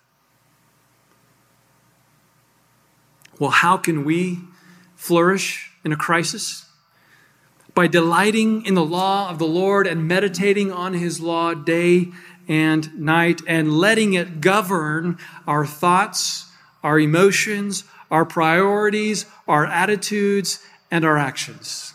Well, 3.39 3.51
how 3.51 3.78
can 3.78 4.03
we 4.03 4.39
flourish 4.95 5.72
in 5.84 5.91
a 5.91 5.95
crisis? 5.95 6.66
By 7.76 7.86
delighting 7.86 8.66
in 8.66 8.74
the 8.74 8.86
law 8.86 9.30
of 9.30 9.38
the 9.38 9.45
Lord 9.45 9.86
and 9.86 10.08
meditating 10.08 10.72
on 10.72 10.93
his 10.93 11.20
law 11.20 11.53
day 11.53 12.08
and 12.47 12.99
night 12.99 13.41
and 13.47 13.78
letting 13.78 14.14
it 14.14 14.41
govern 14.41 15.20
our 15.45 15.66
thoughts, 15.66 16.45
our 16.82 16.99
emotions, 16.99 17.84
our 18.10 18.26
priorities, 18.26 19.26
our 19.47 19.66
attitudes, 19.66 20.66
and 20.89 21.05
our 21.05 21.18
actions. 21.18 21.93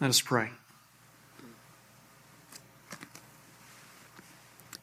Let 0.00 0.08
us 0.08 0.20
pray. 0.20 0.50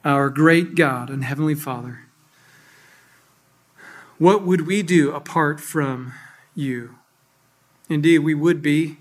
Our 0.04 0.30
great 0.30 0.76
God 0.76 1.10
and 1.10 1.24
Heavenly 1.24 1.56
Father, 1.56 2.06
what 4.18 4.44
would 4.44 4.66
we 4.66 4.82
do 4.82 5.12
apart 5.12 5.60
from 5.60 6.12
you? 6.54 6.96
Indeed, 7.88 8.20
we 8.20 8.34
would 8.34 8.62
be 8.62 8.98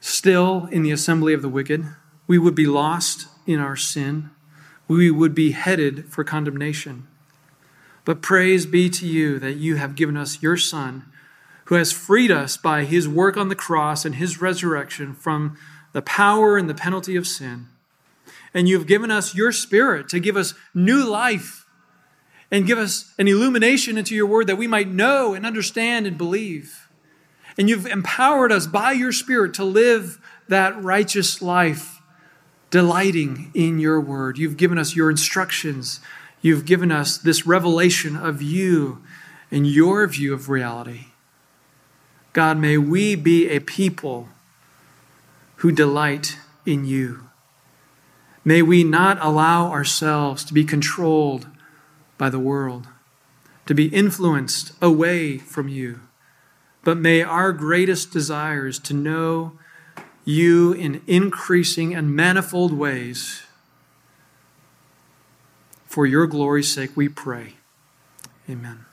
still 0.00 0.68
in 0.70 0.82
the 0.82 0.90
assembly 0.90 1.32
of 1.32 1.42
the 1.42 1.48
wicked. 1.48 1.86
We 2.26 2.38
would 2.38 2.54
be 2.54 2.66
lost 2.66 3.28
in 3.46 3.60
our 3.60 3.76
sin. 3.76 4.30
We 4.88 5.10
would 5.10 5.34
be 5.34 5.52
headed 5.52 6.12
for 6.12 6.24
condemnation. 6.24 7.06
But 8.04 8.20
praise 8.20 8.66
be 8.66 8.90
to 8.90 9.06
you 9.06 9.38
that 9.38 9.54
you 9.54 9.76
have 9.76 9.94
given 9.94 10.16
us 10.16 10.42
your 10.42 10.56
Son, 10.56 11.04
who 11.66 11.76
has 11.76 11.92
freed 11.92 12.30
us 12.30 12.56
by 12.56 12.84
his 12.84 13.08
work 13.08 13.36
on 13.36 13.48
the 13.48 13.54
cross 13.54 14.04
and 14.04 14.16
his 14.16 14.40
resurrection 14.40 15.14
from 15.14 15.56
the 15.92 16.02
power 16.02 16.58
and 16.58 16.68
the 16.68 16.74
penalty 16.74 17.16
of 17.16 17.26
sin. 17.26 17.68
And 18.54 18.68
you 18.68 18.78
have 18.78 18.86
given 18.86 19.10
us 19.10 19.34
your 19.34 19.52
Spirit 19.52 20.08
to 20.10 20.20
give 20.20 20.36
us 20.36 20.54
new 20.72 21.04
life 21.04 21.66
and 22.50 22.66
give 22.66 22.78
us 22.78 23.12
an 23.18 23.26
illumination 23.26 23.98
into 23.98 24.14
your 24.14 24.26
word 24.26 24.46
that 24.46 24.56
we 24.56 24.68
might 24.68 24.88
know 24.88 25.34
and 25.34 25.44
understand 25.44 26.06
and 26.06 26.16
believe. 26.16 26.88
And 27.58 27.68
you've 27.68 27.86
empowered 27.86 28.52
us 28.52 28.66
by 28.66 28.92
your 28.92 29.12
Spirit 29.12 29.54
to 29.54 29.64
live 29.64 30.20
that 30.48 30.80
righteous 30.80 31.42
life, 31.42 32.00
delighting 32.70 33.50
in 33.54 33.80
your 33.80 34.00
word. 34.00 34.38
You've 34.38 34.56
given 34.56 34.78
us 34.78 34.94
your 34.94 35.10
instructions 35.10 36.00
You've 36.44 36.66
given 36.66 36.92
us 36.92 37.16
this 37.16 37.46
revelation 37.46 38.18
of 38.18 38.42
you 38.42 39.02
and 39.50 39.66
your 39.66 40.06
view 40.06 40.34
of 40.34 40.50
reality. 40.50 41.06
God, 42.34 42.58
may 42.58 42.76
we 42.76 43.14
be 43.14 43.48
a 43.48 43.60
people 43.60 44.28
who 45.56 45.72
delight 45.72 46.36
in 46.66 46.84
you. 46.84 47.30
May 48.44 48.62
we 48.62 48.84
not 48.84 49.18
allow 49.20 49.70
ourselves 49.70 50.44
to 50.44 50.54
be 50.54 50.64
controlled 50.64 51.46
by 52.18 52.28
the 52.28 52.38
world, 52.38 52.88
to 53.66 53.74
be 53.74 53.86
influenced 53.86 54.72
away 54.82 55.38
from 55.38 55.68
you, 55.68 56.00
but 56.82 56.98
may 56.98 57.22
our 57.22 57.52
greatest 57.52 58.12
desires 58.12 58.78
to 58.80 58.94
know 58.94 59.58
you 60.24 60.72
in 60.72 61.02
increasing 61.06 61.94
and 61.94 62.14
manifold 62.14 62.72
ways 62.72 63.42
for 65.94 66.06
your 66.06 66.26
glory's 66.26 66.74
sake, 66.74 66.90
we 66.96 67.08
pray. 67.08 67.54
Amen. 68.50 68.83